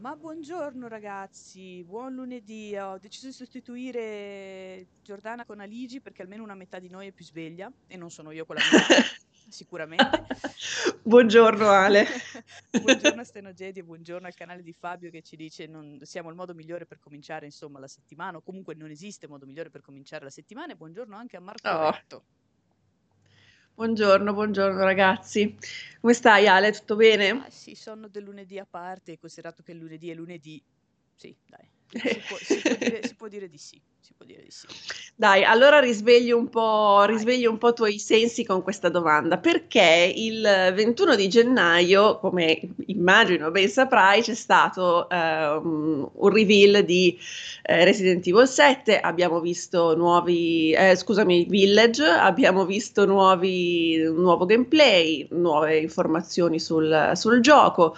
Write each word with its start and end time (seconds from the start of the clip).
Ma 0.00 0.16
buongiorno 0.16 0.88
ragazzi, 0.88 1.84
buon 1.84 2.14
lunedì. 2.14 2.74
Ho 2.74 2.96
deciso 2.96 3.26
di 3.26 3.34
sostituire 3.34 4.86
Giordana 5.02 5.44
con 5.44 5.60
Aligi 5.60 6.00
perché 6.00 6.22
almeno 6.22 6.42
una 6.42 6.54
metà 6.54 6.78
di 6.78 6.88
noi 6.88 7.08
è 7.08 7.12
più 7.12 7.22
sveglia 7.22 7.70
e 7.86 7.98
non 7.98 8.08
sono 8.08 8.30
io 8.30 8.46
quella 8.46 8.62
metà, 8.72 8.94
sicuramente. 9.50 10.24
Buongiorno 11.02 11.68
Ale. 11.68 12.06
buongiorno 12.80 13.20
a 13.20 13.24
Stenogedi 13.24 13.80
e 13.80 13.84
buongiorno 13.84 14.26
al 14.26 14.32
canale 14.32 14.62
di 14.62 14.72
Fabio 14.72 15.10
che 15.10 15.20
ci 15.20 15.36
dice 15.36 15.66
non 15.66 15.98
siamo 16.00 16.30
il 16.30 16.34
modo 16.34 16.54
migliore 16.54 16.86
per 16.86 16.98
cominciare 16.98 17.44
insomma 17.44 17.78
la 17.78 17.88
settimana 17.88 18.38
o 18.38 18.40
comunque 18.40 18.74
non 18.74 18.88
esiste 18.88 19.28
modo 19.28 19.44
migliore 19.44 19.68
per 19.68 19.82
cominciare 19.82 20.24
la 20.24 20.30
settimana 20.30 20.72
e 20.72 20.76
buongiorno 20.76 21.14
anche 21.14 21.36
a 21.36 21.40
Marco 21.40 21.68
Oh. 21.68 21.90
Retto. 21.90 22.24
Buongiorno, 23.80 24.34
buongiorno 24.34 24.84
ragazzi. 24.84 25.56
Come 26.02 26.12
stai 26.12 26.46
Ale? 26.46 26.70
Tutto 26.70 26.96
bene? 26.96 27.30
Ah 27.30 27.50
sì, 27.50 27.74
sonno 27.74 28.08
del 28.08 28.22
lunedì 28.24 28.58
a 28.58 28.66
parte, 28.66 29.18
considerato 29.18 29.62
che 29.62 29.72
lunedì 29.74 30.10
è 30.10 30.14
lunedì. 30.14 30.62
Sì, 31.16 31.34
dai. 31.46 31.68
Si 31.92 32.22
può, 32.28 32.36
si 32.40 32.60
può 32.60 32.76
dire, 32.76 33.02
si 33.02 33.14
può 33.14 33.28
sì. 33.58 33.80
Si 34.00 34.12
può 34.16 34.24
dire 34.26 34.42
di 34.42 34.50
sì. 34.50 34.66
Dai, 35.14 35.44
allora 35.44 35.80
risvegli 35.80 36.30
un 36.30 36.48
po', 36.48 37.04
risvegli 37.04 37.46
un 37.46 37.58
po' 37.58 37.68
i 37.68 37.74
tuoi 37.74 37.98
sensi 37.98 38.44
con 38.44 38.62
questa 38.62 38.88
domanda. 38.88 39.38
Perché 39.38 40.12
il 40.14 40.42
21 40.74 41.14
di 41.14 41.28
gennaio, 41.28 42.18
come 42.18 42.60
immagino 42.86 43.50
ben 43.50 43.68
saprai, 43.68 44.22
c'è 44.22 44.34
stato 44.34 45.08
eh, 45.08 45.60
un 45.62 46.28
reveal 46.32 46.84
di 46.84 47.18
eh, 47.62 47.84
Resident 47.84 48.26
Evil 48.26 48.48
7, 48.48 48.98
abbiamo 49.00 49.40
visto 49.40 49.94
nuovi, 49.94 50.72
eh, 50.72 50.96
scusami, 50.96 51.44
Village, 51.44 52.04
abbiamo 52.04 52.64
visto 52.64 53.04
nuovi, 53.04 53.96
nuovo 54.02 54.46
gameplay, 54.46 55.26
nuove 55.30 55.78
informazioni 55.78 56.58
sul, 56.58 57.12
sul 57.14 57.40
gioco. 57.40 57.94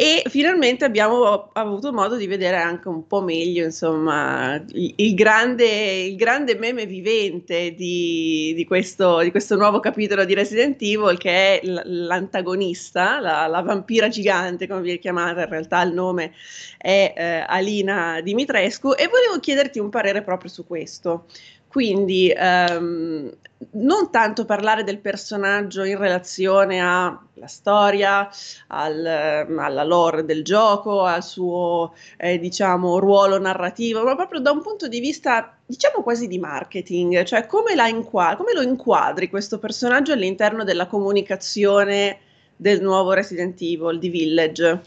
E 0.00 0.22
finalmente 0.28 0.84
abbiamo 0.84 1.50
avuto 1.54 1.92
modo 1.92 2.14
di 2.14 2.28
vedere 2.28 2.54
anche 2.54 2.86
un 2.86 3.08
po' 3.08 3.20
meglio, 3.20 3.64
insomma, 3.64 4.54
il, 4.54 4.92
il 4.94 5.14
grande, 5.14 5.66
il 6.04 6.14
grande 6.14 6.54
meme 6.54 6.86
vivente 6.86 7.74
di, 7.74 8.52
di 8.54 8.64
questo, 8.64 9.18
di 9.22 9.32
questo 9.32 9.56
nuovo 9.56 9.80
capitolo 9.80 10.24
di 10.24 10.34
Resident 10.34 10.80
Evil, 10.82 11.18
che 11.18 11.58
è 11.58 11.60
l'antagonista, 11.64 13.18
la, 13.18 13.48
la 13.48 13.60
vampira 13.60 14.06
gigante, 14.06 14.68
come 14.68 14.82
viene 14.82 15.00
chiamata, 15.00 15.42
in 15.42 15.48
realtà 15.48 15.82
il 15.82 15.92
nome 15.92 16.32
è 16.76 17.12
eh, 17.16 17.44
Alina 17.44 18.20
Dimitrescu, 18.20 18.92
e 18.96 19.08
volevo 19.08 19.40
chiederti 19.40 19.80
un 19.80 19.90
parere 19.90 20.22
proprio 20.22 20.48
su 20.48 20.64
questo. 20.64 21.24
Quindi 21.68 22.32
ehm, 22.34 23.30
non 23.72 24.10
tanto 24.10 24.44
parlare 24.44 24.84
del 24.84 25.00
personaggio 25.00 25.84
in 25.84 25.98
relazione 25.98 26.80
alla 26.80 27.46
storia, 27.46 28.28
al, 28.68 29.04
ehm, 29.04 29.58
alla 29.58 29.84
lore 29.84 30.24
del 30.24 30.42
gioco, 30.42 31.02
al 31.02 31.22
suo 31.22 31.94
eh, 32.16 32.38
diciamo 32.38 32.98
ruolo 32.98 33.38
narrativo, 33.38 34.02
ma 34.02 34.14
proprio 34.14 34.40
da 34.40 34.50
un 34.50 34.62
punto 34.62 34.88
di 34.88 35.00
vista 35.00 35.56
diciamo 35.66 36.02
quasi 36.02 36.26
di 36.26 36.38
marketing, 36.38 37.24
cioè 37.24 37.46
come, 37.46 37.74
la 37.74 37.88
inqua- 37.88 38.36
come 38.36 38.54
lo 38.54 38.62
inquadri 38.62 39.28
questo 39.28 39.58
personaggio 39.58 40.12
all'interno 40.12 40.64
della 40.64 40.86
comunicazione 40.86 42.20
del 42.56 42.80
nuovo 42.80 43.12
Resident 43.12 43.60
Evil 43.60 43.98
di 43.98 44.08
Village. 44.08 44.82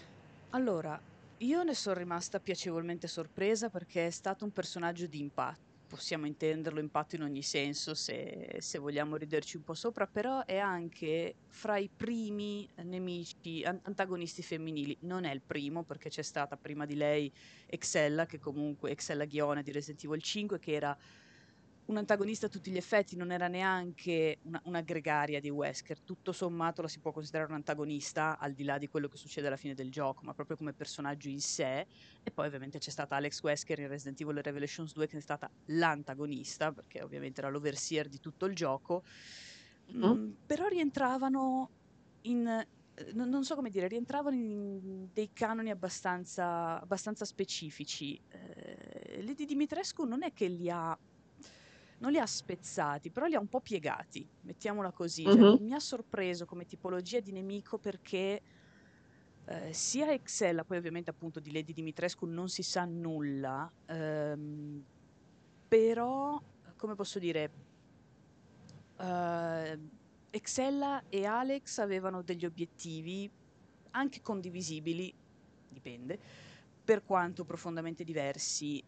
Allora, 0.52 1.00
io 1.38 1.64
ne 1.64 1.74
sono 1.74 1.96
rimasta 1.96 2.40
piacevolmente 2.40 3.08
sorpresa 3.08 3.70
perché 3.70 4.08
è 4.08 4.12
stato 4.12 4.44
un 4.46 4.52
personaggio 4.52 5.06
di 5.08 5.20
impatto. 5.20 5.71
Possiamo 5.92 6.26
intenderlo 6.26 6.80
impatto 6.80 7.18
in 7.18 7.24
ogni 7.24 7.42
senso 7.42 7.94
se, 7.96 8.56
se 8.60 8.80
vogliamo 8.80 9.18
riderci 9.18 9.58
un 9.58 9.64
po' 9.64 9.74
sopra, 9.74 10.08
però 10.08 10.46
è 10.46 10.58
anche 10.58 11.40
fra 11.50 11.76
i 11.76 11.90
primi 11.94 12.66
nemici, 12.76 13.62
an- 13.66 13.82
antagonisti 13.84 14.42
femminili. 14.42 14.98
Non 15.02 15.26
è 15.26 15.34
il 15.34 15.42
primo 15.42 15.84
perché 15.84 16.08
c'è 16.08 16.22
stata 16.22 16.56
prima 16.56 16.86
di 16.86 16.96
lei 16.96 17.30
Excella, 17.66 18.26
che 18.26 18.40
comunque 18.40 18.92
Excella 18.92 19.26
Ghione 19.26 19.64
di 19.64 19.74
Resident 19.74 20.02
Evil 20.06 20.22
5, 20.22 20.60
che 20.60 20.72
era 20.72 20.98
un 21.92 21.98
antagonista 21.98 22.46
a 22.46 22.50
tutti 22.50 22.72
gli 22.72 22.78
effetti, 22.78 23.16
non 23.16 23.32
era 23.32 23.48
neanche 23.48 24.40
una, 24.44 24.62
una 24.66 24.82
gregaria 24.82 25.40
di 25.40 25.50
Wesker, 25.50 26.00
tutto 26.00 26.32
sommato 26.32 26.82
la 26.82 26.88
si 26.88 27.00
può 27.00 27.12
considerare 27.12 27.50
un 27.50 27.56
antagonista 27.56 28.40
al 28.40 28.54
di 28.54 28.64
là 28.64 28.78
di 28.78 28.88
quello 28.88 29.08
che 29.08 29.18
succede 29.18 29.48
alla 29.48 29.58
fine 29.58 29.74
del 29.74 29.92
gioco, 29.92 30.24
ma 30.24 30.34
proprio 30.34 30.58
come 30.58 30.74
personaggio 30.74 31.30
in 31.30 31.42
sé. 31.42 31.86
E 32.24 32.32
poi 32.32 32.48
ovviamente 32.48 32.80
c'è 32.80 32.90
stata 32.90 33.16
Alex 33.18 33.42
Wesker 33.44 33.80
in 33.80 33.88
Resident 33.88 34.20
Evil 34.22 34.42
Revelations 34.42 34.94
2 34.94 35.08
che 35.08 35.18
è 35.18 35.22
stata 35.22 35.50
l'antagonista, 35.66 36.72
perché 36.72 37.04
ovviamente 37.04 37.42
era 37.42 37.50
l'overseer 37.50 38.08
di 38.08 38.20
tutto 38.20 38.46
il 38.46 38.56
gioco. 38.56 39.04
Mm, 39.94 40.32
però 40.46 40.68
rientravano 40.68 41.70
in... 42.22 42.48
eh, 42.48 43.12
non, 43.14 43.30
non 43.30 43.44
so 43.44 43.56
come 43.56 43.70
dire, 43.70 43.88
rientravano 43.88 44.36
in 44.36 45.08
dei 45.12 45.32
canoni 45.34 45.70
abbastanza, 45.70 46.80
abbastanza 46.80 47.26
specifici. 47.26 48.20
Eh, 48.30 49.22
Lady 49.24 49.46
Dimitrescu 49.46 50.06
non 50.06 50.24
è 50.24 50.32
che 50.34 50.48
li 50.48 50.70
ha 50.70 50.98
non 52.02 52.12
li 52.12 52.20
ha 52.20 52.26
spezzati, 52.26 53.12
però 53.12 53.28
li 53.28 53.36
ha 53.36 53.40
un 53.40 53.48
po' 53.48 53.62
piegati, 53.62 54.30
mettiamola 54.42 54.92
così. 54.92 55.30
Cioè, 55.30 55.46
Mhm. 55.46 55.58
mi 55.58 55.74
ha 55.74 55.80
sorpreso 55.80 56.46
come 56.46 56.66
tipologia 56.66 57.20
di 57.20 57.32
nemico 57.32 57.80
perché 57.80 58.42
eh, 59.46 59.74
sia 59.74 60.12
Excella, 60.12 60.64
poi 60.64 60.78
ovviamente 60.78 61.10
appunto 61.10 61.40
di 61.40 61.52
Lady 61.52 61.74
Dimitrescu 61.74 62.26
non 62.26 62.48
si 62.48 62.64
sa 62.64 62.86
nulla, 62.86 63.72
ehm, 63.86 64.86
però, 65.68 66.42
come 66.76 66.96
posso 66.96 67.20
dire, 67.20 67.56
eh, 68.98 69.80
Excella 70.34 71.04
e 71.10 71.26
Alex 71.26 71.80
avevano 71.80 72.24
degli 72.24 72.46
obiettivi 72.46 73.32
anche 73.92 74.22
condivisibili, 74.22 75.14
dipende, 75.68 76.20
per 76.84 77.04
quanto 77.04 77.44
profondamente 77.44 78.04
diversi. 78.04 78.86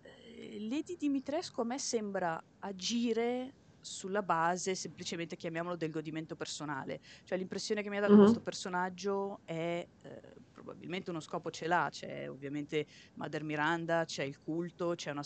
Lady 0.68 0.96
Dimitrescu 0.98 1.62
a 1.62 1.66
me 1.66 1.80
sembra 1.80 2.40
agire 2.60 3.56
sulla 3.86 4.24
base, 4.24 4.76
semplicemente 4.76 5.36
chiamiamolo 5.36 5.76
del 5.76 5.90
godimento 5.92 6.36
personale. 6.38 7.02
Cioè 7.24 7.38
l'impressione 7.38 7.84
che 7.84 7.90
mi 7.90 7.98
ha 7.98 8.02
dato 8.02 8.16
Mhm. 8.16 8.18
questo 8.18 8.40
personaggio 8.42 9.42
è 9.44 9.86
eh, 10.02 10.34
probabilmente 10.52 11.10
uno 11.10 11.20
scopo 11.20 11.50
ce 11.52 11.68
l'ha, 11.68 11.88
c'è 11.92 12.30
ovviamente 12.30 12.88
Mother 13.16 13.44
Miranda, 13.44 14.06
c'è 14.06 14.24
il 14.24 14.40
culto, 14.40 14.94
c'è 14.96 15.12
una, 15.12 15.22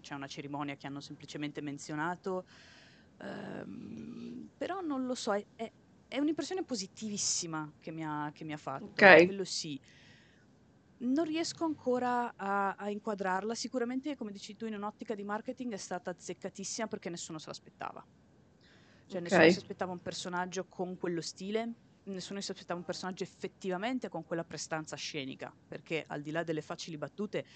c'è 0.00 0.14
una 0.14 0.26
cerimonia 0.26 0.76
che 0.76 0.86
hanno 0.86 1.00
semplicemente 1.00 1.60
menzionato, 1.60 2.44
ehm, 3.18 4.48
però 4.56 4.80
non 4.80 5.04
lo 5.06 5.14
so, 5.14 5.34
è, 5.34 5.46
è- 5.54 5.72
è 6.06 6.18
un'impressione 6.18 6.64
positivissima 6.64 7.70
che 7.78 7.90
mi 7.92 8.02
ha, 8.04 8.30
che 8.32 8.44
mi 8.44 8.52
ha 8.54 8.56
fatto, 8.56 9.18
Ok. 9.18 9.22
quello 9.22 9.44
sì. 9.44 9.78
Non 11.00 11.24
riesco 11.24 11.64
ancora 11.64 12.34
a, 12.36 12.74
a 12.74 12.90
inquadrarla, 12.90 13.54
sicuramente 13.54 14.14
come 14.16 14.30
dici 14.32 14.54
tu 14.56 14.66
in 14.66 14.74
un'ottica 14.74 15.14
di 15.14 15.24
marketing 15.24 15.72
è 15.72 15.76
stata 15.76 16.10
azzeccatissima 16.10 16.86
perché 16.88 17.08
nessuno 17.10 17.38
se 17.38 17.48
l'aspettava. 17.48 18.04
Cioè 19.06 19.20
nessuno 19.20 19.48
Ok. 19.48 19.48
si 19.48 19.58
aspettava 19.58 19.92
un 19.92 20.00
personaggio 20.00 20.66
con 20.68 20.96
quello 20.96 21.20
stile, 21.22 21.76
nessuno 22.04 22.40
si 22.40 22.50
aspettava 22.50 22.78
un 22.78 22.84
personaggio 22.84 23.22
effettivamente 23.22 24.08
con 24.08 24.22
quella 24.24 24.44
prestanza 24.44 24.96
scenica, 24.96 25.56
perché 25.66 26.04
al 26.06 26.20
di 26.22 26.30
là 26.30 26.42
delle 26.42 26.60
facili 26.60 26.98
battute 26.98 27.46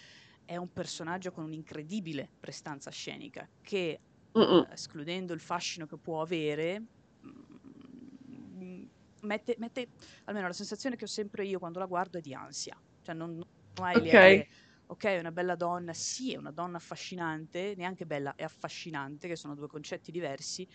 è 0.44 0.56
un 0.56 0.70
personaggio 0.72 1.30
con 1.30 1.44
un'incredibile 1.44 2.32
prestanza 2.38 2.90
scenica 2.90 3.48
che, 3.60 4.02
Mm-mm. 4.36 4.64
eh, 4.64 4.72
escludendo 4.72 5.34
il 5.34 5.40
fascino 5.40 5.86
che 5.86 5.98
può 5.98 6.22
avere, 6.22 6.86
mm, 7.26 8.84
mette, 9.22 9.54
mette, 9.58 9.92
almeno 10.24 10.46
la 10.48 10.52
sensazione 10.52 10.96
che 10.96 11.04
ho 11.04 11.08
sempre 11.08 11.46
io 11.46 11.58
quando 11.58 11.78
la 11.78 11.86
guardo 11.86 12.18
è 12.18 12.20
di 12.20 12.34
ansia. 12.34 12.76
Cioè 13.02 13.14
non, 13.14 13.40
non 13.74 13.86
lì 14.00 14.12
a 14.12 14.16
Ok. 14.20 15.04
è 15.16 15.18
una 15.18 15.32
bella 15.32 15.56
donna, 15.56 15.92
sì, 15.94 16.32
è 16.34 16.36
una 16.36 16.52
donna 16.52 16.76
affascinante, 16.76 17.74
neanche 17.76 18.06
bella, 18.06 18.34
è 18.34 18.44
affascinante, 18.44 19.28
che 19.28 19.36
sono 19.36 19.54
due 19.54 19.66
concetti 19.66 20.10
diversi, 20.12 20.68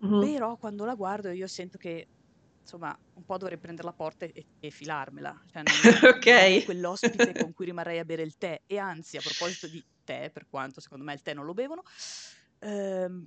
Mhm. 0.00 0.36
però 0.36 0.56
quando 0.56 0.84
la 0.84 0.94
guardo 0.94 1.30
io 1.30 1.46
sento 1.46 1.78
che 1.78 2.10
insomma 2.60 2.96
un 3.14 3.24
po' 3.24 3.36
dovrei 3.36 3.58
prendere 3.58 3.86
la 3.88 3.94
porta 3.94 4.26
e, 4.26 4.48
e 4.58 4.70
filarmela, 4.70 5.40
cioè 5.46 5.62
non, 5.62 5.80
non 6.34 6.52
è 6.52 6.60
Ok. 6.60 6.62
quell'ospite 6.62 7.34
con 7.34 7.52
cui 7.52 7.66
rimarrei 7.66 7.98
a 7.98 8.04
bere 8.04 8.22
il 8.22 8.36
tè. 8.36 8.62
E 8.66 8.78
anzi, 8.78 9.16
a 9.16 9.22
proposito 9.22 9.68
di 9.68 9.84
tè, 10.04 10.30
per 10.32 10.46
quanto 10.48 10.80
secondo 10.80 11.04
me 11.04 11.12
il 11.14 11.22
tè 11.22 11.34
non 11.34 11.44
lo 11.44 11.52
bevono, 11.54 11.82
ehm, 12.58 13.26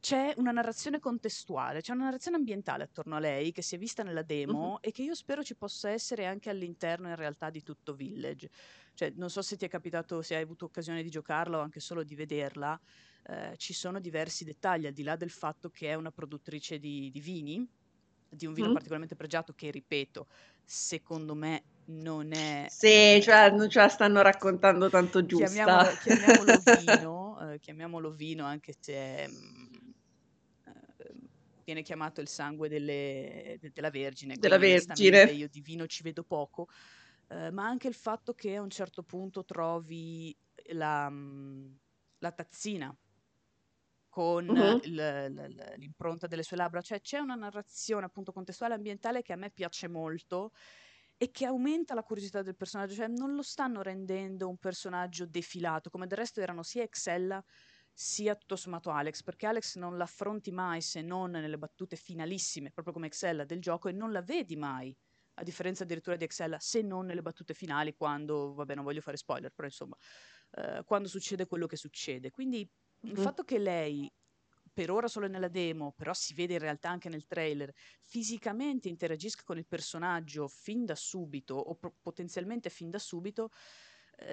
c'è 0.00 0.32
una 0.36 0.52
narrazione 0.52 0.98
contestuale, 1.00 1.80
c'è 1.80 1.92
una 1.92 2.04
narrazione 2.04 2.36
ambientale 2.36 2.84
attorno 2.84 3.16
a 3.16 3.18
lei 3.18 3.52
che 3.52 3.62
si 3.62 3.74
è 3.74 3.78
vista 3.78 4.02
nella 4.02 4.22
demo 4.22 4.80
e 4.80 4.90
che 4.92 5.02
io 5.02 5.14
spero 5.14 5.42
ci 5.42 5.56
possa 5.56 5.90
essere 5.90 6.26
anche 6.26 6.50
all'interno 6.50 7.08
in 7.08 7.16
realtà 7.16 7.50
di 7.50 7.62
tutto 7.62 7.94
Village. 7.94 8.48
Cioè, 8.94 9.10
non 9.16 9.30
so 9.30 9.42
se 9.42 9.56
ti 9.56 9.64
è 9.64 9.68
capitato, 9.68 10.22
se 10.22 10.36
hai 10.36 10.42
avuto 10.42 10.66
occasione 10.66 11.02
di 11.02 11.10
giocarla 11.10 11.58
o 11.58 11.60
anche 11.60 11.80
solo 11.80 12.04
di 12.04 12.14
vederla, 12.14 12.78
eh, 13.24 13.54
ci 13.56 13.72
sono 13.72 14.00
diversi 14.00 14.44
dettagli, 14.44 14.86
al 14.86 14.92
di 14.92 15.02
là 15.02 15.16
del 15.16 15.30
fatto 15.30 15.68
che 15.70 15.88
è 15.90 15.94
una 15.94 16.10
produttrice 16.12 16.78
di, 16.78 17.10
di 17.10 17.20
vini, 17.20 17.68
di 18.28 18.46
un 18.46 18.52
vino 18.54 18.68
Mhm. 18.68 18.72
particolarmente 18.72 19.16
pregiato 19.16 19.52
che, 19.54 19.70
ripeto, 19.70 20.26
secondo 20.64 21.34
me 21.34 21.66
non 21.86 22.32
è... 22.32 22.70
Sì, 22.70 23.20
cioè 23.22 23.50
non 23.50 23.68
ce 23.68 23.80
la 23.80 23.88
stanno 23.88 24.22
raccontando 24.22 24.88
tanto 24.88 25.24
giusta. 25.26 25.84
chiamiamolo, 25.84 25.96
chiamiamolo 25.96 26.58
vino, 26.68 27.52
eh, 27.52 27.58
chiamiamolo 27.58 28.10
vino 28.12 28.44
anche 28.44 28.74
se 28.78 29.28
mm, 29.28 29.87
eh, 29.87 29.87
viene 31.68 31.82
chiamato 31.82 32.22
il 32.22 32.28
sangue 32.28 32.66
delle- 32.70 33.58
de- 33.60 33.70
della 33.74 33.90
Vergine, 33.90 34.36
Della 34.38 34.56
Vergine. 34.56 35.24
io 35.24 35.48
di 35.48 35.60
vino 35.60 35.86
ci 35.86 36.02
vedo 36.02 36.24
poco, 36.24 36.66
eh, 37.28 37.50
ma 37.50 37.66
anche 37.66 37.88
il 37.88 37.94
fatto 37.94 38.32
che 38.32 38.56
a 38.56 38.62
un 38.62 38.70
certo 38.70 39.02
punto 39.02 39.44
trovi 39.44 40.34
la, 40.72 41.10
mm, 41.10 41.70
la 42.20 42.32
tazzina 42.32 42.96
con 44.08 44.46
il- 44.82 44.94
l- 44.94 45.74
l'impronta 45.76 46.26
delle 46.26 46.42
sue 46.42 46.56
labbra, 46.56 46.80
cioè 46.80 47.02
c'è 47.02 47.18
una 47.18 47.34
narrazione 47.34 48.06
appunto 48.06 48.32
contestuale 48.32 48.72
ambientale 48.72 49.20
che 49.20 49.34
a 49.34 49.36
me 49.36 49.50
piace 49.50 49.88
molto 49.88 50.52
e 51.18 51.30
che 51.30 51.44
aumenta 51.44 51.92
la 51.94 52.02
curiosità 52.02 52.40
del 52.40 52.56
personaggio, 52.56 52.94
cioè 52.94 53.08
non 53.08 53.34
lo 53.34 53.42
stanno 53.42 53.82
rendendo 53.82 54.48
un 54.48 54.56
personaggio 54.56 55.26
defilato, 55.26 55.90
come 55.90 56.06
del 56.06 56.16
resto 56.16 56.40
erano 56.40 56.62
sia 56.62 56.82
Excella 56.82 57.44
sia 58.00 58.36
tutto 58.36 58.54
sommato 58.54 58.90
Alex, 58.90 59.24
perché 59.24 59.46
Alex 59.48 59.74
non 59.74 59.96
l'affronti 59.96 60.52
mai 60.52 60.80
se 60.80 61.02
non 61.02 61.32
nelle 61.32 61.58
battute 61.58 61.96
finalissime, 61.96 62.70
proprio 62.70 62.94
come 62.94 63.08
Excella 63.08 63.44
del 63.44 63.60
gioco, 63.60 63.88
e 63.88 63.92
non 63.92 64.12
la 64.12 64.22
vedi 64.22 64.54
mai, 64.54 64.96
a 65.34 65.42
differenza 65.42 65.82
addirittura 65.82 66.14
di 66.14 66.22
Excella, 66.22 66.60
se 66.60 66.80
non 66.82 67.06
nelle 67.06 67.22
battute 67.22 67.54
finali, 67.54 67.94
quando, 67.96 68.54
vabbè 68.54 68.76
non 68.76 68.84
voglio 68.84 69.00
fare 69.00 69.16
spoiler, 69.16 69.50
però 69.50 69.66
insomma, 69.66 69.96
eh, 70.52 70.82
quando 70.84 71.08
succede 71.08 71.46
quello 71.46 71.66
che 71.66 71.74
succede. 71.76 72.30
Quindi 72.30 72.60
il 72.60 73.16
Mhm. 73.16 73.16
fatto 73.18 73.42
che 73.42 73.58
lei, 73.58 74.08
per 74.72 74.92
ora 74.92 75.08
solo 75.08 75.26
nella 75.26 75.48
demo, 75.48 75.92
però 75.92 76.12
si 76.14 76.34
vede 76.34 76.52
in 76.52 76.60
realtà 76.60 76.90
anche 76.90 77.08
nel 77.08 77.26
trailer, 77.26 77.72
fisicamente 78.04 78.88
interagisca 78.88 79.42
con 79.42 79.58
il 79.58 79.66
personaggio 79.66 80.46
fin 80.46 80.84
da 80.84 80.94
subito 80.94 81.54
o 81.56 81.74
pro- 81.74 81.96
potenzialmente 82.00 82.70
fin 82.70 82.90
da 82.90 83.00
subito, 83.00 83.50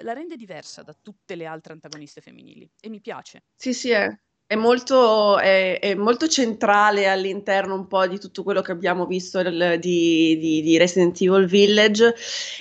la 0.02 0.12
rende 0.12 0.36
diversa 0.36 0.82
da 0.82 0.94
tutte 1.00 1.34
le 1.34 1.46
altre 1.46 1.72
antagoniste 1.72 2.20
femminili 2.20 2.68
e 2.80 2.88
mi 2.88 3.00
piace. 3.00 3.44
Sì, 3.54 3.72
sì, 3.72 3.90
è, 3.90 4.08
è 4.46 4.54
molto, 4.54 5.38
è- 5.38 5.78
è 5.80 5.94
molto 5.94 6.28
centrale 6.28 7.08
all'interno 7.08 7.74
un 7.74 7.86
po' 7.86 8.06
di 8.06 8.18
tutto 8.18 8.42
quello 8.42 8.62
che 8.62 8.72
abbiamo 8.72 9.06
visto 9.06 9.42
del- 9.42 9.78
di, 9.80 10.36
di- 10.38 10.62
di 10.62 10.76
Resident 10.78 11.20
Evil 11.20 11.46
Village 11.46 12.14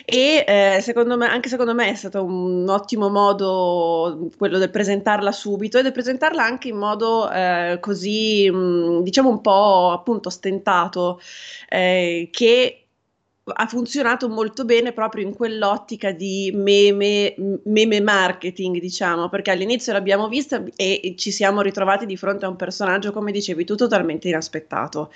e 0.06 0.44
eh, 0.48 0.82
secondo 0.82 1.18
me, 1.18 1.28
anche 1.28 1.50
secondo 1.50 1.74
me 1.74 1.90
è 1.90 1.96
stato 1.96 2.24
un 2.24 2.68
ottimo 2.70 3.10
modo 3.10 4.30
quello 4.38 4.58
del 4.58 4.70
presentarla 4.72 5.32
subito 5.32 5.78
e 5.78 5.82
del 5.84 5.92
presentarla 5.92 6.44
anche 6.44 6.70
in 6.70 6.78
modo 6.78 7.30
eh, 7.32 7.78
così, 7.82 8.50
mh, 8.50 9.02
diciamo 9.04 9.30
un 9.30 9.42
po' 9.42 9.92
appunto 9.92 10.30
stentato, 10.30 11.20
eh, 11.70 12.30
che 12.32 12.85
ha 13.54 13.68
funzionato 13.68 14.28
molto 14.28 14.66
bene 14.66 14.92
proprio 14.92 15.24
in 15.24 15.36
quell'ottica 15.36 16.12
di 16.12 16.52
meme, 16.56 17.36
meme 17.66 18.02
marketing, 18.02 18.80
diciamo, 18.80 19.30
perché 19.30 19.52
all'inizio 19.52 19.94
l'abbiamo 19.94 20.28
vista 20.28 20.64
e 20.76 21.14
ci 21.16 21.32
siamo 21.32 21.62
ritrovati 21.62 22.08
di 22.08 22.18
fronte 22.18 22.46
a 22.46 22.50
un 22.50 22.56
personaggio, 22.56 23.12
come 23.12 23.32
dicevi 23.32 23.64
tu, 23.64 23.76
totalmente 23.76 24.30
inaspettato, 24.30 25.12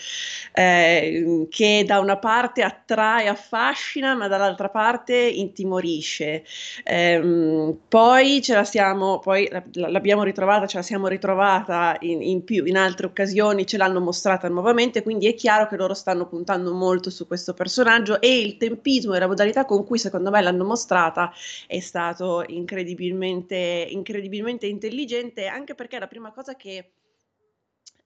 eh, 0.53 1.47
che 1.49 1.83
da 1.87 1.97
una 1.97 2.17
parte 2.17 2.61
attrae, 2.61 3.27
affascina, 3.27 4.13
ma 4.13 4.27
dall'altra 4.27 4.69
parte 4.69 5.15
intimorisce. 5.15 6.43
Eh, 6.83 7.75
poi 7.87 8.41
ce 8.43 8.53
la 8.53 8.63
siamo, 8.63 9.17
poi 9.17 9.49
l'abbiamo 9.73 10.21
ritrovata, 10.21 10.67
ce 10.67 10.77
la 10.77 10.83
siamo 10.83 11.07
ritrovata 11.07 11.97
in, 12.01 12.21
in 12.21 12.43
più, 12.43 12.65
in 12.65 12.77
altre 12.77 13.07
occasioni 13.07 13.65
ce 13.65 13.77
l'hanno 13.77 13.99
mostrata 13.99 14.47
nuovamente, 14.49 15.01
quindi 15.01 15.25
è 15.25 15.33
chiaro 15.33 15.67
che 15.67 15.77
loro 15.77 15.95
stanno 15.95 16.27
puntando 16.27 16.73
molto 16.73 17.09
su 17.09 17.25
questo 17.25 17.55
personaggio 17.55 18.17
e 18.19 18.39
il 18.39 18.57
tempismo 18.57 19.13
e 19.13 19.19
la 19.19 19.27
modalità 19.27 19.65
con 19.65 19.85
cui 19.85 19.97
secondo 19.97 20.29
me 20.29 20.41
l'hanno 20.41 20.63
mostrata 20.65 21.31
è 21.67 21.79
stato 21.79 22.43
incredibilmente, 22.47 23.87
incredibilmente 23.89 24.67
intelligente, 24.67 25.47
anche 25.47 25.75
perché 25.75 25.99
la 25.99 26.07
prima 26.07 26.31
cosa 26.31 26.55
che 26.55 26.91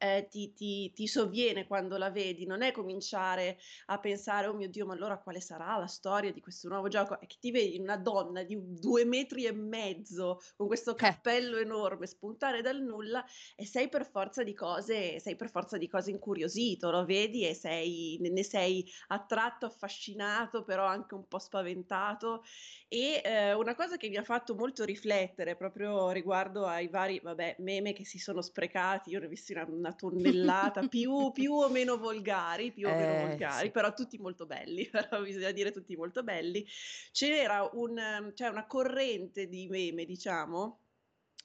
eh, 0.04 0.28
ti, 0.30 0.54
ti, 0.54 0.92
ti 0.92 1.08
sovviene 1.08 1.66
quando 1.66 1.98
la 1.98 2.12
vedi, 2.12 2.46
non 2.46 2.62
è 2.62 2.72
cominciare 2.74 3.58
a 3.86 4.00
pensare, 4.00 4.48
oh 4.48 4.54
mio 4.54 4.68
Dio, 4.68 4.86
ma 4.86 4.94
allora 4.94 5.18
quale 5.18 5.40
sarà 5.40 5.78
la 5.78 5.88
storia 5.88 6.34
di 6.34 6.42
questo 6.42 6.68
nuovo 6.68 6.90
gioco? 6.90 7.20
È 7.20 7.26
che 7.26 7.38
ti 7.40 7.52
vedi 7.52 7.80
una 7.80 7.96
donna 7.98 8.44
di 8.44 8.58
due 8.60 9.06
metri 9.06 9.46
e 9.46 9.54
mezzo 9.54 10.40
con 10.56 10.68
questo 10.68 10.96
Eh. 11.00 11.14
cappello 11.14 11.58
enorme 11.58 12.06
spuntare 12.08 12.62
dal 12.62 12.82
nulla 12.82 13.24
e 13.56 13.66
sei 13.66 13.88
per 13.88 14.06
forza 14.10 14.44
di 14.44 14.54
cose, 14.54 15.20
sei 15.22 15.36
per 15.38 15.50
forza 15.50 15.78
di 15.78 15.88
cose 15.88 16.12
incuriosito, 16.12 16.92
lo 16.92 17.06
vedi 17.06 17.48
e 17.48 17.54
sei, 17.54 18.18
ne 18.20 18.44
sei 18.44 18.86
attratto, 19.08 19.66
affascinato, 19.66 20.64
però 20.64 20.86
anche 20.86 21.14
un 21.16 21.28
po' 21.28 21.40
spaventato. 21.40 22.44
E 22.88 23.22
eh, 23.24 23.54
una 23.54 23.76
cosa 23.76 23.98
che 23.98 24.10
mi 24.10 24.18
ha 24.18 24.24
fatto 24.24 24.56
molto 24.56 24.84
riflettere 24.86 25.56
proprio 25.56 26.12
riguardo 26.12 26.66
ai 26.66 26.88
vari, 26.90 27.20
vabbè, 27.20 27.56
meme 27.60 27.94
che 27.94 28.06
si 28.06 28.20
sono 28.20 28.42
sprecati, 28.42 29.10
io 29.10 29.20
ne 29.20 29.26
ho 29.26 29.30
visti 29.30 29.52
una, 29.54 29.66
una 29.68 29.93
tonnellata, 29.96 30.88
più, 30.88 31.32
più 31.32 31.54
o 31.54 31.70
meno 31.70 31.98
volgari, 31.98 32.72
più 32.72 32.90
o 32.90 32.96
meno 32.96 33.14
Eh, 33.14 33.18
volgari, 33.18 33.66
sì. 33.66 33.72
però 33.72 33.94
tutti 33.94 34.18
molto 34.18 34.46
belli, 34.46 34.90
bisogna 35.24 35.52
dire 35.52 35.72
tutti 35.72 35.96
molto 35.96 36.24
belli. 36.24 36.66
C'era 37.12 37.70
un, 37.74 38.32
cioè 38.36 38.48
una 38.50 38.66
corrente 38.68 39.48
di 39.48 39.68
meme, 39.68 40.06
diciamo, 40.06 40.80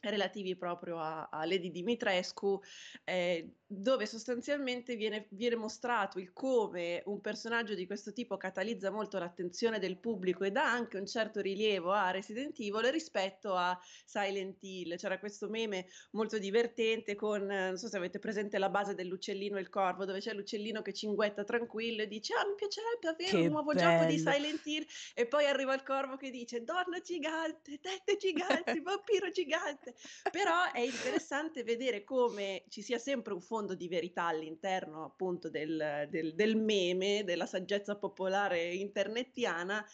relativi 0.00 0.56
proprio 0.56 0.98
a, 1.00 1.28
a 1.28 1.44
Lady 1.44 1.70
Dimitrescu, 1.70 2.60
eh, 3.04 3.57
dove 3.70 4.06
sostanzialmente 4.06 4.96
viene, 4.96 5.26
viene 5.28 5.54
mostrato 5.54 6.18
il 6.18 6.32
come 6.32 7.02
un 7.04 7.20
personaggio 7.20 7.74
di 7.74 7.86
questo 7.86 8.14
tipo 8.14 8.38
catalizza 8.38 8.90
molto 8.90 9.18
l'attenzione 9.18 9.78
del 9.78 9.98
pubblico 9.98 10.44
e 10.44 10.50
dà 10.50 10.64
anche 10.64 10.96
un 10.96 11.06
certo 11.06 11.42
rilievo 11.42 11.92
a 11.92 12.10
Resident 12.10 12.58
Evil 12.58 12.90
rispetto 12.90 13.54
a 13.54 13.78
Silent 14.06 14.56
Hill. 14.62 14.96
C'era 14.96 15.18
questo 15.18 15.50
meme 15.50 15.86
molto 16.12 16.38
divertente 16.38 17.14
con, 17.14 17.44
non 17.44 17.76
so 17.76 17.88
se 17.88 17.96
avete 17.98 18.18
presente 18.18 18.56
la 18.56 18.70
base 18.70 18.94
dell'uccellino 18.94 19.58
e 19.58 19.60
il 19.60 19.68
corvo, 19.68 20.06
dove 20.06 20.20
c'è 20.20 20.32
l'uccellino 20.32 20.80
che 20.80 20.94
cinguetta 20.94 21.44
tranquillo 21.44 22.00
e 22.02 22.08
dice 22.08 22.32
ah 22.32 22.46
mi 22.46 22.54
piacerebbe 22.54 23.08
avere 23.08 23.30
Che 23.30 23.46
un 23.46 23.52
nuovo 23.52 23.74
gioco 23.74 24.06
di 24.06 24.16
bello. 24.16 24.32
Silent 24.32 24.66
Hill 24.66 24.86
e 25.14 25.26
poi 25.26 25.44
arriva 25.44 25.74
il 25.74 25.82
corvo 25.82 26.16
che 26.16 26.30
dice 26.30 26.64
donna 26.64 27.00
gigante, 27.00 27.78
tette 27.80 28.16
giganti, 28.16 28.80
vampiro 28.80 29.30
gigante 29.30 29.94
però 30.30 30.72
è 30.72 30.80
interessante 30.80 31.62
vedere 31.62 32.02
come 32.02 32.64
ci 32.70 32.80
sia 32.80 32.98
sempre 32.98 33.34
un 33.34 33.40
fondo 33.42 33.56
di 33.66 33.88
verità 33.88 34.26
all'interno 34.26 35.04
appunto 35.04 35.50
del, 35.50 36.06
del, 36.10 36.34
del 36.34 36.56
meme, 36.56 37.24
della 37.24 37.46
saggezza 37.46 37.96
popolare 37.96 38.74
internettiana, 38.74 39.84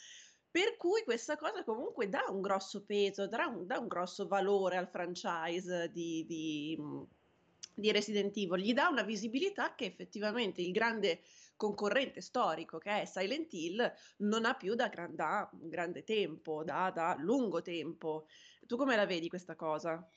per 0.50 0.76
cui 0.76 1.02
questa 1.02 1.36
cosa 1.36 1.64
comunque 1.64 2.08
dà 2.08 2.24
un 2.28 2.40
grosso 2.40 2.84
peso, 2.84 3.26
dà 3.26 3.46
un, 3.46 3.66
dà 3.66 3.78
un 3.78 3.88
grosso 3.88 4.28
valore 4.28 4.76
al 4.76 4.88
franchise 4.88 5.90
di, 5.90 6.24
di, 6.26 6.78
di 7.74 7.90
Resident 7.90 8.36
Evil, 8.36 8.62
gli 8.62 8.72
dà 8.72 8.88
una 8.88 9.02
visibilità 9.02 9.74
che 9.74 9.86
effettivamente 9.86 10.62
il 10.62 10.70
grande 10.70 11.22
concorrente 11.56 12.20
storico 12.20 12.78
che 12.78 13.02
è 13.02 13.04
Silent 13.04 13.52
Hill 13.52 13.92
non 14.18 14.44
ha 14.44 14.54
più 14.54 14.74
da, 14.74 14.88
da 15.10 15.48
un 15.52 15.68
grande 15.68 16.04
tempo, 16.04 16.62
da, 16.64 16.90
da 16.94 17.16
lungo 17.18 17.62
tempo. 17.62 18.26
Tu 18.66 18.76
come 18.76 18.96
la 18.96 19.06
vedi 19.06 19.28
questa 19.28 19.56
cosa? 19.56 20.08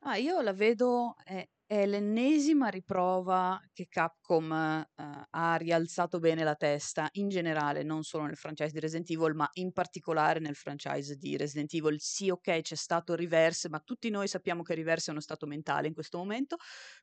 Ah, 0.00 0.16
io 0.16 0.40
la 0.40 0.52
vedo, 0.52 1.16
è, 1.24 1.46
è 1.66 1.84
l'ennesima 1.84 2.68
riprova 2.68 3.60
che 3.72 3.86
Capcom 3.88 4.52
eh, 4.52 4.86
ha 5.28 5.56
rialzato 5.56 6.20
bene 6.20 6.44
la 6.44 6.54
testa 6.54 7.08
in 7.14 7.28
generale, 7.28 7.82
non 7.82 8.04
solo 8.04 8.24
nel 8.26 8.36
franchise 8.36 8.70
di 8.72 8.78
Resident 8.78 9.10
Evil, 9.10 9.34
ma 9.34 9.48
in 9.54 9.72
particolare 9.72 10.38
nel 10.38 10.54
franchise 10.54 11.16
di 11.16 11.36
Resident 11.36 11.74
Evil. 11.74 11.96
Sì, 12.00 12.30
ok, 12.30 12.60
c'è 12.60 12.76
stato 12.76 13.16
Reverse, 13.16 13.68
ma 13.68 13.80
tutti 13.80 14.10
noi 14.10 14.28
sappiamo 14.28 14.62
che 14.62 14.74
Reverse 14.76 15.08
è 15.08 15.10
uno 15.10 15.20
stato 15.20 15.46
mentale 15.46 15.88
in 15.88 15.94
questo 15.94 16.18
momento, 16.18 16.56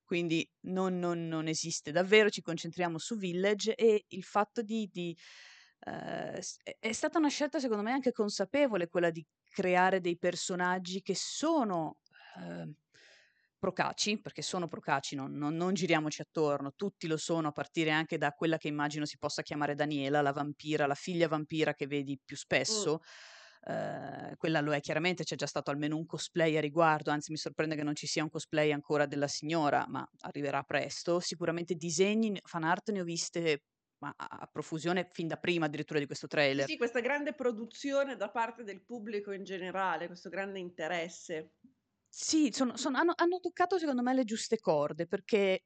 quindi 0.03 0.49
non, 0.61 0.97
non- 0.97 1.27
non 1.27 1.47
esiste 1.47 1.91
davvero, 1.91 2.29
ci 2.29 2.41
concentriamo 2.41 2.97
su 2.97 3.17
Village 3.17 3.75
e 3.75 4.05
il 4.07 4.23
fatto 4.23 4.61
di... 4.61 4.89
di, 4.91 5.17
eh, 5.85 6.41
è 6.79 6.91
stata 6.93 7.17
una 7.17 7.27
scelta 7.27 7.59
secondo 7.59 7.83
me 7.83 7.91
anche 7.91 8.11
consapevole 8.11 8.87
quella 8.87 9.09
di 9.09 9.25
creare 9.49 9.99
dei 9.99 10.17
personaggi 10.17 11.01
che 11.01 11.15
sono 11.15 11.97
eh, 12.37 12.71
procaci, 13.63 14.19
perché 14.19 14.41
sono 14.41 14.67
procaci, 14.67 15.15
non, 15.15 15.31
non- 15.33 15.55
non 15.55 15.73
giriamoci 15.73 16.21
attorno, 16.21 16.73
tutti 16.75 17.07
lo 17.07 17.15
sono, 17.17 17.47
a 17.47 17.51
partire 17.51 17.91
anche 17.91 18.17
da 18.17 18.31
quella 18.31 18.57
che 18.57 18.67
immagino 18.67 19.05
si 19.05 19.17
possa 19.17 19.41
chiamare 19.41 19.73
Daniela, 19.75 20.21
la 20.21 20.33
vampira, 20.33 20.85
la 20.85 20.95
figlia 20.95 21.29
vampira 21.29 21.73
che 21.73 21.87
vedi 21.87 22.19
più 22.23 22.35
Mm. 22.67 22.93
spesso. 22.95 22.99
Eh, 23.65 24.35
quella 24.35 24.59
lo 24.59 24.73
è 24.73 24.81
chiaramente, 24.81 25.23
c'è 25.23 25.35
già 25.37 25.45
stato 25.47 25.71
almeno 25.71 25.95
un 25.95 26.05
cosplay 26.05 26.57
a 26.57 26.61
riguardo, 26.61 27.11
anzi 27.11 27.31
mi 27.31 27.37
sorprende 27.37 27.75
che 27.75 27.83
non 27.83 27.95
ci 27.95 28.05
sia 28.07 28.23
un 28.23 28.29
cosplay 28.29 28.71
ancora 28.73 29.05
della 29.05 29.27
signora, 29.29 29.85
ma 29.87 30.05
arriverà 30.21 30.61
presto. 30.63 31.19
Sicuramente 31.21 31.75
disegni, 31.75 32.37
fan 32.43 32.63
art 32.63 32.91
ne 32.91 32.99
ho 33.01 33.03
viste 33.05 33.63
ma 33.99 34.13
a 34.17 34.49
profusione 34.51 35.07
fin 35.13 35.27
da 35.27 35.37
prima 35.37 35.67
addirittura 35.67 35.99
di 35.99 36.05
questo 36.05 36.27
trailer. 36.27 36.67
sì, 36.67 36.77
questa 36.77 36.99
grande 36.99 37.33
produzione 37.33 38.15
da 38.15 38.29
parte 38.31 38.63
del 38.63 38.83
pubblico 38.83 39.31
in 39.31 39.43
generale, 39.43 40.07
questo 40.07 40.29
grande 40.29 40.59
interesse. 40.59 41.53
Sì, 42.15 42.49
sono 42.53 42.77
sono 42.77 42.99
hanno 42.99 43.13
hanno 43.15 43.39
toccato 43.39 43.79
secondo 43.79 44.03
me 44.03 44.13
le 44.13 44.23
giuste 44.23 44.59
corde, 44.59 45.07
perché 45.07 45.63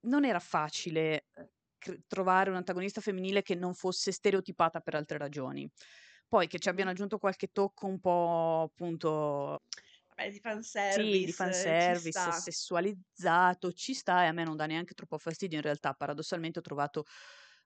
non 0.00 0.26
era 0.26 0.38
facile, 0.38 1.28
ehm, 1.34 1.48
cr 1.78 2.02
trovare 2.06 2.50
un'antagonista 2.50 3.00
femminile 3.00 3.40
che 3.42 3.54
non 3.54 3.72
fosse 3.74 4.12
stereotipata 4.12 4.80
per 4.80 4.94
altre 4.96 5.16
ragioni. 5.18 5.70
Poi 6.28 6.48
che 6.48 6.58
ci 6.58 6.68
abbiano 6.68 6.90
aggiunto 6.90 7.16
qualche 7.18 7.48
tocco 7.48 7.86
un 7.86 7.98
po' 7.98 8.62
appunto 8.70 9.62
Vabbè, 10.08 10.30
di 10.30 10.40
sì, 10.86 11.22
di 11.24 11.32
fanservice, 11.32 11.68
eh, 11.68 11.92
fanservice, 11.92 12.32
sessualizzato, 12.32 13.72
ci 13.72 13.94
sta 13.94 14.24
e 14.24 14.26
a 14.26 14.32
me 14.32 14.44
non 14.44 14.56
dà 14.56 14.66
neanche 14.66 14.94
troppo 14.94 15.18
fastidio 15.18 15.56
in 15.58 15.62
realtà. 15.62 15.92
Paradossalmente 15.94 16.58
ho 16.58 16.62
trovato 16.62 17.04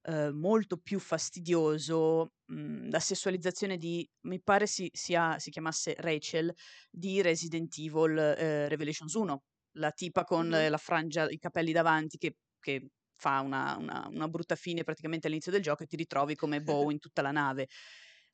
eh, 0.07 0.31
molto 0.31 0.77
più 0.77 0.99
fastidioso 0.99 2.33
mh, 2.47 2.55
mhmm, 2.55 2.91
la 2.91 3.01
sessualizzazione 3.01 3.77
di, 3.79 4.09
mi 4.27 4.41
pare 4.41 4.67
si, 4.67 4.91
sia, 4.93 5.39
si 5.39 5.51
chiamasse 5.51 5.95
Rachel, 5.99 6.53
di 6.91 7.23
Resident 7.23 7.75
Evil 7.79 8.19
eh, 8.19 8.69
Revelations 8.69 9.15
1, 9.15 9.43
la 9.77 9.91
tipa 9.93 10.25
con 10.25 10.49
mm-hmm. 10.49 10.71
la 10.71 10.77
frangia, 10.77 11.29
i 11.31 11.39
capelli 11.39 11.73
davanti 11.73 12.19
che, 12.19 12.37
che 12.61 12.89
fa 13.17 13.41
una, 13.41 13.77
una, 13.79 14.07
una, 14.11 14.29
brutta 14.29 14.57
fine 14.57 14.85
praticamente 14.85 15.27
all'inizio 15.27 15.53
del 15.53 15.63
gioco 15.63 15.85
e 15.85 15.87
ti 15.87 15.97
ritrovi 15.97 16.35
come 16.35 16.61
Bow 16.63 16.91
in 16.91 16.99
tutta 16.99 17.23
la 17.23 17.31
nave. 17.31 17.69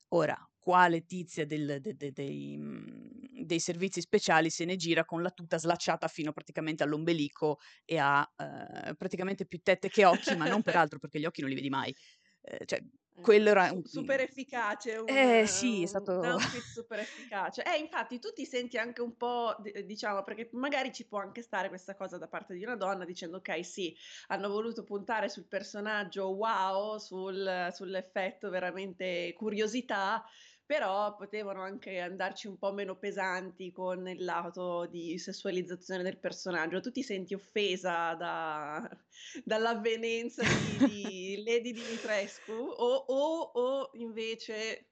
Ora, 0.09 0.37
quale 0.61 1.05
tizia 1.05 1.45
del, 1.45 1.79
de, 1.81 1.95
de, 1.97 2.11
dei, 2.11 2.55
mhmm, 2.55 3.43
dei, 3.43 3.59
servizi 3.59 3.99
speciali 3.99 4.51
se 4.51 4.63
ne 4.63 4.75
gira 4.75 5.03
con 5.03 5.23
la 5.23 5.31
tuta 5.31 5.57
slacciata 5.57 6.07
fino 6.07 6.31
praticamente 6.31 6.83
all'ombelico 6.83 7.57
e 7.83 7.97
ha 7.97 8.31
eh, 8.37 8.93
praticamente 8.95 9.47
più 9.47 9.59
tette 9.63 9.89
che 9.89 10.05
occhi, 10.05 10.35
ma 10.35 10.47
non 10.47 10.61
per 10.61 10.75
altro 10.77 10.99
perché 10.99 11.19
gli 11.19 11.25
occhi 11.25 11.41
non 11.41 11.49
li 11.49 11.55
vedi 11.55 11.69
mai. 11.69 11.93
Eh, 12.43 12.65
cioè, 12.65 12.79
eh, 12.79 13.21
quello 13.21 13.49
era 13.49 13.71
un... 13.71 13.83
super 13.83 14.19
efficace, 14.19 14.97
un, 14.97 15.07
eh, 15.07 15.45
sì, 15.45 15.83
è 15.83 15.85
stato... 15.85 16.19
un 16.19 16.25
outfit 16.25 16.61
super 16.61 16.99
efficace. 16.99 17.63
Eh, 17.63 17.77
infatti 17.77 18.19
tu 18.19 18.31
ti 18.33 18.45
senti 18.45 18.77
anche 18.77 19.01
un 19.01 19.15
po', 19.15 19.55
diciamo, 19.85 20.23
perché 20.23 20.49
magari 20.53 20.91
ci 20.93 21.05
può 21.05 21.19
anche 21.19 21.41
stare 21.41 21.69
questa 21.69 21.95
cosa 21.95 22.17
da 22.17 22.27
parte 22.27 22.53
di 22.53 22.63
una 22.63 22.75
donna 22.75 23.05
dicendo 23.05 23.37
ok, 23.37 23.65
sì, 23.65 23.95
hanno 24.27 24.49
voluto 24.49 24.83
puntare 24.83 25.29
sul 25.29 25.45
personaggio 25.45 26.29
wow, 26.29 26.97
sul, 26.97 27.69
sull'effetto 27.71 28.49
veramente 28.49 29.33
curiosità, 29.33 30.23
però 30.71 31.17
potevano 31.17 31.63
anche 31.63 31.99
andarci 31.99 32.47
un 32.47 32.57
po' 32.57 32.71
meno 32.71 32.95
pesanti 32.95 33.73
con 33.73 34.07
il 34.07 34.23
lato 34.23 34.85
di 34.85 35.17
sessualizzazione 35.17 36.01
del 36.01 36.15
personaggio. 36.15 36.79
Tu 36.79 36.91
ti 36.91 37.03
senti 37.03 37.33
offesa 37.33 38.13
da, 38.13 38.89
dall'avvenenza 39.43 40.43
di, 40.43 40.87
di 40.87 41.43
Lady 41.45 41.73
Dimitrescu 41.73 42.53
o, 42.53 43.03
o, 43.05 43.51
o 43.53 43.89
invece 43.95 44.90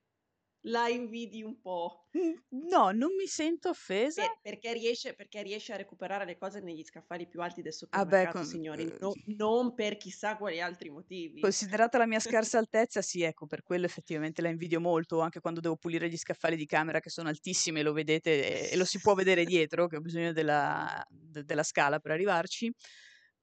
la 0.63 0.89
invidi 0.89 1.41
un 1.41 1.59
po'. 1.59 2.07
No, 2.49 2.91
non 2.91 3.15
mi 3.15 3.27
sento 3.27 3.69
offesa. 3.69 4.21
Per, 4.23 4.39
perché, 4.41 4.73
riesce, 4.73 5.13
perché, 5.13 5.41
riesce, 5.41 5.73
a 5.73 5.77
recuperare 5.77 6.25
le 6.25 6.37
cose 6.37 6.59
negli 6.59 6.83
scaffali 6.83 7.27
più 7.27 7.41
alti 7.41 7.61
del 7.61 7.73
supermercato, 7.73 8.15
ah 8.15 8.31
beh, 8.31 8.31
con, 8.31 8.45
signori, 8.45 8.83
uh, 8.83 8.95
no, 8.99 9.13
non 9.37 9.73
per 9.73 9.97
chissà 9.97 10.35
quali 10.35 10.59
altri 10.59 10.89
motivi. 10.89 11.39
Considerata 11.39 11.97
la 11.97 12.07
mia 12.07 12.19
scarsa 12.19 12.57
altezza, 12.59 13.01
sì, 13.01 13.21
ecco, 13.21 13.45
per 13.45 13.63
quello 13.63 13.85
effettivamente 13.85 14.41
la 14.41 14.49
invidio 14.49 14.81
molto, 14.81 15.21
anche 15.21 15.39
quando 15.39 15.59
devo 15.59 15.75
pulire 15.75 16.09
gli 16.09 16.17
scaffali 16.17 16.55
di 16.55 16.65
camera 16.65 16.99
che 16.99 17.09
sono 17.09 17.29
altissimi, 17.29 17.81
lo 17.81 17.93
vedete 17.93 18.69
e, 18.69 18.73
e 18.73 18.75
lo 18.75 18.85
si 18.85 18.99
può 18.99 19.13
vedere 19.13 19.45
dietro, 19.45 19.87
che 19.87 19.97
ho 19.97 20.01
bisogno 20.01 20.33
della, 20.33 21.05
de, 21.09 21.43
della 21.43 21.63
scala 21.63 21.99
per 21.99 22.11
arrivarci. 22.11 22.73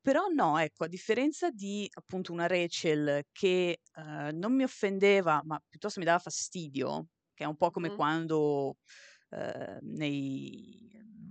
Però 0.06 0.28
no, 0.28 0.56
ecco, 0.58 0.84
a 0.84 0.86
differenza 0.86 1.50
di 1.50 1.90
appunto 1.94 2.30
una 2.32 2.46
Rachel 2.46 3.24
che 3.32 3.80
uh, 3.96 4.30
non 4.36 4.54
mi 4.54 4.62
offendeva, 4.62 5.42
ma 5.44 5.60
piuttosto 5.68 5.98
mi 5.98 6.06
dava 6.06 6.20
fastidio, 6.20 7.08
che 7.34 7.42
è 7.42 7.46
un 7.48 7.56
po' 7.56 7.72
come 7.72 7.90
mm. 7.90 7.94
quando 7.96 8.76
uh, 9.30 9.78
nei, 9.80 10.88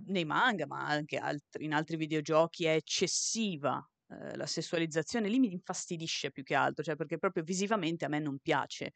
nei, 0.08 0.26
manga, 0.26 0.66
ma 0.66 0.84
anche 0.86 1.16
altri, 1.16 1.64
in 1.64 1.72
altri 1.72 1.96
videogiochi, 1.96 2.66
è 2.66 2.74
eccessiva 2.74 3.76
uh, 4.08 4.36
la 4.36 4.44
sessualizzazione, 4.44 5.30
lì 5.30 5.38
mi 5.38 5.52
infastidisce 5.52 6.30
più 6.30 6.42
che 6.42 6.54
altro, 6.54 6.84
cioè 6.84 6.96
perché 6.96 7.16
proprio 7.16 7.44
visivamente 7.44 8.04
a 8.04 8.08
me 8.08 8.18
non 8.18 8.38
piace. 8.40 8.92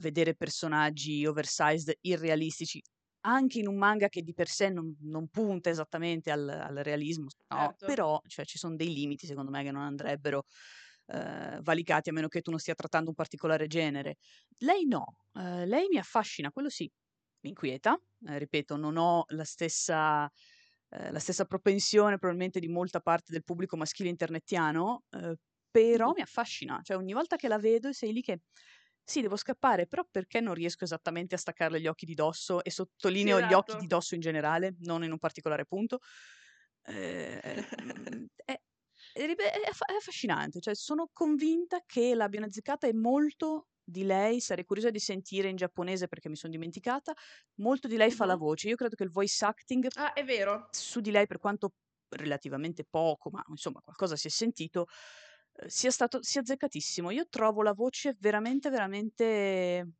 vedere 0.00 0.34
personaggi 0.34 1.26
oversized 1.26 1.92
irrealistici 2.00 2.82
anche 3.22 3.58
in 3.58 3.66
un 3.66 3.76
manga 3.76 4.08
che 4.08 4.22
di 4.22 4.32
per 4.32 4.48
sé 4.48 4.68
non, 4.70 4.96
non 5.00 5.28
punta 5.28 5.70
esattamente 5.70 6.30
al, 6.30 6.48
al 6.48 6.76
realismo, 6.76 7.26
no, 7.48 7.58
certo. 7.58 7.86
però 7.86 8.20
cioè, 8.26 8.44
ci 8.44 8.58
sono 8.58 8.76
dei 8.76 8.92
limiti 8.92 9.26
secondo 9.26 9.50
me 9.50 9.62
che 9.62 9.70
non 9.70 9.82
andrebbero 9.82 10.44
eh, 11.06 11.58
valicati 11.60 12.10
a 12.10 12.12
meno 12.12 12.28
che 12.28 12.40
tu 12.40 12.50
non 12.50 12.58
stia 12.58 12.74
trattando 12.74 13.10
un 13.10 13.14
particolare 13.14 13.66
genere. 13.66 14.16
Lei 14.58 14.86
no, 14.86 15.16
eh, 15.34 15.66
lei 15.66 15.88
mi 15.88 15.98
affascina, 15.98 16.50
quello 16.50 16.68
sì, 16.68 16.90
mi 17.42 17.50
inquieta, 17.50 17.98
eh, 18.26 18.38
ripeto, 18.38 18.76
non 18.76 18.96
ho 18.96 19.24
la 19.28 19.44
stessa, 19.44 20.30
eh, 20.88 21.10
la 21.10 21.18
stessa 21.18 21.44
propensione 21.44 22.18
probabilmente 22.18 22.60
di 22.60 22.68
molta 22.68 23.00
parte 23.00 23.32
del 23.32 23.44
pubblico 23.44 23.76
maschile 23.76 24.08
internettiano, 24.08 25.04
eh, 25.10 25.36
però 25.70 26.12
mi 26.12 26.20
affascina, 26.20 26.80
cioè 26.82 26.96
ogni 26.96 27.12
volta 27.12 27.36
che 27.36 27.48
la 27.48 27.58
vedo 27.58 27.92
sei 27.92 28.12
lì 28.12 28.22
che 28.22 28.40
sì, 29.10 29.22
devo 29.22 29.34
scappare, 29.34 29.88
però 29.88 30.06
perché 30.08 30.40
non 30.40 30.54
riesco 30.54 30.84
esattamente 30.84 31.34
a 31.34 31.38
staccarle 31.38 31.80
gli 31.80 31.88
occhi 31.88 32.06
di 32.06 32.14
dosso 32.14 32.62
e 32.62 32.70
sottolineo 32.70 33.38
sì, 33.38 33.42
esatto. 33.42 33.52
gli 33.52 33.58
occhi 33.58 33.76
di 33.80 33.86
dosso 33.88 34.14
in 34.14 34.20
generale, 34.20 34.76
non 34.82 35.02
in 35.02 35.10
un 35.10 35.18
particolare 35.18 35.66
punto? 35.66 35.98
Eh, 36.84 37.40
è, 37.40 37.64
è, 38.44 38.60
affascinante, 39.96 40.60
cioè 40.60 40.76
sono 40.76 41.10
convinta 41.12 41.82
che 41.84 42.14
l'abbiano 42.14 42.46
azzeccata 42.46 42.86
e 42.86 42.94
molto 42.94 43.66
di 43.82 44.04
lei, 44.04 44.40
sarei 44.40 44.64
curiosa 44.64 44.90
di 44.90 45.00
sentire 45.00 45.48
in 45.48 45.56
giapponese 45.56 46.06
perché 46.06 46.28
mi 46.28 46.36
sono 46.36 46.52
dimenticata, 46.52 47.12
molto 47.56 47.88
di 47.88 47.96
lei 47.96 48.12
fa 48.12 48.26
la 48.26 48.36
voce, 48.36 48.68
io 48.68 48.76
credo 48.76 48.94
che 48.94 49.02
il 49.02 49.10
voice 49.10 49.44
acting 49.44 49.88
ah, 49.94 50.12
su 50.70 51.00
di 51.00 51.10
lei 51.10 51.26
per 51.26 51.38
quanto 51.38 51.72
relativamente 52.10 52.84
poco, 52.88 53.30
ma 53.30 53.42
insomma 53.48 53.80
qualcosa 53.80 54.14
si 54.14 54.28
è 54.28 54.30
sentito, 54.30 54.86
sia 55.66 55.90
stato 55.90 56.22
sia 56.22 56.40
azzeccatissimo. 56.40 57.10
Io 57.10 57.28
trovo 57.28 57.62
la 57.62 57.72
voce 57.72 58.16
veramente, 58.18 58.70
veramente 58.70 59.92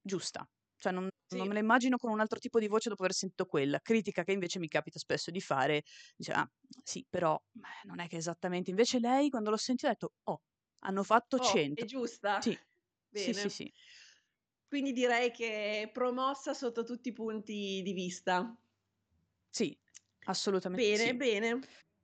giusta. 0.00 0.48
Cioè 0.76 0.92
non, 0.92 1.08
sì. 1.26 1.36
non, 1.36 1.46
me 1.46 1.54
la 1.54 1.60
immagino 1.60 1.96
con 1.96 2.10
un 2.10 2.20
altro 2.20 2.38
tipo 2.38 2.58
di 2.58 2.66
voce 2.66 2.88
dopo 2.88 3.02
aver 3.02 3.14
sentito 3.14 3.46
quella. 3.46 3.80
Critica 3.80 4.24
che 4.24 4.32
invece 4.32 4.58
mi 4.58 4.68
capita 4.68 4.98
spesso 4.98 5.30
di 5.30 5.40
fare, 5.40 5.82
dice, 6.16 6.32
ah, 6.32 6.50
sì, 6.82 7.06
però 7.08 7.40
non 7.84 8.00
è 8.00 8.08
che 8.08 8.16
esattamente. 8.16 8.70
Invece 8.70 8.98
lei, 8.98 9.30
quando 9.30 9.50
l'ho 9.50 9.56
sentita, 9.56 9.88
ha 9.88 9.92
detto, 9.92 10.14
oh, 10.24 10.42
hanno 10.80 11.02
fatto 11.04 11.36
oh, 11.36 11.44
100. 11.44 11.82
È 11.82 11.86
giusta? 11.86 12.40
Sì. 12.40 12.58
Sì, 13.12 13.34
sì, 13.34 13.48
sì. 13.50 13.72
Quindi 14.66 14.92
direi 14.92 15.30
che 15.30 15.82
è 15.82 15.90
promossa 15.90 16.54
sotto 16.54 16.82
tutti 16.82 17.10
i 17.10 17.12
punti 17.12 17.82
di 17.82 17.92
vista. 17.92 18.56
Sì, 19.50 19.78
assolutamente. 20.24 20.82
Bene, 20.82 21.10
sì. 21.10 21.14
bene. 21.14 21.60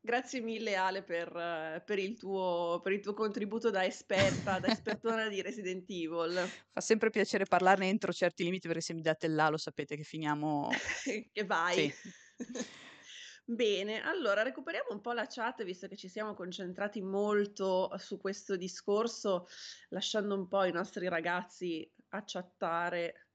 Grazie 0.08 0.40
mille 0.40 0.74
Ale 0.74 1.02
per, 1.02 1.82
per, 1.84 1.98
il 1.98 2.16
tuo, 2.16 2.80
per 2.82 2.92
il 2.92 3.00
tuo 3.00 3.12
contributo 3.12 3.68
da 3.68 3.84
esperta, 3.84 4.58
da 4.58 4.68
espertona 4.68 5.28
di 5.28 5.42
Resident 5.42 5.84
Evil. 5.90 6.32
Fa 6.72 6.80
sempre 6.80 7.10
piacere 7.10 7.44
parlarne 7.44 7.88
entro 7.88 8.10
certi 8.10 8.42
limiti 8.42 8.68
perché 8.68 8.80
se 8.80 8.94
mi 8.94 9.02
date 9.02 9.28
là 9.28 9.50
lo 9.50 9.58
sapete 9.58 9.96
che 9.96 10.04
finiamo... 10.04 10.70
che 11.30 11.44
vai. 11.44 11.92
Bene, 13.44 14.00
allora 14.00 14.40
recuperiamo 14.40 14.92
un 14.92 15.02
po' 15.02 15.12
la 15.12 15.26
chat 15.28 15.62
visto 15.62 15.86
che 15.88 15.96
ci 15.96 16.08
siamo 16.08 16.32
concentrati 16.32 17.02
molto 17.02 17.90
su 17.98 18.16
questo 18.16 18.56
discorso, 18.56 19.46
lasciando 19.90 20.34
un 20.34 20.48
po' 20.48 20.64
i 20.64 20.72
nostri 20.72 21.06
ragazzi 21.06 21.86
a 22.12 22.22
chattare 22.24 23.27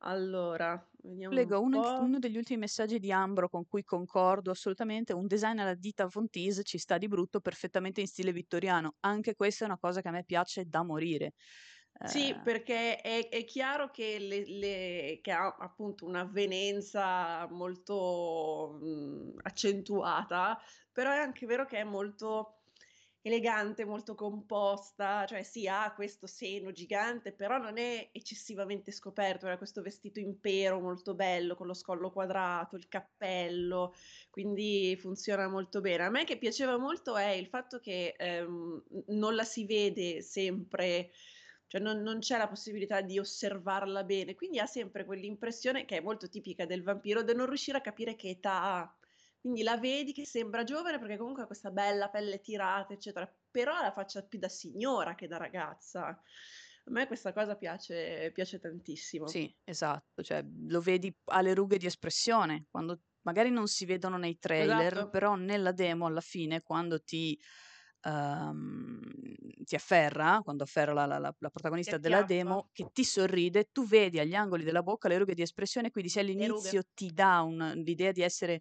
allora, 0.00 0.88
vediamo 1.02 1.32
Leggo 1.32 1.60
uno, 1.60 1.80
uno 1.98 2.18
degli 2.18 2.36
ultimi 2.36 2.58
messaggi 2.60 2.98
di 2.98 3.12
Ambro 3.12 3.48
con 3.48 3.64
cui 3.66 3.84
concordo 3.84 4.50
assolutamente. 4.50 5.12
Un 5.12 5.26
design 5.28 5.58
alla 5.60 5.74
dita 5.74 6.08
Fontise 6.08 6.64
ci 6.64 6.76
sta 6.78 6.98
di 6.98 7.06
brutto, 7.06 7.40
perfettamente 7.40 8.00
in 8.00 8.08
stile 8.08 8.32
vittoriano. 8.32 8.96
Anche 9.00 9.34
questa 9.36 9.64
è 9.64 9.68
una 9.68 9.78
cosa 9.78 10.00
che 10.02 10.08
a 10.08 10.10
me 10.10 10.24
piace 10.24 10.64
da 10.66 10.82
morire. 10.82 11.34
Sì, 12.02 12.40
eh, 12.40 12.40
perché 12.42 12.96
è, 13.00 13.28
è 13.28 13.44
chiaro 13.44 13.90
che, 13.90 14.18
le, 14.18 14.44
le- 14.46 15.20
che 15.22 15.30
ha 15.32 15.54
appunto 15.58 16.06
un'avvenenza 16.06 17.46
molto 17.50 18.78
mh, 18.80 19.34
accentuata, 19.42 20.58
però 20.92 21.12
è 21.12 21.18
anche 21.18 21.46
vero 21.46 21.66
che 21.66 21.78
è 21.78 21.84
molto 21.84 22.59
elegante, 23.22 23.84
molto 23.84 24.14
composta, 24.14 25.26
cioè 25.26 25.42
sì, 25.42 25.68
ha 25.68 25.92
questo 25.94 26.26
seno 26.26 26.72
gigante, 26.72 27.32
però 27.32 27.58
non 27.58 27.76
è 27.78 28.08
eccessivamente 28.12 28.92
scoperto, 28.92 29.46
era 29.46 29.58
questo 29.58 29.82
vestito 29.82 30.20
impero 30.20 30.80
molto 30.80 31.14
bello, 31.14 31.54
con 31.54 31.66
lo 31.66 31.74
scollo 31.74 32.10
quadrato, 32.10 32.76
il 32.76 32.88
cappello, 32.88 33.94
quindi 34.30 34.96
funziona 34.98 35.48
molto 35.48 35.80
bene. 35.80 36.04
A 36.04 36.10
me 36.10 36.24
che 36.24 36.38
piaceva 36.38 36.78
molto 36.78 37.16
è 37.16 37.30
il 37.30 37.46
fatto 37.46 37.78
che 37.78 38.14
ehm, 38.16 38.82
non 39.08 39.34
la 39.34 39.44
si 39.44 39.66
vede 39.66 40.22
sempre 40.22 41.10
cioè 41.70 41.80
non, 41.80 42.02
non, 42.02 42.18
c'è 42.18 42.36
la 42.36 42.48
possibilità 42.48 43.00
di 43.00 43.20
osservarla 43.20 44.02
bene, 44.02 44.34
quindi 44.34 44.58
ha 44.58 44.66
sempre 44.66 45.04
quell'impressione 45.04 45.84
che 45.84 45.98
è 45.98 46.00
molto 46.00 46.28
tipica 46.28 46.66
del 46.66 46.82
vampiro, 46.82 47.22
di 47.22 47.32
non 47.32 47.46
riuscire 47.46 47.78
a 47.78 47.80
capire 47.80 48.16
che 48.16 48.30
età 48.30 48.60
ha. 48.60 48.94
Quindi 49.40 49.62
la 49.62 49.78
vedi 49.78 50.12
che 50.12 50.26
sembra 50.26 50.64
giovane 50.64 50.98
perché 50.98 51.16
comunque 51.16 51.44
ha 51.44 51.46
questa 51.46 51.70
bella 51.70 52.10
pelle 52.10 52.40
tirata, 52.40 52.92
eccetera, 52.92 53.32
però 53.50 53.74
ha 53.74 53.82
la 53.82 53.92
faccia 53.92 54.22
più 54.22 54.38
da 54.38 54.48
signora 54.48 55.14
che 55.14 55.26
da 55.26 55.38
ragazza. 55.38 56.08
A 56.08 56.90
me 56.90 57.06
questa 57.06 57.32
cosa 57.32 57.56
piace, 57.56 58.30
piace 58.34 58.58
tantissimo. 58.58 59.26
Sì, 59.26 59.54
esatto, 59.64 60.22
cioè 60.22 60.44
lo 60.68 60.80
vedi 60.80 61.14
alle 61.26 61.54
rughe 61.54 61.78
di 61.78 61.86
espressione, 61.86 62.66
quando 62.70 63.00
magari 63.22 63.50
non 63.50 63.66
si 63.66 63.86
vedono 63.86 64.18
nei 64.18 64.38
trailer, 64.38 64.92
esatto. 64.92 65.10
però 65.10 65.34
nella 65.36 65.72
demo 65.72 66.06
alla 66.06 66.20
fine 66.20 66.62
quando 66.62 67.02
ti, 67.02 67.38
um, 68.02 69.00
ti 69.64 69.74
afferra, 69.74 70.40
quando 70.42 70.64
afferra 70.64 70.92
la, 70.92 71.06
la, 71.06 71.34
la 71.38 71.50
protagonista 71.50 71.96
della 71.96 72.24
demo, 72.24 72.68
che 72.72 72.90
ti 72.92 73.04
sorride, 73.04 73.70
tu 73.72 73.86
vedi 73.86 74.18
agli 74.18 74.34
angoli 74.34 74.64
della 74.64 74.82
bocca 74.82 75.08
le 75.08 75.16
rughe 75.16 75.34
di 75.34 75.42
espressione, 75.42 75.90
quindi 75.90 76.10
se 76.10 76.20
all'inizio 76.20 76.82
ti 76.92 77.10
dà 77.12 77.40
un, 77.40 77.72
l'idea 77.84 78.12
di 78.12 78.22
essere 78.22 78.60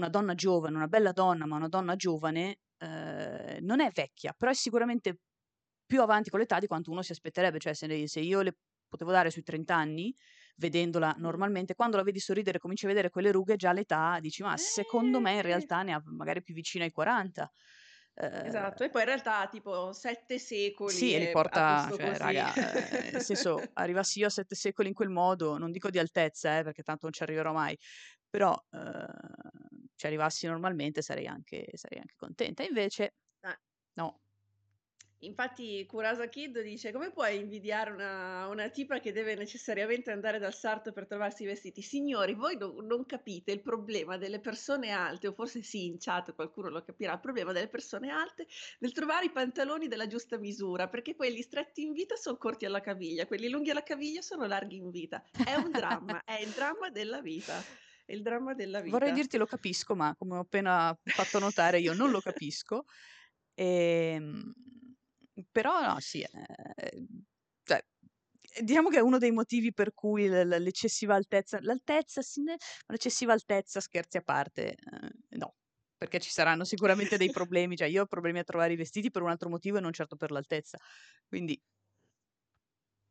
una 0.00 0.08
donna 0.10 0.34
giovane, 0.34 0.76
una 0.76 0.88
bella 0.88 1.12
donna, 1.12 1.46
ma 1.46 1.56
una 1.56 1.68
donna 1.68 1.96
giovane, 1.96 2.58
eh, 2.78 3.58
non 3.60 3.80
è 3.80 3.90
vecchia, 3.92 4.34
però 4.36 4.50
è 4.50 4.54
sicuramente 4.54 5.20
più 5.86 6.00
avanti 6.02 6.30
con 6.30 6.38
l'età 6.40 6.58
di 6.58 6.66
quanto 6.66 6.90
uno 6.90 7.02
si 7.02 7.12
aspetterebbe, 7.12 7.58
cioè 7.58 7.74
se, 7.74 8.06
se 8.08 8.20
io 8.20 8.42
le 8.42 8.56
potevo 8.88 9.10
dare 9.12 9.30
sui 9.30 9.42
30 9.42 9.76
anni, 9.76 10.14
vedendola 10.56 11.14
normalmente, 11.18 11.74
quando 11.74 11.96
la 11.96 12.02
vedi 12.02 12.18
sorridere 12.20 12.58
cominci 12.58 12.84
a 12.86 12.88
vedere 12.88 13.10
quelle 13.10 13.32
rughe, 13.32 13.56
già 13.56 13.70
all'età 13.70 14.18
dici 14.20 14.42
ma 14.42 14.56
secondo 14.56 15.20
me 15.20 15.34
in 15.34 15.42
Eh. 15.42 15.42
realtà 15.42 15.82
ne 15.82 15.92
ha 15.94 16.02
magari 16.04 16.42
più 16.42 16.54
vicino 16.54 16.84
ai 16.84 16.90
40. 16.90 17.50
Esatto, 18.42 18.82
Eh, 18.82 18.84
e 18.84 18.90
poi 18.90 19.02
in 19.02 19.06
realtà 19.08 19.46
tipo 19.48 19.92
sette 19.92 20.38
secoli 20.38 20.96
sì, 20.96 21.14
e 21.14 21.18
li 21.18 21.28
e 21.28 21.28
porta, 21.28 21.90
cioè, 21.92 22.16
raga, 22.16 22.56
eh, 22.56 23.10
nel 23.12 23.20
senso, 23.20 23.68
arrivassi 23.74 24.18
io 24.20 24.26
a 24.26 24.30
sette 24.30 24.54
secoli 24.54 24.88
in 24.88 24.94
quel 24.94 25.08
modo, 25.10 25.56
non 25.58 25.70
dico 25.70 25.90
di 25.90 25.98
altezza, 25.98 26.58
eh, 26.58 26.62
perché 26.64 26.82
tanto 26.82 27.00
non 27.04 27.12
ci 27.12 27.22
arriverò 27.22 27.52
mai, 27.52 27.78
però 28.28 28.52
eh, 28.70 29.06
ci 30.00 30.06
arrivassi 30.06 30.46
normalmente 30.46 31.02
sarei 31.02 31.26
anche, 31.26 31.66
sarei 31.74 31.98
anche 31.98 32.14
contenta. 32.16 32.62
Invece, 32.62 33.16
Eh. 33.42 33.58
no. 33.96 34.22
Infatti 35.22 35.84
Kurasa 35.84 36.30
Kid 36.30 36.62
dice 36.62 36.90
come 36.90 37.10
puoi 37.10 37.36
invidiare 37.38 37.90
una, 37.90 38.46
una 38.46 38.70
tipa 38.70 39.00
che 39.00 39.12
deve 39.12 39.34
necessariamente 39.34 40.10
andare 40.10 40.38
dal 40.38 40.54
sarto 40.54 40.92
per 40.92 41.06
trovarsi 41.06 41.42
i 41.42 41.46
vestiti? 41.46 41.82
Signori, 41.82 42.32
voi 42.32 42.56
no- 42.56 42.80
non 42.80 43.04
capite 43.04 43.52
il 43.52 43.60
problema 43.60 44.16
delle 44.16 44.40
persone 44.40 44.88
alte, 44.88 45.26
o 45.26 45.34
forse 45.34 45.62
sì, 45.62 45.84
in 45.84 45.98
chat 45.98 46.34
qualcuno 46.34 46.70
lo 46.70 46.82
capirà, 46.82 47.12
il 47.12 47.20
problema 47.20 47.52
delle 47.52 47.68
persone 47.68 48.08
alte 48.08 48.46
nel 48.78 48.92
trovare 48.92 49.26
i 49.26 49.30
pantaloni 49.30 49.88
della 49.88 50.06
giusta 50.06 50.38
misura, 50.38 50.88
perché 50.88 51.14
quelli 51.14 51.42
stretti 51.42 51.82
in 51.82 51.92
vita 51.92 52.16
sono 52.16 52.38
corti 52.38 52.64
alla 52.64 52.80
caviglia, 52.80 53.26
quelli 53.26 53.50
lunghi 53.50 53.68
alla 53.68 53.82
caviglia 53.82 54.22
sono 54.22 54.46
larghi 54.46 54.76
in 54.76 54.88
vita. 54.88 55.22
È 55.44 55.54
un 55.54 55.70
dramma, 55.70 56.24
è 56.24 56.40
il 56.40 56.48
dramma 56.52 56.88
della 56.88 57.20
vita. 57.20 57.62
È 58.10 58.14
il 58.14 58.22
dramma 58.22 58.54
della 58.54 58.80
vita. 58.80 58.98
Vorrei 58.98 59.12
dirti 59.12 59.36
lo 59.36 59.46
capisco, 59.46 59.94
ma 59.94 60.12
come 60.18 60.34
ho 60.34 60.40
appena 60.40 60.92
fatto 61.04 61.38
notare 61.38 61.78
io 61.78 61.94
non 61.94 62.10
lo 62.10 62.20
capisco. 62.20 62.82
Ehm, 63.54 64.52
però 65.52 65.80
no, 65.80 66.00
sì, 66.00 66.20
eh, 66.20 67.06
cioè, 67.62 67.80
diciamo 68.62 68.88
che 68.88 68.96
è 68.96 69.00
uno 69.00 69.18
dei 69.18 69.30
motivi 69.30 69.72
per 69.72 69.94
cui 69.94 70.26
l'eccessiva 70.28 71.14
altezza, 71.14 71.58
l'altezza, 71.60 72.20
l'eccessiva 72.88 73.32
altezza, 73.32 73.78
scherzi 73.78 74.16
a 74.16 74.22
parte, 74.22 74.70
eh, 74.74 75.36
no, 75.36 75.54
perché 75.96 76.18
ci 76.18 76.30
saranno 76.30 76.64
sicuramente 76.64 77.16
dei 77.16 77.30
problemi, 77.30 77.76
cioè 77.76 77.86
io 77.86 78.02
ho 78.02 78.06
problemi 78.06 78.40
a 78.40 78.44
trovare 78.44 78.72
i 78.72 78.76
vestiti 78.76 79.12
per 79.12 79.22
un 79.22 79.30
altro 79.30 79.48
motivo 79.48 79.78
e 79.78 79.80
non 79.80 79.92
certo 79.92 80.16
per 80.16 80.32
l'altezza, 80.32 80.78
quindi 81.28 81.56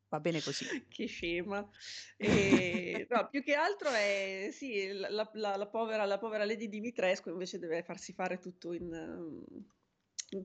va 0.10 0.20
bene 0.20 0.42
così. 0.42 0.66
Che 0.88 1.06
scema. 1.08 1.68
E, 2.18 3.06
no, 3.10 3.30
più 3.30 3.44
che 3.44 3.54
altro 3.54 3.90
è 3.92 4.50
sì, 4.52 4.92
la, 4.92 5.10
la- 5.34 5.56
la- 5.56 5.68
povera, 5.70 6.06
la 6.06 6.18
povera 6.18 6.46
Lady 6.46 6.68
Dimitrescu 6.68 7.30
invece 7.30 7.60
deve 7.60 7.84
farsi 7.84 8.14
fare 8.14 8.40
tutto 8.40 8.74
in, 8.74 8.92
ehm, 8.94 9.44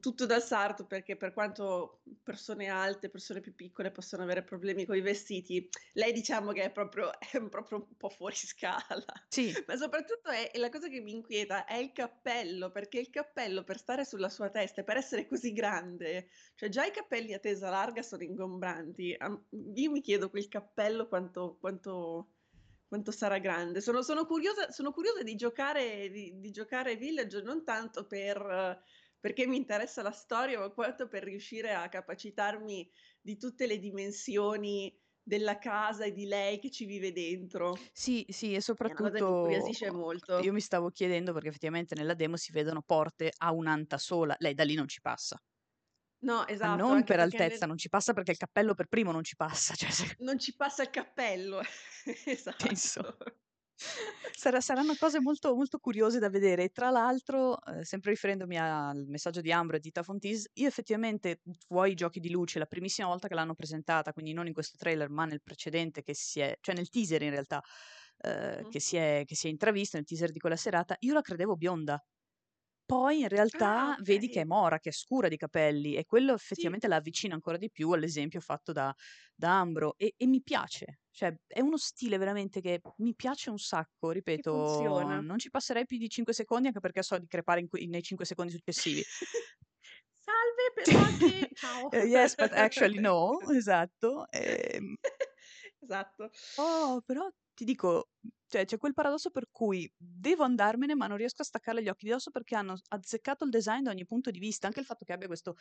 tutto 0.00 0.25
dal 0.25 0.43
sarto 0.43 0.87
perché 0.87 1.17
per 1.17 1.33
quanto 1.33 2.00
persone 2.23 2.69
alte, 2.69 3.11
persone 3.11 3.41
più 3.41 3.55
piccole 3.55 3.91
possono 3.91 4.23
avere 4.23 4.43
problemi 4.43 4.87
con 4.87 4.97
i 4.97 5.03
vestiti, 5.03 5.69
lei 5.93 6.12
diciamo 6.12 6.53
che 6.53 6.64
è 6.64 6.71
proprio, 6.71 7.11
è 7.21 7.41
proprio 7.49 7.79
un 7.79 7.97
po' 7.97 8.09
fuori 8.09 8.35
scala. 8.35 9.05
Sì, 9.29 9.53
Ma 9.67 9.76
soprattutto 9.76 10.31
è, 10.31 10.50
la 10.55 10.71
cosa 10.71 10.88
che 10.88 11.00
mi 11.00 11.12
inquieta 11.12 11.67
è 11.67 11.76
il 11.76 11.93
cappello, 11.93 12.71
perché 12.71 12.99
il 12.99 13.11
cappello 13.11 13.62
per 13.62 13.79
stare 13.79 14.05
sulla 14.05 14.31
sua 14.31 14.49
testa 14.49 14.81
e 14.81 14.85
per 14.85 14.97
essere 14.97 15.26
così 15.26 15.53
grande, 15.53 16.29
cioè 16.55 16.69
già 16.71 16.85
i 16.85 16.91
capelli 16.91 17.35
a 17.35 17.38
tesa 17.38 17.69
larga 17.69 18.03
sono 18.03 18.23
ingombranti. 18.23 19.17
Io 19.75 19.91
mi 19.91 20.00
chiedo 20.00 20.31
quel 20.31 20.49
cappello 20.49 21.09
quanto, 21.09 21.59
quanto, 21.61 22.31
quanto 22.88 23.11
sarà 23.11 23.38
grande. 23.38 23.83
Sono, 23.83 24.00
sono 24.00 24.25
curiosa, 24.25 24.71
sono 24.71 24.93
curiosa 24.93 25.23
di 25.23 25.35
giocare, 25.35 26.09
di, 26.11 26.41
di 26.41 26.50
giocare 26.50 26.97
Village 26.97 27.43
non 27.43 27.64
tanto 27.64 28.07
per, 28.07 28.83
perché 29.25 29.47
mi 29.47 29.57
interessa 29.57 30.02
la 30.02 30.11
storia, 30.11 30.59
ma 30.59 30.69
quanto 30.69 31.09
per 31.09 31.23
riuscire 31.25 31.73
a 31.73 31.88
capacitarmi 31.88 32.90
di 33.23 33.38
tutte 33.38 33.66
le 33.66 33.78
dimensioni 33.78 34.95
della 35.23 35.57
casa 35.57 36.04
e 36.04 36.12
di 36.12 36.26
lei 36.26 36.59
che 36.59 36.71
ci 36.71 36.85
vive 36.85 37.11
dentro. 37.11 37.75
Sì, 37.90 38.26
sì, 38.28 38.52
e 38.52 38.61
soprattutto 38.61 39.49
io 40.43 40.52
mi 40.52 40.61
stavo 40.61 40.90
chiedendo 40.90 41.33
perché 41.33 41.49
effettivamente 41.49 41.94
nella 41.94 42.12
demo 42.12 42.37
si 42.37 42.53
vedono 42.53 42.83
porte 42.83 43.33
a 43.35 43.51
un'anta 43.51 43.96
sola, 43.96 44.37
lei 44.40 44.53
da 44.53 44.62
lì 44.64 44.75
non 44.75 44.88
ci 44.88 45.01
passa. 45.01 45.42
No, 46.18 46.42
Ma 46.42 46.53
esatto, 46.53 46.83
non 46.83 46.92
anche 46.92 47.07
per 47.07 47.20
altezza, 47.20 47.64
nel- 47.64 47.68
non 47.68 47.79
ci 47.79 47.88
passa 47.88 48.12
perché 48.12 48.33
il 48.33 48.37
cappello 48.37 48.75
per 48.75 48.88
primo 48.88 49.11
non 49.11 49.25
ci 49.25 49.37
passa, 49.37 49.75
cioè 49.75 49.88
non 50.18 50.38
ci 50.38 50.55
passa 50.57 50.83
il 50.83 50.90
cappello. 50.90 51.61
Esatto. 52.27 52.64
penso. 52.66 53.01
Sarà- 54.37 54.61
saranno 54.61 54.97
cose 54.97 55.20
molto, 55.20 55.55
molto 55.55 55.79
curiose 55.79 56.18
da 56.18 56.29
vedere. 56.29 56.68
Tra 56.70 56.90
l'altro, 56.90 57.61
eh, 57.62 57.85
sempre 57.85 58.11
riferendomi 58.11 58.59
al 58.59 59.05
messaggio 59.07 59.40
di 59.40 59.53
Ambro 59.53 59.77
e 59.77 59.81
di 59.81 59.90
Tafontis, 59.92 60.49
io 60.55 60.66
effettivamente 60.68 61.40
vuoi 61.68 61.92
i 61.92 61.94
giochi 61.94 62.18
di 62.20 62.31
luce, 62.31 62.59
la 62.59 62.66
primissima 62.66 63.07
volta 63.09 63.29
che 63.29 63.35
l'hanno 63.35 63.55
presentata, 63.55 64.12
quindi 64.12 64.33
non 64.33 64.47
in 64.47 64.53
questo 64.53 64.77
trailer, 64.77 65.09
ma 65.09 65.25
nel 65.25 65.42
precedente, 65.42 66.03
che 66.03 66.14
si 66.14 66.40
è, 66.40 66.57
cioè 66.61 66.75
nel 66.75 66.88
teaser 66.88 67.23
in 67.23 67.31
realtà, 67.31 67.62
eh, 68.18 68.64
Mhm. 68.64 68.68
che, 68.68 68.81
si 68.81 68.97
è, 68.97 69.23
che 69.25 69.35
si 69.37 69.47
è 69.47 69.51
intravista, 69.51 69.97
nel 69.99 70.07
teaser 70.07 70.31
di 70.33 70.38
quella 70.40 70.57
serata, 70.57 70.97
io 71.01 71.14
la 71.14 71.20
credevo 71.20 71.57
bionda. 71.57 72.03
Poi 72.87 73.20
in 73.20 73.29
realtà 73.29 73.94
Ah, 73.94 73.97
vedi 73.99 74.29
che 74.29 74.42
è 74.42 74.44
mora, 74.44 74.79
che 74.79 74.90
è 74.90 74.92
scura 74.92 75.29
di 75.29 75.37
capelli 75.38 75.94
e 75.97 76.05
quello 76.05 76.35
effettivamente 76.35 76.87
la 76.88 76.97
avvicina 76.97 77.35
ancora 77.35 77.57
di 77.57 77.70
più 77.70 77.90
all'esempio 77.92 78.40
fatto 78.40 78.73
da, 78.73 78.94
da 79.35 79.59
Ambro 79.61 79.97
e, 79.97 80.14
e 80.16 80.27
mi 80.27 80.42
piace, 80.42 81.01
cioè 81.14 81.33
è 81.46 81.61
uno 81.61 81.77
stile 81.77 82.18
veramente 82.18 82.61
che 82.61 82.81
mi 82.96 83.14
piace 83.14 83.48
un 83.50 83.59
sacco, 83.59 84.11
ripeto, 84.11 84.50
non 85.22 85.38
ci 85.38 85.48
passerei 85.48 85.87
più 85.87 85.96
di 85.96 86.09
5 86.09 86.33
secondi 86.35 86.66
anche 86.66 86.81
perché 86.81 87.03
so 87.03 87.16
di 87.18 87.27
crepare 87.29 87.61
in 87.61 87.68
que- 87.68 87.87
nei 87.87 88.03
5 88.03 88.27
secondi 88.27 88.50
successivi. 88.53 89.00
Salve, 90.16 90.72
però 90.74 90.98
anche 91.03 91.50
ciao. 91.55 91.90
Eh, 91.92 92.07
yes, 92.07 92.35
but 92.35 92.53
actually 92.53 92.98
no, 92.98 93.38
esatto. 93.53 94.27
ehm, 94.31 94.96
Esatto. 95.81 96.31
Oh, 96.57 97.00
però 97.03 97.29
ti 97.55 97.64
dico, 97.64 98.11
cioè 98.47 98.64
c'è 98.64 98.79
quel 98.79 98.93
paradosso 98.95 99.31
per 99.31 99.49
cui 99.51 99.90
devo 99.97 100.43
andarmene, 100.45 100.95
ma 100.95 101.07
non 101.07 101.17
riesco 101.17 101.43
a 101.43 101.45
staccare 101.45 101.83
gli 101.83 101.88
occhi 101.88 102.05
di 102.07 102.11
dosso 102.12 102.31
perché 102.31 102.55
hanno 102.57 102.75
azzeccato 102.88 103.45
il 103.45 103.51
design 103.51 103.83
da 103.85 103.90
ogni 103.90 104.05
punto 104.07 104.31
di 104.31 104.38
vista. 104.38 104.67
Anche 104.67 104.81
il 104.81 104.87
fatto 104.87 105.05
che 105.05 105.12
abbia 105.12 105.27
questo 105.29 105.55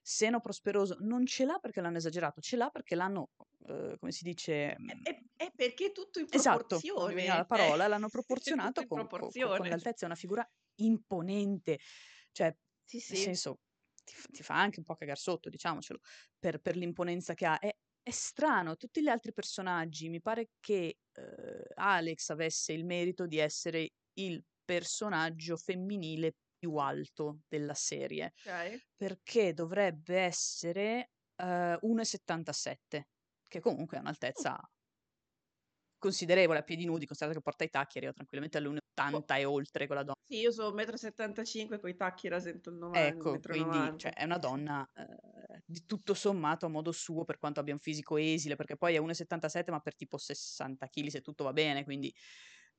seno 0.00 0.40
prosperoso 0.40 0.96
non 1.00 1.26
ce 1.26 1.44
l'ha 1.44 1.58
perché 1.58 1.80
l'hanno 1.80 1.96
esagerato, 1.98 2.40
ce 2.40 2.56
l'ha 2.56 2.70
perché 2.70 2.94
l'hanno, 2.94 3.30
eh, 3.66 3.96
come 3.98 4.12
si 4.12 4.24
dice, 4.24 4.76
È, 4.84 5.10
è- 5.10 5.22
è 5.36 5.52
perché 5.54 5.92
tutto 5.92 6.18
in 6.18 6.26
esatto, 6.28 6.76
mi 7.04 7.14
veniva 7.14 7.36
la 7.36 7.44
proporzione. 7.44 7.46
parola, 7.46 7.86
l'hanno 7.86 8.08
proporzionato 8.08 8.84
con, 8.84 9.06
con- 9.14 9.30
con- 9.54 9.66
proporzione. 9.66 9.68
l'altezza, 9.68 10.04
è 10.04 10.06
una 10.06 10.14
figura 10.16 10.48
imponente, 10.76 11.78
cioè 12.32 12.54
Sì, 12.84 12.98
nel 13.06 13.16
sì. 13.16 13.16
senso 13.18 13.60
ti, 14.04 14.14
ti 14.30 14.42
fa 14.42 14.54
anche 14.60 14.78
un 14.78 14.84
po' 14.84 14.94
cagare 14.94 15.18
sotto, 15.18 15.48
diciamocelo, 15.48 15.98
per, 16.38 16.60
per 16.60 16.76
l'imponenza 16.76 17.34
che 17.34 17.46
ha. 17.46 17.58
È, 17.58 17.70
è 18.02 18.10
strano, 18.10 18.76
tutti 18.76 19.02
gli 19.02 19.08
altri 19.08 19.32
personaggi, 19.32 20.08
mi 20.08 20.20
pare 20.20 20.50
che 20.60 20.98
eh, 21.12 21.62
Alex 21.74 22.30
avesse 22.30 22.72
il 22.72 22.84
merito 22.84 23.26
di 23.26 23.38
essere 23.38 23.90
il 24.14 24.42
personaggio 24.64 25.56
femminile 25.56 26.32
più 26.58 26.74
alto 26.76 27.40
della 27.48 27.74
serie, 27.74 28.32
Ok. 28.44 28.78
perché 28.96 29.52
dovrebbe 29.54 30.18
essere 30.18 31.10
eh, 31.36 31.78
1,77, 31.82 33.10
che 33.48 33.60
comunque 33.60 33.96
è 33.98 34.00
un'altezza 34.00 34.58
considerevole 35.98 36.60
a 36.60 36.62
piedi 36.62 36.84
nudi, 36.84 37.06
considerato 37.06 37.38
che 37.38 37.44
porta 37.44 37.64
i 37.64 37.70
tacchi, 37.70 37.98
arriva 37.98 38.12
tranquillamente 38.12 38.58
all'1,80 38.58 39.38
e 39.38 39.44
oltre 39.44 39.86
con 39.86 39.96
la 39.96 40.02
donna. 40.02 40.16
Sì, 40.24 40.38
io 40.38 40.50
sono 40.50 40.74
1,75 40.76 41.74
m, 41.74 41.80
con 41.80 41.90
i 41.90 41.96
tacchi 41.96 42.28
rasento 42.28 42.70
il 42.70 42.76
90, 42.76 43.06
Ecco, 43.06 43.38
quindi 43.40 43.78
1,90 43.78 43.98
cioè, 43.98 44.12
è 44.12 44.24
una 44.24 44.38
donna 44.38 44.88
eh, 44.94 45.62
di 45.64 45.84
tutto 45.86 46.14
sommato 46.14 46.66
a 46.66 46.68
modo 46.68 46.92
suo, 46.92 47.24
per 47.24 47.38
quanto 47.38 47.60
abbia 47.60 47.74
un 47.74 47.80
fisico 47.80 48.16
esile, 48.16 48.56
perché 48.56 48.76
poi 48.76 48.94
è 48.94 49.00
1,77 49.00 49.70
ma 49.70 49.80
per 49.80 49.96
tipo 49.96 50.16
60 50.18 50.86
kg 50.88 51.06
se 51.08 51.20
tutto 51.20 51.44
va 51.44 51.52
bene, 51.52 51.84
quindi 51.84 52.14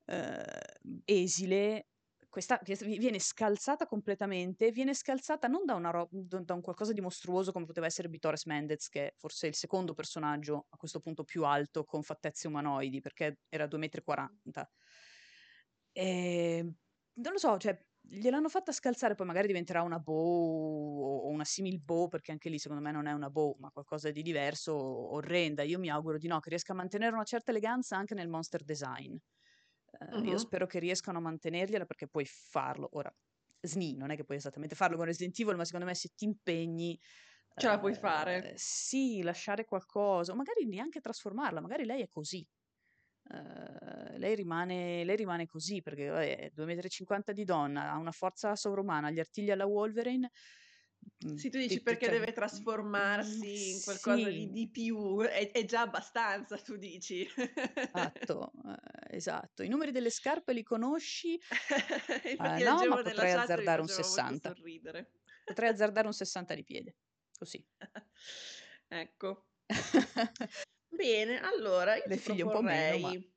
eh, 0.06 1.02
esile. 1.04 1.89
Questa, 2.30 2.58
questa 2.60 2.84
vi- 2.84 2.98
viene 2.98 3.18
scalzata 3.18 3.86
completamente, 3.86 4.70
viene 4.70 4.94
scalzata 4.94 5.48
non 5.48 5.64
da, 5.64 5.74
ro- 5.90 6.08
da 6.12 6.54
un 6.54 6.60
qualcosa 6.60 6.92
di 6.92 7.00
mostruoso 7.00 7.50
come 7.52 7.66
poteva 7.66 7.86
essere 7.86 8.08
Vittoris 8.08 8.44
Mendez, 8.46 8.88
che 8.88 9.08
è 9.08 9.12
forse 9.16 9.48
il 9.48 9.54
secondo 9.56 9.94
personaggio 9.94 10.66
a 10.70 10.76
questo 10.76 11.00
punto 11.00 11.24
più 11.24 11.44
alto 11.44 11.84
con 11.84 12.02
fattezze 12.02 12.46
umanoidi, 12.46 13.00
perché 13.00 13.40
era 13.48 13.66
2,40 13.66 14.62
m. 14.62 14.66
E 15.92 16.62
non 17.14 17.32
lo 17.32 17.38
so, 17.38 17.56
cioè, 17.58 17.78
gliel'hanno 18.00 18.48
fatta 18.48 18.72
scalzare, 18.72 19.14
poi 19.14 19.26
magari 19.26 19.46
diventerà 19.48 19.82
una 19.82 19.98
bow 19.98 21.24
o 21.24 21.28
una 21.28 21.44
simil 21.44 21.80
bow, 21.82 22.08
perché 22.08 22.32
anche 22.32 22.48
lì 22.48 22.58
secondo 22.58 22.82
me 22.82 22.92
non 22.92 23.06
è 23.06 23.12
una 23.12 23.30
bow, 23.30 23.56
ma 23.58 23.70
qualcosa 23.70 24.10
di 24.10 24.22
diverso, 24.22 24.74
orrenda. 24.74 25.62
Io 25.62 25.78
mi 25.78 25.90
auguro 25.90 26.18
di 26.18 26.28
no, 26.28 26.38
che 26.40 26.48
riesca 26.50 26.72
a 26.72 26.76
mantenere 26.76 27.12
una 27.14 27.24
certa 27.24 27.50
eleganza 27.50 27.96
anche 27.96 28.14
nel 28.14 28.28
monster 28.28 28.62
design. 28.62 29.16
Eh, 29.98 30.18
Io 30.20 30.38
spero 30.38 30.66
che 30.66 30.78
riescano 30.78 31.18
a 31.18 31.20
mantenergliela 31.20 31.84
perché 31.86 32.08
puoi 32.08 32.24
farlo. 32.24 32.88
Ora, 32.92 33.14
SNI, 33.60 33.96
non 33.96 34.10
è 34.10 34.16
che 34.16 34.24
puoi 34.24 34.38
esattamente 34.38 34.74
farlo 34.74 34.96
con 34.96 35.06
Resident 35.06 35.38
Evil, 35.38 35.56
ma 35.56 35.64
secondo 35.64 35.86
me 35.86 35.94
se 35.94 36.10
ti 36.14 36.24
impegni... 36.24 36.98
Ce 37.54 37.66
la 37.66 37.78
puoi 37.78 37.94
fare. 37.94 38.52
sì, 38.56 39.22
lasciare 39.22 39.64
qualcosa, 39.64 40.32
o 40.32 40.34
magari 40.36 40.66
neanche 40.66 41.00
trasformarla, 41.00 41.60
magari 41.60 41.84
lei 41.84 42.02
è 42.02 42.08
così. 42.08 42.46
Eh, 43.32 44.18
lei, 44.18 44.34
rimane, 44.34 45.04
lei 45.04 45.16
rimane 45.16 45.46
così 45.46 45.82
perché 45.82 46.08
vabbè, 46.08 46.38
è 46.38 46.50
2,50 46.54 47.32
m 47.32 47.34
di 47.34 47.44
donna, 47.44 47.92
ha 47.92 47.96
una 47.98 48.12
forza 48.12 48.56
sovrumana, 48.56 49.10
gli 49.10 49.18
artigli 49.18 49.50
alla 49.50 49.66
Wolverine. 49.66 50.30
Sì, 51.34 51.48
tu 51.50 51.58
dici 51.58 51.82
perché 51.82 52.08
cioè 52.08 52.10
deve 52.10 52.32
trasformarsi 52.32 53.70
in 53.70 53.80
qualcosa 53.80 54.30
di 54.30 54.50
sì. 54.50 54.50
di 54.50 54.68
più, 54.70 55.20
è 55.22 55.50
è 55.50 55.64
già 55.64 55.82
abbastanza, 55.82 56.56
tu 56.58 56.76
dici. 56.76 57.26
Esatto, 57.92 58.52
ehm, 58.64 58.76
esatto. 59.10 59.62
I 59.62 59.68
numeri 59.68 59.90
delle 59.90 60.10
scarpe 60.10 60.52
li 60.52 60.62
conosci? 60.62 61.38
Infatti 62.30 62.62
Ehm, 62.62 62.62
no, 62.62 62.86
ma 62.86 62.98
potrei 62.98 63.32
azzardare 63.32 63.80
un 63.80 63.88
faceva 63.88 64.08
molto 64.08 64.34
60. 64.34 64.54
sorridere. 64.54 65.12
Potrei 65.44 65.70
azzardare 65.70 66.06
un 66.06 66.12
60 66.14 66.54
di 66.54 66.64
piede, 66.64 66.96
così. 67.38 67.64
Ecco. 68.88 69.46
Bene, 70.88 71.40
allora 71.40 71.96
io 71.96 72.02
Le 72.04 72.16
figlie 72.16 72.42
un 72.42 72.50
po' 72.50 72.62
meno, 72.62 72.98
ma 72.98 73.10
proporrei 73.10 73.32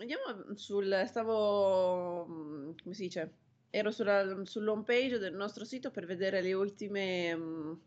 andiamo, 0.00 0.34
mhmm, 0.34 0.54
sul 0.54 1.04
stavo 1.06 2.26
mhmm, 2.26 2.74
come 2.82 2.94
si 2.94 3.02
dice, 3.04 3.41
ero 3.74 3.90
sulla 3.90 4.44
sull'home 4.44 4.82
page 4.84 5.16
del 5.18 5.34
nostro 5.34 5.64
sito 5.64 5.90
per 5.90 6.04
vedere 6.04 6.42
le 6.42 6.52
ultime 6.52 7.34
mhmm, 7.34 7.80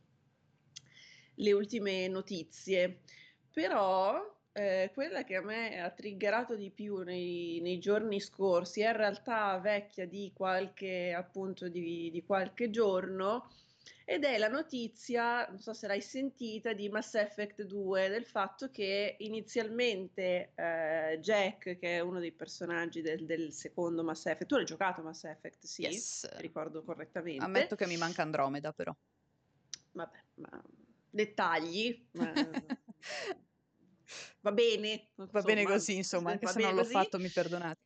le 1.36 1.52
ultime 1.54 2.08
notizie, 2.08 3.02
però, 3.52 4.20
ehm, 4.54 4.92
quella 4.94 5.24
che 5.24 5.36
a 5.36 5.42
me 5.44 5.80
ha 5.80 5.92
triggerato 5.92 6.56
di 6.56 6.72
più 6.72 6.98
nei 7.04 7.60
nei 7.62 7.78
giorni 7.80 8.20
scorsi 8.22 8.82
è 8.82 8.88
in 8.90 8.96
realtà 8.98 9.60
vecchia 9.60 10.08
di 10.08 10.32
qualche 10.34 11.14
appunto 11.14 11.68
di 11.70 12.10
di 12.12 12.24
qualche 12.24 12.70
giorno, 12.70 13.50
ed 14.06 14.24
è 14.24 14.38
la 14.38 14.48
notizia, 14.48 15.48
non 15.48 15.60
so 15.60 15.74
se 15.74 15.88
l'hai 15.88 16.02
sentita, 16.02 16.74
di 16.74 16.90
Mass 16.90 17.16
Effect 17.16 17.64
2, 17.64 18.10
del 18.10 18.26
fatto 18.26 18.70
che 18.70 19.16
inizialmente, 19.20 20.52
ehm, 20.56 21.16
Jack, 21.22 21.78
che 21.78 21.98
è 21.98 22.00
uno 22.00 22.20
dei 22.20 22.32
personaggi 22.32 23.02
del 23.02 23.26
del 23.26 23.52
secondo 23.54 24.04
Mass 24.04 24.26
Effect 24.26 24.46
tu 24.48 24.56
l'hai 24.56 24.66
giocato 24.66 25.02
Mass 25.02 25.24
Effect, 25.26 25.66
sì? 25.66 25.84
Yes. 25.84 26.28
Ricordo 26.38 26.84
correttamente. 26.84 27.44
Ammetto 27.44 27.76
che 27.76 27.86
mi 27.88 27.98
manca 27.98 28.22
Andromeda 28.22 28.72
però. 28.72 28.94
Vabbè, 29.94 30.24
ma 30.36 30.62
dettagli, 31.10 32.10
ma 32.12 32.34
va 34.42 34.52
bene, 34.52 35.12
Va 35.16 35.42
bene 35.42 35.62
insomma, 35.62 35.74
così, 35.76 35.96
insomma, 35.96 36.32
anche 36.32 36.46
va 36.46 36.52
se 36.52 36.60
non 36.60 36.74
l'ho 36.76 36.84
così. 36.84 36.94
fatto 36.94 37.20
mi 37.20 37.30
perdonate. 37.30 37.85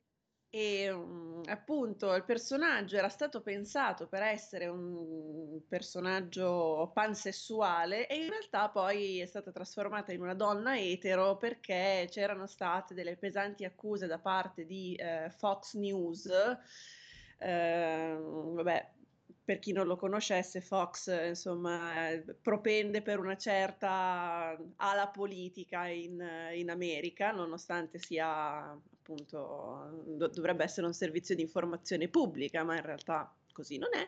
Ehm, 0.51 1.43
appunto 1.45 2.15
il 2.15 2.25
personaggio 2.25 2.97
era 2.97 3.07
stato 3.09 3.41
pensato 3.43 4.07
per 4.07 4.23
essere 4.23 4.65
un 4.65 5.61
personaggio 5.67 6.89
pansessuale 6.91 8.07
e 8.07 8.15
in 8.23 8.29
realtà 8.29 8.69
poi 8.71 9.19
è 9.19 9.27
stata 9.27 9.51
trasformata 9.51 10.11
in 10.11 10.21
una 10.21 10.33
donna 10.33 10.75
etero 10.79 11.37
perché 11.37 12.07
c'erano 12.09 12.47
state 12.47 12.95
delle 12.95 13.15
pesanti 13.17 13.63
accuse 13.63 14.07
da 14.07 14.19
parte 14.19 14.65
di, 14.65 14.95
ehm, 14.99 15.29
Fox 15.29 15.75
News. 15.75 16.27
Ehm, 17.37 18.55
vabbè, 18.55 18.93
per 19.43 19.59
chi 19.59 19.71
non 19.71 19.85
lo 19.87 19.95
conoscesse 19.97 20.61
Fox 20.61 21.27
insomma, 21.27 22.09
propende 22.41 23.01
per 23.03 23.19
una 23.19 23.37
certa 23.37 24.57
ala 24.77 25.09
politica 25.09 25.87
in 25.87 26.19
in 26.53 26.69
America, 26.69 27.31
nonostante 27.31 27.99
sia 27.99 28.75
appunto 29.09 30.03
do 30.17 30.27
dovrebbe 30.27 30.63
essere 30.63 30.85
un 30.85 30.93
servizio 30.93 31.35
di 31.35 31.41
informazione 31.41 32.07
pubblica, 32.09 32.63
ma 32.63 32.75
in 32.75 32.83
realtà 32.83 33.33
così 33.51 33.77
non 33.77 33.89
è. 33.93 34.07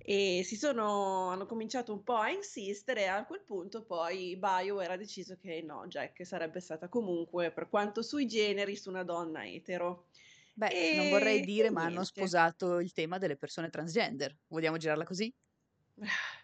E 0.00 0.42
si 0.44 0.56
sono 0.56 1.28
hanno 1.30 1.46
cominciato 1.46 1.92
un 1.92 2.02
po' 2.02 2.16
a 2.16 2.30
insistere 2.30 3.02
e 3.02 3.06
a 3.06 3.26
quel 3.26 3.42
punto 3.42 3.82
poi 3.84 4.36
BioWare 4.36 4.92
ha 4.92 4.96
deciso 4.96 5.36
che 5.36 5.60
no, 5.62 5.86
Jack 5.86 6.24
sarebbe 6.26 6.60
stata 6.60 6.88
comunque, 6.88 7.50
per 7.52 7.68
quanto 7.68 8.02
sui 8.02 8.26
generis, 8.26 8.84
una 8.86 9.02
donna 9.02 9.46
etero. 9.46 10.06
Beh, 10.52 10.92
non 10.94 11.08
vorrei 11.08 11.40
E 11.40 11.44
dire, 11.44 11.68
e 11.68 11.70
ma 11.70 11.82
hanno 11.84 12.02
niente. 12.02 12.04
sposato 12.04 12.80
il 12.80 12.92
tema 12.92 13.18
delle 13.18 13.36
persone 13.36 13.70
transgender. 13.70 14.36
Vogliamo 14.48 14.76
girarla 14.76 15.04
così? 15.04 15.32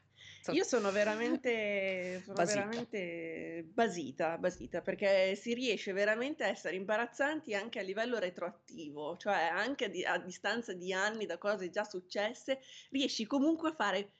So 0.44 0.52
Io 0.52 0.62
sono 0.62 0.90
veramente 0.92 2.20
sono 2.22 2.34
Basita. 2.34 2.60
veramente 2.66 3.64
basita, 3.72 4.36
basita, 4.36 4.82
perché 4.82 5.34
si 5.36 5.54
riesce 5.54 5.94
veramente 5.94 6.44
a 6.44 6.48
essere 6.48 6.76
imbarazzanti 6.76 7.54
anche 7.54 7.78
a 7.78 7.82
livello 7.82 8.18
retroattivo, 8.18 9.16
cioè 9.16 9.44
anche 9.44 9.86
a 9.86 9.88
di 9.88 10.04
a 10.04 10.18
distanza 10.18 10.74
di 10.74 10.92
anni 10.92 11.24
da 11.24 11.38
cose 11.38 11.70
già 11.70 11.84
successe, 11.84 12.60
riesci 12.90 13.24
comunque 13.24 13.70
a 13.70 13.74
fare 13.74 14.12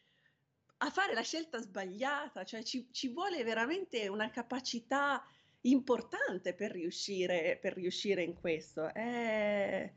a 0.78 0.88
fare 0.90 1.12
la 1.12 1.20
scelta 1.20 1.60
sbagliata, 1.60 2.42
cioè 2.44 2.62
ci 2.62 2.88
ci 2.90 3.08
vuole 3.12 3.44
veramente 3.44 4.08
una 4.08 4.30
capacità 4.30 5.22
importante 5.62 6.54
per 6.54 6.70
riuscire 6.70 7.58
per 7.60 7.74
riuscire 7.74 8.22
in 8.22 8.32
questo. 8.40 8.90
È 8.94 9.92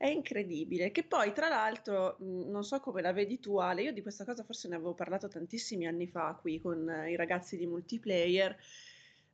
è 0.00 0.06
incredibile. 0.08 0.92
Che 0.92 1.04
poi 1.04 1.34
tra 1.34 1.48
l'altro, 1.48 2.16
mhmm, 2.20 2.48
non 2.48 2.64
so 2.64 2.80
come 2.80 3.02
la 3.02 3.12
vedi 3.12 3.38
tu 3.38 3.58
Ale, 3.58 3.82
io 3.82 3.92
di 3.92 4.00
questa 4.00 4.24
cosa 4.24 4.44
forse 4.44 4.66
ne 4.66 4.76
avevo 4.76 4.94
parlato 4.94 5.28
tantissimi 5.28 5.86
anni 5.86 6.06
fa 6.06 6.38
qui 6.40 6.58
con 6.58 6.88
i 7.06 7.16
ragazzi 7.16 7.58
di 7.58 7.66
Multiplayer. 7.66 8.56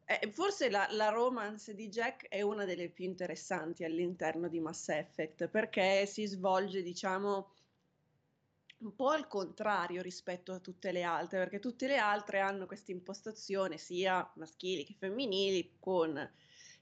Eh, 0.05 0.33
forse 0.33 0.69
la 0.69 0.89
la 0.91 1.11
romance 1.11 1.73
di 1.77 1.89
Jack 1.89 2.27
è 2.29 2.43
una 2.43 2.65
delle 2.65 2.89
più 2.91 3.05
interessanti 3.05 3.85
all'interno 3.85 4.49
di 4.49 4.59
Mass 4.59 4.89
Effect, 4.89 5.47
perché 5.49 6.05
si 6.07 6.27
svolge 6.27 6.83
diciamo 6.83 7.53
un 8.79 8.95
po' 8.97 9.11
al 9.11 9.29
contrario 9.29 10.03
rispetto 10.03 10.53
a 10.53 10.59
tutte 10.59 10.91
le 10.91 11.03
altre, 11.05 11.39
perché 11.39 11.61
tutte 11.61 11.87
le 11.87 11.97
altre 11.99 12.41
hanno 12.41 12.67
questa 12.67 12.91
impostazione 12.91 13.79
sia 13.79 14.29
maschili 14.35 14.85
che 14.85 14.95
femminili 14.99 15.77
con: 15.79 16.29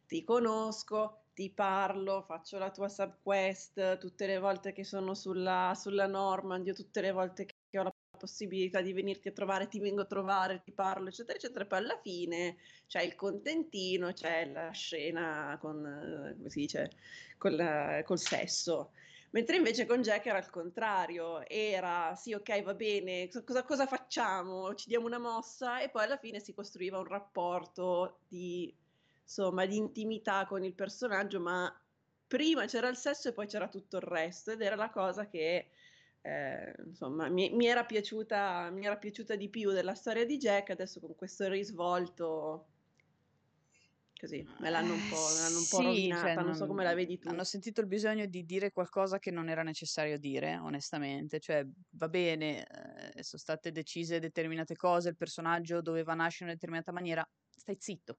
"Ti 0.06 0.24
conosco, 0.24 1.23
ti 1.34 1.52
parlo, 1.52 2.22
faccio 2.22 2.58
la 2.58 2.70
tua 2.70 2.88
sub 2.88 3.18
quest 3.22 3.98
tutte 3.98 4.26
le 4.26 4.38
volte 4.38 4.72
che 4.72 4.84
sono 4.84 5.14
sulla 5.14 5.72
sulla 5.74 6.06
Normandy 6.06 6.70
o 6.70 6.74
tutte 6.74 7.00
le 7.00 7.12
volte 7.12 7.44
che 7.46 7.78
ho 7.78 7.82
la 7.82 7.92
possibilità 8.16 8.80
di 8.80 8.92
venirti 8.92 9.28
a 9.28 9.32
trovare, 9.32 9.68
ti 9.68 9.80
vengo 9.80 10.02
a 10.02 10.06
trovare, 10.06 10.62
ti 10.64 10.72
parlo", 10.72 11.08
eccetera, 11.08 11.36
eccetera, 11.36 11.66
poi 11.66 11.78
alla 11.80 12.00
fine 12.00 12.56
c'è 12.86 13.02
il 13.02 13.14
contentino, 13.16 14.12
c'è 14.12 14.46
la 14.50 14.70
scena 14.70 15.58
con 15.60 16.34
come 16.36 16.48
si 16.50 16.60
dice, 16.60 16.90
col 17.38 18.02
col 18.04 18.18
sesso. 18.18 18.92
Mentre 19.32 19.56
invece 19.56 19.84
con 19.86 20.00
Jack 20.02 20.26
era 20.26 20.38
il 20.38 20.48
contrario, 20.50 21.44
era: 21.48 22.14
"Sì, 22.14 22.32
okay, 22.32 22.62
va 22.62 22.74
bene, 22.74 23.28
co 23.28 23.42
cosa 23.44 23.64
cosa 23.64 23.86
facciamo? 23.86 24.74
Ci 24.74 24.88
diamo 24.88 25.06
una 25.06 25.18
mossa?" 25.18 25.80
E 25.80 25.90
poi 25.90 26.04
alla 26.04 26.16
fine 26.18 26.38
si 26.40 26.54
costruiva 26.54 26.98
un 26.98 27.04
rapporto 27.06 28.20
di 28.28 28.72
insomma, 29.24 29.66
di 29.66 29.76
intimità 29.76 30.46
con 30.46 30.64
il 30.64 30.74
personaggio, 30.74 31.40
ma 31.40 31.72
prima 32.26 32.66
c'era 32.66 32.88
il 32.88 32.96
sesso 32.96 33.28
e 33.28 33.32
poi 33.32 33.46
c'era 33.46 33.68
tutto 33.68 33.96
il 33.96 34.02
resto, 34.02 34.52
ed 34.52 34.60
era 34.62 34.76
la 34.76 34.90
cosa 34.90 35.26
che, 35.28 35.68
ehm, 36.22 36.72
insomma 36.86 37.28
mi 37.28 37.50
mi 37.50 37.66
era 37.66 37.84
piaciuta 37.84 38.70
mi 38.70 38.84
era 38.86 38.96
piaciuta 38.98 39.36
di 39.36 39.48
più 39.50 39.70
della 39.72 39.94
storia 39.94 40.24
di 40.26 40.36
Jack, 40.38 40.70
adesso 40.70 41.00
con 41.00 41.14
questo 41.16 41.48
risvolto 41.48 42.68
così, 44.16 44.44
me 44.58 44.70
l'hanno 44.70 44.94
un 44.94 45.04
Eh, 45.04 45.06
po' 45.06 45.30
l'hanno 45.30 45.58
un 45.58 45.66
po' 45.68 45.80
sì, 45.80 46.14
cioè 46.16 46.36
rovinata, 46.36 46.42
non 46.42 46.54
so 46.54 46.66
come 46.66 46.82
la 46.84 46.94
non 46.94 46.94
vedi 46.94 47.18
tu. 47.18 47.30
hanno 47.30 47.44
sentito 47.44 47.80
il 47.80 47.86
bisogno 47.86 48.26
di 48.26 48.44
dire 48.44 48.70
qualcosa 48.70 49.18
che 49.18 49.30
non 49.30 49.48
era 49.48 49.62
necessario 49.62 50.18
dire, 50.18 50.56
onestamente. 50.58 51.38
Cioè, 51.40 51.64
va 51.90 52.08
bene, 52.08 52.64
ehm, 52.66 53.20
son 53.20 53.38
state 53.38 53.70
decise 53.72 54.18
determinate 54.18 54.74
cose, 54.76 55.08
il 55.10 55.16
personaggio 55.16 55.80
doveva 55.80 56.14
nascere 56.14 56.44
in 56.44 56.46
una 56.50 56.54
determinata 56.54 56.92
maniera, 56.92 57.26
stai 57.50 57.76
zitto. 57.78 58.18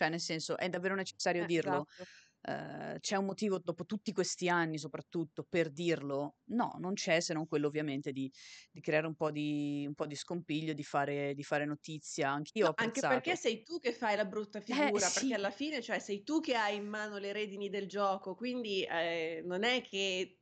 Cioè, 0.00 0.08
nel 0.08 0.20
senso, 0.20 0.56
è 0.56 0.70
davvero 0.70 0.94
necessario 0.94 1.44
Eh, 1.44 1.44
dirlo? 1.44 1.84
esatto. 1.84 2.06
Ehm, 2.42 2.98
c'è 3.00 3.16
un 3.16 3.26
motivo, 3.26 3.58
dopo 3.58 3.84
tutti 3.84 4.12
questi 4.12 4.48
anni 4.48 4.78
soprattutto, 4.78 5.44
per 5.46 5.70
dirlo? 5.70 6.36
No, 6.46 6.74
non 6.78 6.94
c'è, 6.94 7.20
se 7.20 7.34
non 7.34 7.46
quello 7.46 7.66
ovviamente 7.66 8.10
di 8.12 8.30
di 8.72 8.80
creare 8.80 9.06
un 9.06 9.14
po' 9.14 9.30
di 9.30 9.84
un 9.86 9.94
po' 9.94 10.06
di 10.06 10.14
scompiglio, 10.16 10.72
di 10.72 10.82
fare 10.84 11.34
di 11.34 11.42
fare 11.42 11.66
notizia. 11.66 12.30
Anch'io 12.30 12.66
No, 12.66 12.72
anche 12.74 13.04
perché 13.04 13.36
sei 13.36 13.62
tu 13.62 13.78
che 13.78 13.92
fai 13.92 14.16
la 14.16 14.26
brutta 14.26 14.60
Eh, 14.72 14.90
figura, 14.90 15.10
perché 15.12 15.32
sì. 15.34 15.34
alla 15.34 15.50
fine, 15.50 15.80
cioè 15.80 15.98
sei 15.98 16.24
tu 16.24 16.40
che 16.40 16.54
hai 16.56 16.76
in 16.76 16.86
mano 16.86 17.16
le 17.16 17.32
redini 17.32 17.70
del 17.70 17.86
gioco, 17.86 18.34
quindi, 18.34 18.84
ehm, 18.86 19.46
non 19.46 19.62
è 19.64 19.80
che, 19.82 20.40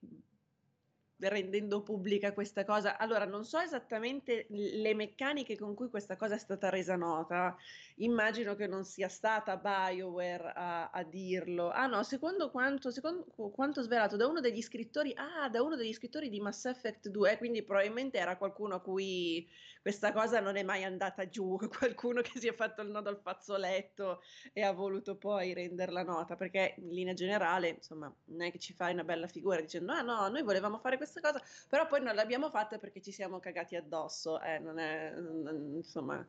rendendo 1.21 1.83
pubblica 1.83 2.33
questa 2.33 2.64
cosa 2.64 2.97
allora 2.99 3.25
non 3.27 3.44
so 3.44 3.59
esattamente 3.59 4.47
le 4.51 4.94
meccaniche 4.94 5.57
con 5.59 5.75
cui 5.75 5.88
questa 5.90 6.16
cosa 6.16 6.37
è 6.37 6.38
stata 6.38 6.68
resa 6.71 6.94
nota, 6.97 7.57
immagino 7.99 8.55
che 8.55 8.67
non 8.67 8.85
sia 8.85 9.09
stata 9.09 9.57
BioWare 9.57 10.53
a 10.55 10.91
a 10.91 11.03
dirlo. 11.05 11.71
Ah 11.71 11.87
no, 11.87 12.03
secondo 12.03 12.51
quanto 12.51 12.91
secon 12.91 13.25
q 13.25 13.51
quanto 13.53 13.83
svelato 13.83 14.17
da 14.17 14.27
uno 14.27 14.41
degli 14.41 14.63
scrittori 14.63 15.13
ah, 15.15 15.49
da 15.49 15.63
uno 15.63 15.77
degli 15.77 15.93
scrittori 15.93 16.29
di 16.29 16.41
Mass 16.41 16.65
Effect 16.67 17.09
2, 17.09 17.37
quindi 17.39 17.63
probabilmente 17.65 18.19
era 18.19 18.37
qualcuno 18.37 18.77
a 18.77 18.81
cui 18.81 19.49
questa 19.81 20.13
cosa 20.13 20.41
non 20.41 20.57
è 20.57 20.63
mai 20.63 20.85
andata 20.85 21.29
giù, 21.29 21.57
qualcuno 21.79 22.21
che 22.23 22.39
si 22.39 22.49
è 22.49 22.55
fatto 22.55 22.83
il 22.83 22.91
nodo 22.91 23.09
al 23.09 23.21
fazzoletto 23.21 24.21
e 24.53 24.63
ha 24.63 24.73
voluto 24.73 25.17
poi 25.17 25.53
renderla 25.55 26.03
nota, 26.03 26.37
perché 26.37 26.75
in 26.79 26.89
linea 26.91 27.15
generale, 27.15 27.69
insomma, 27.69 28.15
non 28.25 28.43
è 28.43 28.51
che 28.51 28.59
ci 28.59 28.75
fai 28.75 28.93
una 28.93 29.05
bella 29.05 29.27
figura 29.27 29.61
dicendo: 29.61 29.93
"Ah 29.93 30.03
no, 30.03 30.29
noi 30.29 30.43
volevamo 30.43 30.79
fare 30.79 30.97
questa 30.97 31.21
cosa, 31.21 31.41
però 31.69 31.87
poi 31.87 32.03
non 32.03 32.15
l'abbiamo 32.15 32.51
fatta 32.51 32.79
perché 32.79 33.01
ci 33.01 33.13
siamo 33.13 33.39
cagati 33.41 33.77
addosso." 33.77 34.41
Eh, 34.41 34.59
non 34.59 34.79
è 34.79 35.13
n 35.15 35.73
insomma, 35.77 36.27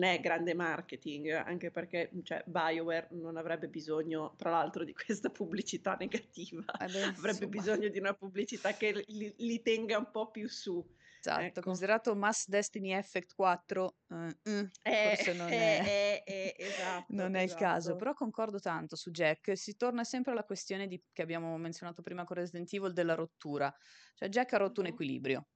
è 0.00 0.20
grande 0.20 0.54
marketing, 0.54 1.30
anche 1.30 1.70
perché, 1.70 2.10
cioè 2.22 2.42
BioWare 2.46 3.08
non 3.12 3.36
avrebbe 3.36 3.68
bisogno 3.68 4.34
tra 4.36 4.50
l'altro 4.50 4.84
di 4.84 4.92
questa 4.94 5.30
pubblicità 5.30 5.96
negativa, 6.00 6.64
Eh 6.80 6.88
beh, 6.88 7.12
avrebbe 7.16 7.48
bisogno 7.48 7.88
di 7.88 7.98
una 7.98 8.14
pubblicità 8.14 8.76
che 8.76 9.02
li 9.06 9.34
li 9.36 9.62
tenga 9.62 9.98
un 9.98 10.10
po' 10.10 10.30
più 10.30 10.48
su. 10.48 10.84
Esatto, 11.24 11.60
Ecco. 11.60 11.60
considerato 11.60 12.16
Mass 12.16 12.48
Destiny 12.48 12.92
Effect 12.92 13.34
4, 13.34 13.98
eh, 14.08 14.14
mm, 14.50 14.64
Eh, 14.84 15.14
forse 15.14 15.32
non 15.32 15.52
eh, 15.52 15.78
è, 15.78 16.22
eh, 16.24 16.24
eh, 16.26 16.54
esatto, 16.58 17.12
non 17.12 17.36
è 17.36 17.42
il 17.42 17.54
caso, 17.54 17.94
esatto. 17.94 17.96
però 17.96 18.12
concordo 18.12 18.58
tanto 18.58 18.96
su 18.96 19.10
Jack. 19.12 19.56
Si 19.56 19.76
torna 19.76 20.02
sempre 20.02 20.32
alla 20.32 20.42
questione 20.44 20.88
di- 20.88 21.00
che 21.12 21.22
abbiamo 21.22 21.56
menzionato 21.58 22.02
prima 22.02 22.24
con 22.24 22.36
Resident 22.36 22.72
Evil 22.72 22.92
della 22.92 23.14
rottura. 23.14 23.72
Cioè 24.14 24.28
Jack 24.28 24.52
ha 24.54 24.56
rotto 24.56 24.80
un 24.80 24.86
Mhm. 24.86 24.92
equilibrio. 24.92 25.46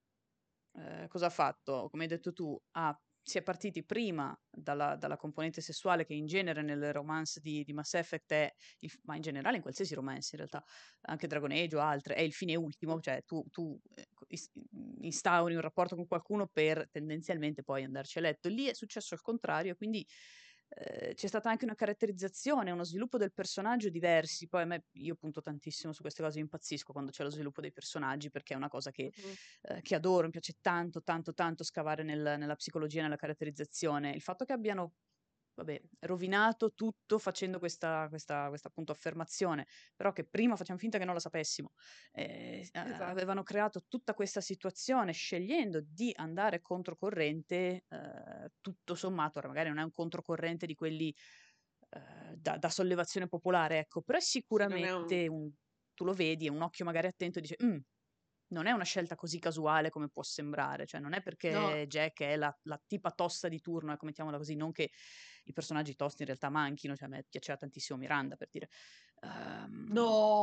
Eh, 0.72 1.07
cosa 1.09 1.27
ha 1.27 1.31
fatto? 1.31 1.88
Come 1.90 2.05
hai 2.05 2.09
detto 2.09 2.33
tu, 2.33 2.57
ha- 2.72 2.99
si 3.26 3.38
è 3.38 3.42
partiti 3.42 3.84
prima 3.84 4.38
dalla, 4.48 4.94
dalla 4.94 5.16
componente 5.16 5.60
sessuale 5.60 6.04
che 6.04 6.14
in 6.14 6.26
genere 6.26 6.62
nel 6.62 6.92
romance 6.92 7.40
di, 7.40 7.64
di 7.64 7.72
Mass 7.72 7.94
Effect 7.94 8.32
è, 8.32 8.54
il- 8.78 8.92
ma 9.02 9.16
in 9.16 9.22
generale 9.22 9.56
in 9.56 9.62
qualsiasi 9.62 9.94
romance 9.94 10.28
in 10.36 10.38
realtà, 10.38 10.62
anche 11.02 11.26
Dragon 11.26 11.50
Age 11.50 11.74
o 11.74 11.80
altre, 11.80 12.14
è 12.14 12.20
il 12.20 12.32
fine 12.32 12.54
ultimo, 12.54 13.00
cioè 13.00 13.24
tu, 13.24 13.42
tu, 13.50 13.76
eh, 13.96 14.06
is- 14.28 14.52
instauri 15.00 15.56
un 15.56 15.60
rapporto 15.60 15.96
con 15.96 16.06
qualcuno 16.06 16.46
per 16.46 16.88
tendenzialmente 16.88 17.64
poi 17.64 17.82
andarci 17.82 18.18
a 18.18 18.20
letto. 18.20 18.48
Lì 18.48 18.66
è 18.66 18.74
successo 18.74 19.14
il 19.14 19.20
contrario, 19.20 19.74
quindi 19.74 20.06
eh, 20.68 21.14
c'è 21.14 21.26
stata 21.26 21.48
anche 21.50 21.64
una 21.64 21.74
caratterizzazione, 21.74 22.70
uno 22.70 22.85
sviluppo 22.85 23.18
del 23.18 23.33
personaggio 23.33 23.88
diversi. 23.88 24.48
Poi 24.48 24.62
a 24.62 24.64
me, 24.66 24.85
io 24.92 25.14
punto 25.14 25.40
tantissimo 25.40 25.92
su 25.92 26.02
queste 26.02 26.22
cose, 26.22 26.40
impazzisco 26.40 26.92
quando 26.92 27.11
c'è 27.11 27.22
lo 27.24 27.31
sviluppo 27.31 27.61
dei 27.61 27.72
personaggi 27.72 28.31
perché 28.31 28.55
è 28.55 28.57
una 28.57 28.68
cosa 28.68 28.90
che 28.90 29.12
Mhm. 29.16 29.37
eh, 29.62 29.81
che 29.83 29.94
adoro, 29.94 30.24
mi 30.26 30.31
piace 30.33 30.55
tanto, 30.61 31.02
tanto, 31.02 31.33
tanto 31.35 31.64
scavare 31.64 32.02
nel- 32.02 32.37
nella 32.38 32.55
psicologia, 32.57 33.02
nella 33.02 33.16
caratterizzazione. 33.16 34.11
Il 34.12 34.20
fatto 34.22 34.44
che 34.44 34.52
abbiano, 34.52 34.94
vabbè, 35.56 35.80
rovinato 36.00 36.72
tutto 36.74 37.18
facendo 37.18 37.58
questa, 37.58 38.08
questa, 38.08 38.48
questa 38.48 38.68
appunto 38.68 38.92
affermazione, 38.92 39.66
però 39.94 40.12
che 40.12 40.24
prima 40.28 40.56
facciamo 40.56 40.78
finta 40.78 40.98
che 40.98 41.04
non 41.04 41.14
la 41.14 41.20
sapessimo. 41.20 41.72
Eh, 42.12 42.68
Esatto. 42.82 43.04
avevano 43.04 43.42
creato 43.42 43.84
tutta 43.88 44.14
questa 44.14 44.40
situazione 44.40 45.12
scegliendo 45.12 45.80
di 45.82 46.12
andare 46.14 46.60
controcorrente, 46.62 47.84
eh, 47.88 48.50
tutto 48.60 48.94
sommato, 48.94 49.38
ora 49.38 49.48
magari 49.48 49.68
non 49.68 49.78
è 49.78 49.82
un 49.82 49.92
controcorrente 49.92 50.66
di 50.66 50.74
quelli 50.74 51.14
eh, 51.90 52.34
da, 52.36 52.56
da 52.58 52.68
sollevazione 52.68 53.28
popolare, 53.28 53.78
ecco, 53.78 54.02
però 54.02 54.18
è 54.18 54.20
sicuramente 54.22 55.26
un, 55.28 55.50
tu 55.94 56.04
lo 56.04 56.12
vedi, 56.12 56.46
è 56.46 56.50
un 56.50 56.62
occhio 56.62 56.84
magari 56.84 57.06
attento 57.06 57.38
e 57.38 57.42
dice, 57.42 57.56
"Mm, 57.62 57.78
non 58.48 58.66
è 58.66 58.72
una 58.72 58.85
scelta 58.85 59.14
così 59.14 59.38
casuale 59.38 59.90
come 59.90 60.09
può 60.09 60.22
sembrare, 60.22 60.87
cioè 60.87 61.00
non 61.00 61.12
è 61.14 61.22
No, 61.48 61.68
perché 61.70 61.85
Jack 61.88 62.22
è 62.22 62.37
la, 62.37 62.56
la 62.62 62.80
tipa 62.87 63.11
tosta 63.11 63.48
di 63.48 63.61
turno, 63.61 63.92
ecco, 63.92 64.06
mettiamola 64.06 64.37
così, 64.37 64.54
non 64.54 64.72
che 64.72 64.90
i 65.44 65.52
personaggi 65.52 65.94
tosti 65.94 66.22
in 66.22 66.28
realtà 66.28 66.48
manchino, 66.50 66.94
cioè 66.96 67.06
a 67.06 67.11
me 67.11 67.24
piaceva 67.28 67.56
tantissimo 67.59 67.98
Miranda 67.98 68.37
per 68.37 68.48
dire. 68.50 68.68
Ehm, 69.22 69.87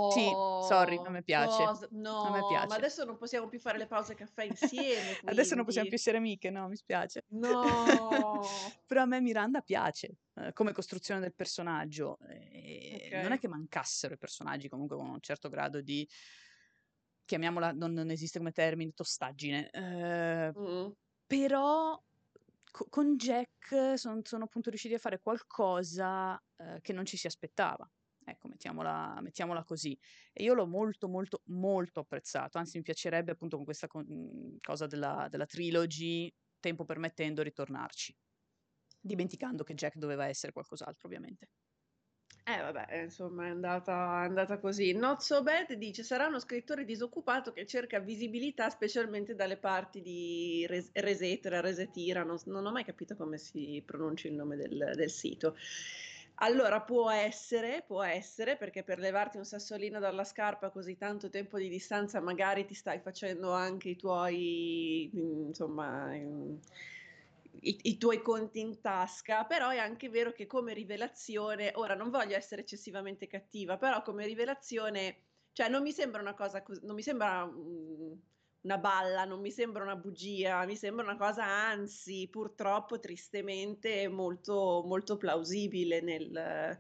sì, 0.10 0.30
sorry, 0.68 0.96
a 0.98 1.02
no, 1.04 1.12
me 1.12 1.24
piace, 1.24 1.64
me 1.66 1.78
No, 1.92 2.24
ma 2.30 2.48
piace. 2.48 2.76
adesso 2.76 3.04
non 3.06 3.18
possiamo 3.18 3.48
più 3.48 3.60
fare 3.60 3.78
le 3.78 3.88
pause 3.88 4.16
caffè 4.16 4.44
insieme, 4.46 5.18
Adesso 5.26 5.56
non 5.56 5.66
possiamo 5.66 5.88
più 5.88 5.98
essere 5.98 6.18
amiche, 6.18 6.50
no, 6.50 6.68
mi 6.68 6.76
spiace. 6.76 7.24
No. 7.32 7.52
Però 8.88 9.02
a 9.02 9.06
me 9.06 9.22
Miranda 9.22 9.62
piace 9.62 10.18
eh, 10.36 10.54
come 10.54 10.72
costruzione 10.72 11.20
del 11.20 11.34
personaggio. 11.34 12.18
e 12.20 13.10
Non 13.22 13.32
è 13.32 13.40
che 13.40 13.48
mancassero 13.48 14.14
i 14.14 14.18
personaggi 14.18 14.70
comunque 14.70 14.98
con 14.98 15.10
un 15.10 15.20
certo 15.22 15.50
grado 15.50 15.82
di, 15.82 16.08
chiamiamola, 17.26 17.72
non, 17.72 17.94
non 17.94 18.10
esiste 18.10 18.38
come 18.40 18.52
termine, 18.52 18.92
tostaggine. 18.94 19.70
eh, 19.72 20.54
Mm. 20.58 20.92
però 21.26 22.00
co- 22.72 22.88
con 22.90 23.16
Jack 23.18 23.94
son- 23.98 24.24
sono 24.24 24.44
appunto 24.46 24.70
riusciti 24.70 24.94
a 24.94 25.00
fare 25.00 25.20
qualcosa 25.20 26.42
eh, 26.58 26.80
che 26.82 26.94
non 26.94 27.06
ci 27.06 27.18
si 27.18 27.28
aspettava. 27.28 27.90
Ecco, 28.26 28.48
mettiamola, 28.48 29.20
mettiamola 29.22 29.64
così. 29.64 29.98
E 30.32 30.44
io 30.44 30.54
l'ho 30.54 30.66
molto, 30.68 31.10
molto, 31.10 31.42
molto 31.46 32.02
apprezzato. 32.02 32.58
Anzi, 32.58 32.78
mi 32.78 32.84
piacerebbe 32.84 33.32
appunto 33.32 33.56
con 33.58 33.66
questa 33.66 33.88
co- 33.88 34.00
mh, 34.06 34.58
cosa 34.62 34.88
della, 34.88 35.28
della 35.30 35.46
trilogy, 35.46 36.34
tempo 36.60 36.86
permettendo, 36.86 37.42
ritornarci. 37.42 38.16
Dimenticando 39.02 39.64
che 39.64 39.74
Jack 39.74 39.98
doveva 39.98 40.28
essere 40.28 40.54
qualcos'altro, 40.54 41.08
ovviamente. 41.08 41.50
Eh 42.46 42.58
vabbè, 42.60 42.88
eh, 42.90 43.04
insomma 43.04 43.46
è 43.46 43.50
andata, 43.50 44.22
è 44.24 44.26
andata 44.26 44.60
così. 44.60 44.92
Not 44.92 45.22
so 45.22 45.42
bad 45.44 45.72
dice 45.76 46.04
sarà 46.04 46.28
uno 46.28 46.40
scrittore 46.40 46.84
disoccupato 46.84 47.54
che 47.54 47.66
cerca 47.66 48.00
visibilità 48.00 48.70
specialmente 48.70 49.34
dalle 49.34 49.56
parti 49.56 50.02
di 50.02 50.66
Res- 50.68 50.90
Resetera, 50.92 51.62
Resetira, 51.62 52.24
non, 52.24 52.38
non 52.46 52.66
ho 52.66 52.72
mai 52.72 52.84
capito 52.84 53.16
come 53.16 53.38
si 53.38 53.82
pronuncia 53.86 54.28
il 54.28 54.34
nome 54.34 54.58
del, 54.58 54.92
del 54.94 55.10
sito. 55.10 55.56
Allora 56.38 56.82
può 56.82 57.10
essere, 57.10 57.84
può 57.88 58.04
essere, 58.04 58.58
perché 58.58 58.84
per 58.84 59.00
levarti 59.00 59.38
un 59.38 59.46
sassolino 59.46 60.00
dalla 60.00 60.26
scarpa 60.26 60.70
così 60.70 60.98
tanto 60.98 61.30
tempo 61.30 61.58
di 61.58 61.70
distanza 61.70 62.20
magari 62.20 62.66
ti 62.66 62.74
stai 62.74 63.00
facendo 63.00 63.52
anche 63.54 63.90
i 63.90 63.96
tuoi, 63.96 65.10
insomma, 65.14 66.08
mm, 66.12 66.56
i, 67.62 67.80
i 67.84 67.98
tuoi 67.98 68.22
conti 68.22 68.60
in 68.60 68.82
tasca, 68.82 69.46
però 69.46 69.70
è 69.70 69.78
anche 69.78 70.10
vero 70.10 70.32
che 70.32 70.48
come 70.48 70.74
rivelazione, 70.74 71.72
ora 71.76 71.96
non 71.96 72.10
voglio 72.10 72.36
essere 72.36 72.62
eccessivamente 72.62 73.28
cattiva, 73.28 73.78
però 73.78 74.02
come 74.02 74.26
rivelazione, 74.26 75.18
cioè 75.54 75.70
non 75.70 75.82
mi 75.82 75.92
sembra 75.92 76.22
una 76.22 76.34
cosa 76.34 76.64
non 76.82 76.96
mi 76.96 77.04
sembra 77.04 77.46
mm, 77.46 78.12
una 78.62 78.78
balla, 78.78 79.26
non 79.26 79.40
mi 79.42 79.52
sembra 79.52 79.84
una 79.84 79.96
bugia, 79.96 80.66
mi 80.66 80.76
sembra 80.76 81.06
una 81.06 81.18
cosa, 81.18 81.46
anzi, 81.46 82.28
purtroppo, 82.30 83.00
tristemente, 83.00 84.08
molto, 84.08 84.84
molto 84.86 85.18
plausibile 85.18 86.02
nel, 86.02 86.80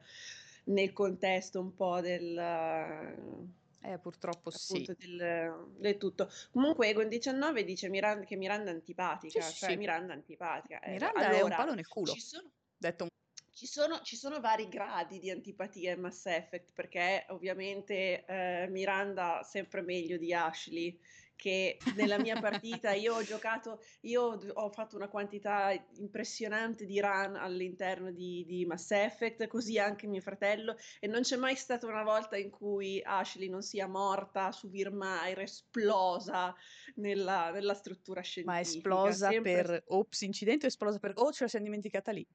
nel 0.65 0.93
contesto 0.93 1.59
un 1.59 1.73
po' 1.75 2.01
del... 2.01 3.51
Eh, 3.85 3.99
purtroppo 3.99 4.49
sì. 4.49 4.87
del, 4.97 5.75
del 5.77 5.97
tutto. 5.97 6.29
Comunque 6.51 6.89
Egon19 6.93 7.61
dice 7.61 7.89
Miranda, 7.89 8.23
che 8.25 8.37
Miranda 8.37 8.71
è 8.71 8.73
antipatica, 8.73 9.41
Sì, 9.41 9.55
cioè 9.55 9.71
sì. 9.71 9.77
Miranda 9.77 10.13
è 10.13 10.15
antipatica. 10.15 10.79
Eh, 10.79 10.91
Miranda 10.91 11.29
è 11.31 11.41
un 11.41 11.51
allora, 11.51 11.55
palo 11.55 11.73
nel 11.73 11.87
culo. 11.87 12.11
ci 12.13 12.21
sono, 12.21 12.49
Detto 12.77 13.03
un 13.03 13.09
ci 13.51 13.67
sono, 13.67 14.01
ci 14.01 14.15
sono 14.15 14.39
vari 14.39 14.67
gradi 14.67 15.19
di 15.19 15.29
antipatia 15.29 15.93
in 15.93 15.99
Mass 15.99 16.25
Effect 16.25 16.71
perché 16.73 17.25
ovviamente 17.29 18.25
eh, 18.25 18.67
Miranda 18.69 19.43
sempre 19.43 19.81
meglio 19.81 20.17
di 20.17 20.33
Ashley 20.33 20.99
che 21.43 21.77
nella 21.97 22.17
mia 22.17 22.39
partita 22.39 22.93
io 22.93 23.15
ho 23.15 23.21
giocato, 23.21 23.83
io 24.03 24.39
ho 24.53 24.69
fatto 24.69 24.95
una 24.95 25.09
quantità 25.09 25.73
impressionante 25.97 26.85
di 26.85 27.01
run 27.01 27.35
all'interno 27.35 28.11
di, 28.11 28.45
di 28.47 28.65
Mass 28.65 28.91
Effect, 28.91 29.47
così 29.47 29.77
anche 29.77 30.07
mio 30.07 30.21
fratello 30.21 30.77
e 31.01 31.07
non 31.07 31.23
c'è 31.23 31.35
mai 31.35 31.57
stata 31.57 31.85
una 31.85 32.03
volta 32.03 32.37
in 32.37 32.49
cui 32.49 33.01
Ashley 33.03 33.49
non 33.49 33.61
sia 33.61 33.87
morta 33.87 34.53
su 34.53 34.69
Virmire, 34.69 35.41
esplosa 35.41 36.55
nella, 36.95 37.51
nella 37.51 37.73
struttura 37.73 38.21
Ma 38.21 38.25
scientifica. 38.25 38.57
è 38.57 38.61
esplosa 38.61 39.27
sempre 39.27 39.51
per 39.51 39.83
ops 39.87 40.21
incidente 40.21 40.63
o 40.65 40.69
esplosa 40.69 40.97
per 40.99 41.11
oh 41.15 41.33
ce 41.33 41.43
la 41.43 41.49
siamo 41.49 41.65
dimenticata 41.65 42.13
lì. 42.13 42.25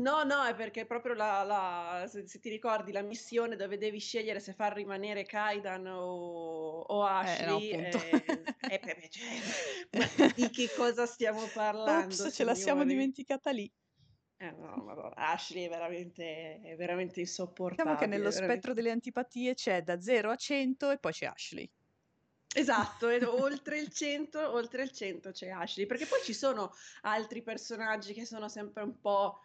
No, 0.00 0.22
no, 0.24 0.44
è 0.44 0.54
perché 0.54 0.86
proprio 0.86 1.12
la, 1.14 1.42
la- 1.42 2.06
se, 2.08 2.26
se 2.26 2.38
ti 2.40 2.48
ricordi 2.48 2.90
la 2.90 3.02
missione 3.02 3.56
dove 3.56 3.76
devi 3.76 3.98
scegliere 3.98 4.40
se 4.40 4.54
far 4.54 4.72
rimanere 4.72 5.24
Kaidan 5.24 5.86
o, 5.86 6.80
o 6.80 7.04
Eh 7.04 7.44
no, 7.44 7.56
Ashley, 7.56 7.70
eh, 7.70 7.88
eh, 8.60 8.80
beh, 8.80 9.08
cioè, 9.10 10.32
di 10.34 10.48
che 10.50 10.70
cosa 10.74 11.04
stiamo 11.06 11.46
parlando, 11.52 12.14
Ops, 12.24 12.34
ce 12.34 12.44
la 12.44 12.54
siamo 12.54 12.84
dimenticata 12.84 13.50
lì. 13.50 13.70
Eh, 14.38 14.50
no, 14.52 14.76
madonna, 14.76 15.14
Ashley 15.16 15.66
è 15.66 15.68
veramente, 15.68 16.60
è 16.62 16.74
veramente 16.76 17.20
Diciamo 17.20 17.20
che 17.20 17.20
insopportabile. 17.20 18.06
nello 18.06 18.30
veramente- 18.30 18.52
spettro 18.54 18.72
delle 18.72 18.90
antipatie 18.90 19.52
c'è 19.54 19.82
da 19.82 20.00
0 20.00 20.30
a 20.30 20.36
100 20.36 20.90
e 20.90 20.98
poi 20.98 21.12
c'è 21.12 21.26
Ashley. 21.26 21.70
Esatto, 22.54 23.06
oltre 23.44 23.78
il 23.78 23.92
100, 23.92 24.50
oltre 24.50 24.82
il 24.82 24.92
100 24.92 25.30
c'è 25.30 25.50
Ashley, 25.50 25.84
perché 25.84 26.06
poi 26.06 26.20
ci 26.24 26.32
sono 26.32 26.72
altri 27.02 27.42
personaggi 27.42 28.14
che 28.14 28.24
sono 28.24 28.48
sempre 28.48 28.82
un 28.82 28.98
po' 28.98 29.40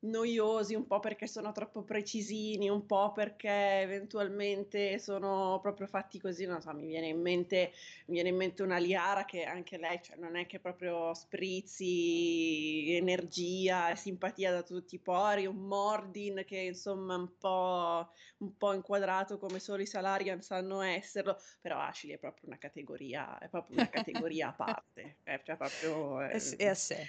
noiosi, 0.00 0.74
un 0.74 0.86
po' 0.86 0.98
perché 1.00 1.26
sono 1.26 1.52
troppo 1.52 1.82
precisini, 1.82 2.68
un 2.68 2.86
po' 2.86 3.12
perché 3.12 3.80
eventualmente 3.80 4.98
sono 4.98 5.58
proprio 5.60 5.86
fatti 5.86 6.18
così, 6.18 6.46
non 6.46 6.60
so, 6.60 6.72
mi 6.72 6.86
viene 6.86 7.08
in 7.08 7.20
mente, 7.20 7.72
mi 8.06 8.14
viene 8.14 8.30
in 8.30 8.36
mente 8.36 8.62
una 8.62 8.78
Liara 8.78 9.24
che 9.24 9.44
anche 9.44 9.76
lei, 9.78 10.00
cioè, 10.02 10.16
non 10.16 10.36
è 10.36 10.46
che 10.46 10.58
proprio 10.60 11.12
sprizzi 11.14 12.94
energia 12.96 13.90
e 13.90 13.96
simpatia 13.96 14.50
da 14.52 14.62
tutti 14.62 14.94
i 14.94 14.98
pori, 15.00 15.46
un 15.46 15.56
Mordin 15.66 16.44
che 16.46 16.58
insomma 16.58 17.16
un 17.16 17.36
po', 17.36 18.10
un 18.38 18.56
po' 18.56 18.72
inquadrato 18.72 19.38
come 19.38 19.58
solo 19.60 19.82
i 19.82 19.86
Salarian 19.86 20.40
sanno 20.42 20.80
esserlo, 20.80 21.36
però 21.60 21.78
Ashley 21.78 22.14
è 22.14 22.18
proprio 22.18 22.48
una 22.48 22.58
categoria, 22.58 23.38
è 23.38 23.48
proprio 23.48 23.76
una 23.76 23.88
categoria 23.88 24.48
a 24.48 24.52
parte, 24.54 25.18
è, 25.24 25.40
cioè 25.44 25.56
proprio, 25.56 26.20
È, 26.22 26.38
sé. 26.38 26.56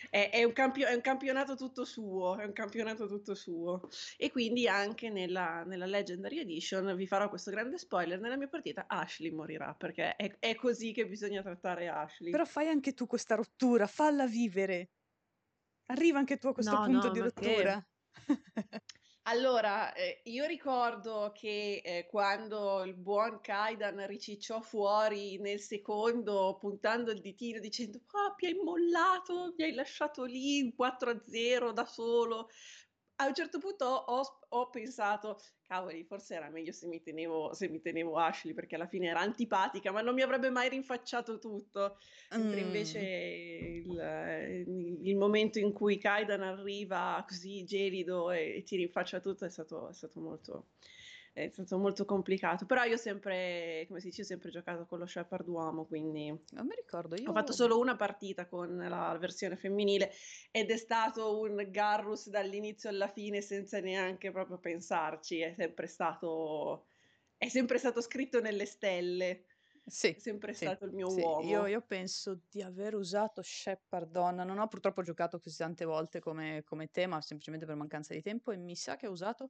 è, 0.10 0.30
è 0.32 0.43
un 0.43 0.54
campio- 0.54 0.88
è 0.88 0.93
un 0.93 1.01
campionato 1.01 1.56
tutto 1.56 1.86
suo, 1.86 2.38
è 2.38 2.45
un 2.45 2.54
campionato 2.54 2.80
tutto 3.07 3.33
suo. 3.35 3.87
E 4.17 4.31
quindi 4.31 4.67
anche 4.67 5.09
nella, 5.09 5.63
nella 5.63 5.85
Legendary 5.85 6.39
Edition, 6.39 6.95
vi 6.95 7.07
farò 7.07 7.29
questo 7.29 7.51
grande 7.51 7.77
spoiler, 7.77 8.19
nella 8.19 8.37
mia 8.37 8.47
partita 8.47 8.85
Ashley 8.87 9.31
morirà, 9.31 9.73
perché 9.73 10.15
è, 10.15 10.35
è 10.39 10.55
così 10.55 10.91
che 10.91 11.07
bisogna 11.07 11.41
trattare 11.41 11.87
Ashley. 11.87 12.31
Però 12.31 12.45
fai 12.45 12.67
anche 12.67 12.93
tu 12.93 13.05
questa 13.07 13.35
rottura, 13.35 13.87
falla 13.87 14.27
vivere. 14.27 14.89
Arriva 15.87 16.19
anche 16.19 16.37
tu 16.37 16.47
a 16.47 16.53
questo 16.53 16.75
No, 16.75 16.85
punto 16.85 17.07
no, 17.07 17.13
di 17.13 17.19
ma 17.19 17.31
che- 17.31 17.63
rottura. 17.63 17.87
Allora, 19.25 19.93
ehm, 19.93 20.21
io 20.23 20.45
ricordo 20.47 21.31
che, 21.31 21.81
ehm, 21.84 22.07
quando 22.07 22.84
il 22.84 22.95
buon 22.95 23.39
Kaidan 23.39 24.07
ricicciò 24.07 24.62
fuori 24.62 25.38
nel 25.38 25.60
secondo, 25.60 26.57
puntando 26.60 27.12
il 27.12 27.21
ditino 27.21 27.60
dicendo: 27.60 27.99
"Papi 28.07 28.47
hai 28.47 28.53
mollato, 28.55 29.53
mi 29.55 29.63
hai 29.63 29.73
lasciato 29.73 30.23
lì 30.23 30.57
in 30.57 30.73
4 30.75 31.12
a 31.12 31.21
0 31.27 31.71
da 31.71 31.86
solo." 31.86 32.49
A 33.21 33.27
un 33.27 33.34
certo 33.36 33.60
punto 33.60 33.86
ho 33.86 34.21
ho 34.49 34.69
pensato: 34.69 35.38
"Cavoli, 35.62 36.03
forse 36.03 36.34
era 36.36 36.49
meglio 36.49 36.71
se 36.71 36.88
mi 36.88 37.01
tenevo 37.01 37.53
se 37.53 37.69
mi 37.69 37.79
tenevo 37.79 38.17
Ashley, 38.17 38.53
perché 38.53 38.75
alla 38.75 38.88
fine 38.88 39.07
era 39.10 39.19
antipatica, 39.21 39.91
ma 39.91 40.01
non 40.01 40.13
mi 40.15 40.21
avrebbe 40.23 40.49
mai 40.49 40.69
rinfacciato 40.69 41.38
tutto." 41.38 41.97
Mentre 42.36 42.62
invece 42.62 42.99
Mh. 42.99 43.07
il 43.86 44.99
il 45.03 45.15
momento 45.17 45.60
in 45.60 45.71
cui 45.73 45.97
Kaidan 45.97 46.41
arriva 46.41 47.23
così 47.27 47.63
gelido 47.63 48.31
e 48.31 48.63
ti 48.65 48.75
rinfaccia 48.77 49.19
tutto 49.19 49.45
è 49.45 49.49
stato 49.49 49.89
è 49.89 49.93
stato 49.93 50.19
molto 50.19 50.69
è 51.33 51.49
stato 51.49 51.77
molto 51.77 52.05
complicato. 52.05 52.65
Però 52.65 52.83
io 52.83 52.97
sempre 52.97 53.85
come 53.87 53.99
si 53.99 54.07
dice, 54.09 54.21
ho 54.21 54.25
sempre 54.25 54.49
giocato 54.51 54.85
con 54.85 54.99
lo 54.99 55.05
Shepherd 55.05 55.47
uomo, 55.47 55.85
quindi 55.85 56.29
Non 56.53 56.65
mi 56.65 56.75
ricordo, 56.75 57.15
ho 57.23 57.31
fatto 57.33 57.51
io 57.51 57.53
solo 57.53 57.77
una 57.79 57.95
partita 57.95 58.47
con 58.47 58.75
la 58.77 59.15
versione 59.19 59.55
femminile 59.55 60.11
ed 60.51 60.71
è 60.71 60.77
stato 60.77 61.39
un 61.39 61.67
Garrus 61.69 62.29
dall'inizio 62.29 62.89
alla 62.89 63.07
fine 63.07 63.41
senza 63.41 63.79
neanche 63.79 64.31
proprio 64.31 64.59
pensarci. 64.59 65.39
È 65.39 65.53
sempre 65.55 65.87
stato 65.87 66.87
è 67.37 67.47
sempre 67.49 67.77
stato 67.79 68.01
scritto 68.01 68.39
nelle 68.41 68.65
stelle. 68.65 69.45
Sì, 69.85 70.15
È 70.15 70.19
sempre 70.19 70.53
sì, 70.53 70.71
stato 70.71 70.85
il 70.85 70.93
mio 70.93 71.09
sì. 71.09 71.33
Io 71.39 71.65
uomo. 71.65 71.67
io 71.67 71.81
penso 71.81 72.43
di 72.49 72.61
aver 72.61 72.93
usato 72.95 73.41
Shepherd 73.41 74.09
donna. 74.11 74.43
Non 74.43 74.59
ho 74.59 74.67
purtroppo 74.67 75.01
giocato 75.01 75.39
così 75.39 75.57
tante 75.57 75.85
volte 75.85 76.19
come 76.19 76.61
come 76.63 76.87
te, 76.89 77.07
ma 77.07 77.19
semplicemente 77.21 77.65
per 77.65 77.75
mancanza 77.75 78.13
di 78.13 78.21
tempo 78.21 78.51
e 78.51 78.57
mi 78.57 78.75
sa 78.75 78.95
che 78.95 79.07
ho 79.07 79.11
usato 79.11 79.49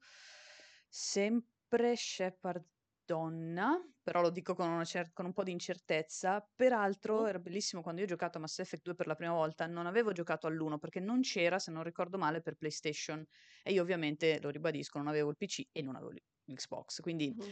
sempre 0.88 1.50
Shepherd 1.96 2.66
donna, 3.06 3.78
però 4.02 4.22
lo 4.22 4.30
dico 4.30 4.54
con 4.56 4.70
una 4.70 4.84
cer 4.86 5.12
con 5.14 5.26
un 5.26 5.34
po' 5.34 5.44
di 5.44 5.52
incertezza. 5.52 6.48
Peraltro 6.56 7.26
era 7.28 7.40
bellissimo 7.40 7.82
quando 7.82 8.02
io 8.02 8.08
ho 8.08 8.10
giocato 8.10 8.38
a 8.38 8.42
Mass 8.42 8.60
Effect 8.60 8.84
2 8.84 8.96
per 8.96 9.08
la 9.08 9.16
prima 9.16 9.34
volta, 9.34 9.68
non 9.68 9.86
avevo 9.86 10.12
giocato 10.12 10.48
all'1 10.48 10.78
perché 10.78 11.00
non 11.00 11.22
c'era, 11.22 11.60
se 11.60 11.72
non 11.72 11.84
ricordo 11.84 12.18
male, 12.18 12.42
per 12.42 12.56
PlayStation 12.56 13.26
e 13.64 13.72
io 13.74 13.82
ovviamente, 13.82 14.40
lo 14.42 14.50
ribadisco, 14.50 14.98
non 14.98 15.08
avevo 15.08 15.30
il 15.30 15.38
PC 15.38 15.62
e 15.72 15.82
non 15.82 15.96
avevo 15.96 16.12
l'Xbox. 16.46 17.00
Quindi, 17.02 17.28
Mh-mh. 17.30 17.52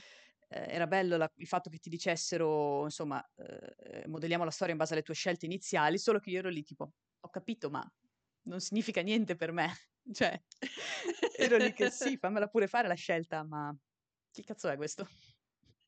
ehm, 0.49 0.65
era 0.69 0.87
bello 0.87 1.17
la 1.17 1.31
il 1.35 1.47
fatto 1.47 1.69
che 1.69 1.77
ti 1.79 1.89
dicessero 1.89 2.83
insomma, 2.83 3.23
uhm, 3.35 4.09
modelliamo 4.11 4.43
la 4.43 4.51
storia 4.51 4.73
in 4.73 4.79
base 4.79 4.93
alle 4.93 5.03
tue 5.03 5.13
scelte 5.15 5.45
iniziali, 5.45 5.97
solo 5.97 6.19
che 6.19 6.29
io 6.31 6.39
ero 6.39 6.49
lì 6.49 6.63
tipo: 6.63 6.91
"Ho 7.21 7.29
capito, 7.29 7.69
ma 7.69 7.83
non 8.43 8.59
significa 8.61 9.01
niente 9.01 9.35
per 9.35 9.51
me." 9.51 9.69
Cioè, 10.13 10.43
ero 11.35 11.57
lì 11.57 11.73
che: 11.73 11.89
"Sì, 11.89 12.17
fammela 12.17 12.47
pure 12.47 12.67
fare 12.67 12.87
la 12.87 12.95
scelta, 12.95 13.43
ma 13.43 13.75
chi 14.31 14.43
cazzo 14.43 14.69
è 14.69 14.75
questo?" 14.77 15.07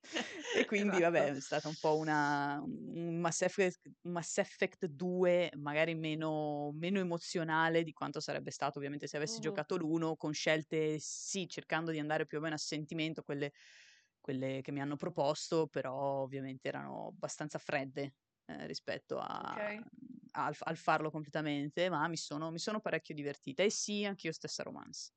E 0.54 0.66
quindi 0.66 1.00
vabbè, 1.00 1.26
Esatto. 1.26 1.36
è 1.36 1.40
stata 1.40 1.68
un 1.70 1.78
po' 1.78 1.98
una 1.98 2.60
un 2.62 3.20
Mass 3.20 3.42
Effect 3.42 3.90
un 4.02 4.12
Mass 4.12 4.38
Effect 4.38 4.86
2 4.88 5.50
magari 5.56 5.96
meno 5.96 6.72
meno 6.74 7.00
emozionale 7.00 7.84
di 7.84 7.94
quanto 7.94 8.20
sarebbe 8.20 8.52
stato 8.52 8.78
ovviamente 8.80 9.08
se 9.08 9.18
avessi 9.18 9.40
Mh-mh. 9.40 9.42
giocato 9.42 9.78
l'1 9.78 10.16
con 10.18 10.34
scelte 10.34 10.98
sì, 11.00 11.48
cercando 11.48 11.92
di 11.92 12.00
andare 12.00 12.26
più 12.26 12.38
o 12.40 12.42
meno 12.42 12.56
a 12.56 12.58
sentimento, 12.58 13.22
quelle 13.24 13.52
quelle 14.20 14.62
che 14.62 14.72
mi 14.72 14.82
hanno 14.82 14.96
proposto, 14.98 15.68
però 15.68 15.94
ovviamente 16.22 16.68
erano 16.68 17.08
abbastanza 17.08 17.58
fredde, 17.58 18.18
ehm, 18.46 18.68
rispetto 18.68 19.18
a 19.20 19.58
Okay. 19.58 19.82
al 20.34 20.56
al 20.60 20.78
farlo 20.78 21.10
completamente, 21.12 21.90
ma 21.90 22.08
mi 22.08 22.18
sono 22.18 22.52
mi 22.52 22.60
sono 22.60 22.80
parecchio 22.82 23.16
divertita. 23.16 23.64
E 23.64 23.70
sì, 23.72 24.06
anch'io 24.06 24.32
stessa 24.34 24.64
romance. 24.64 25.12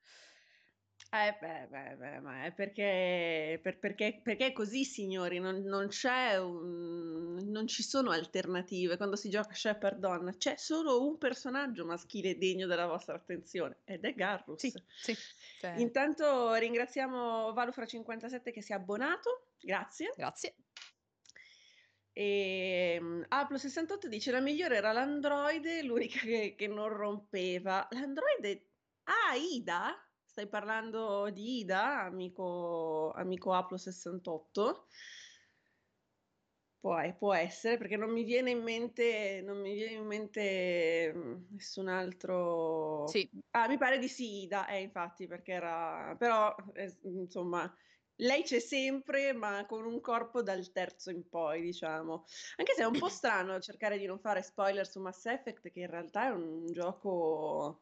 Eh 1.14 1.36
beh, 1.40 1.68
beh, 1.70 1.96
beh, 1.96 2.20
ma 2.20 2.44
è 2.44 2.52
perché 2.52 3.60
per 3.62 3.78
perché 3.78 4.20
perché 4.20 4.46
è 4.46 4.52
così 4.52 4.84
signori, 4.84 5.38
non 5.38 5.62
non 5.62 5.86
c'è 5.86 6.36
un 6.40 7.36
non 7.44 7.68
ci 7.68 7.84
sono 7.84 8.10
alternative. 8.10 8.96
Quando 8.96 9.14
si 9.14 9.30
gioca 9.30 9.54
Shepherd 9.54 9.98
donna, 10.00 10.32
c'è 10.32 10.56
solo 10.56 11.06
un 11.06 11.16
personaggio 11.16 11.84
maschile 11.86 12.36
degno 12.36 12.66
della 12.66 12.86
vostra 12.86 13.14
attenzione 13.14 13.78
ed 13.84 14.04
è 14.04 14.12
Garrus. 14.12 14.58
Sì, 14.58 14.72
sì, 15.00 15.16
cioè 15.60 15.74
Intanto 15.76 16.52
ringraziamo 16.54 17.52
Valufra57 17.52 18.50
che 18.52 18.60
si 18.60 18.72
è 18.72 18.74
abbonato, 18.74 19.50
grazie. 19.60 20.12
Grazie. 20.16 20.56
Ehm, 22.12 23.24
Aplo68 23.28 24.06
dice: 24.06 24.32
"La 24.32 24.40
migliore 24.40 24.76
era 24.76 24.90
l'androide, 24.90 25.82
l'unica 25.84 26.18
che 26.18 26.56
che 26.56 26.66
non 26.66 26.88
rompeva." 26.88 27.86
L'androide 27.92 28.70
ah, 29.04 29.36
Ida? 29.36 29.96
Stai 30.36 30.48
parlando 30.48 31.30
di 31.30 31.58
Ida, 31.60 32.00
amico 32.02 33.12
amico 33.12 33.52
Aplo68? 33.54 34.86
Può 36.84 37.00
può 37.16 37.32
essere, 37.32 37.78
perché 37.78 37.96
non 37.96 38.10
mi 38.12 38.24
viene 38.24 38.50
in 38.50 38.62
mente 38.62 39.40
non 39.42 39.58
mi 39.62 39.72
viene 39.72 39.92
in 39.92 40.04
mente, 40.04 41.10
mhmm, 41.14 41.46
nessun 41.52 41.88
altro 41.88 43.08
Sì. 43.08 43.30
ah, 43.52 43.68
mi 43.68 43.78
pare 43.78 43.96
di 43.98 44.06
sì 44.08 44.42
Ida, 44.42 44.66
eh 44.68 44.82
infatti 44.82 45.26
perché 45.26 45.52
era 45.52 46.14
però, 46.18 46.54
s 46.74 46.98
insomma, 47.04 47.74
lei 48.16 48.42
c'è 48.42 48.58
sempre, 48.60 49.32
ma 49.32 49.64
con 49.66 49.86
un 49.86 49.98
corpo 50.00 50.42
dal 50.42 50.72
terzo 50.72 51.10
in 51.10 51.26
poi, 51.30 51.62
diciamo. 51.62 52.24
Anche 52.56 52.74
se 52.74 52.82
è 52.82 52.86
un 52.86 52.98
po' 52.98 53.08
strano 53.08 53.58
cercare 53.60 53.96
di 53.96 54.04
non 54.04 54.18
fare 54.20 54.42
spoiler 54.42 54.86
su 54.86 55.00
Mass 55.00 55.24
Effect, 55.24 55.70
che 55.70 55.80
in 55.80 55.86
realtà 55.90 56.26
è 56.26 56.30
un 56.30 56.66
gioco 56.70 57.80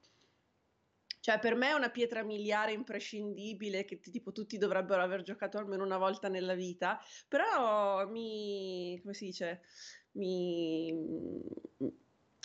cioè 1.23 1.39
per 1.39 1.55
me 1.55 1.69
è 1.69 1.73
una 1.75 1.91
pietra 1.91 2.25
miliare 2.25 2.73
imprescindibile 2.73 3.85
che 3.85 4.01
tipo 4.01 4.33
tutti 4.33 4.59
dovrebbero 4.59 5.03
aver 5.03 5.23
giocato 5.23 5.57
almeno 5.57 5.85
una 5.85 5.97
volta 5.99 6.27
nella 6.29 6.55
vita, 6.55 6.99
però 7.29 8.09
mi 8.09 8.99
come 9.01 9.15
si 9.15 9.27
dice, 9.27 9.63
mi 10.13 10.93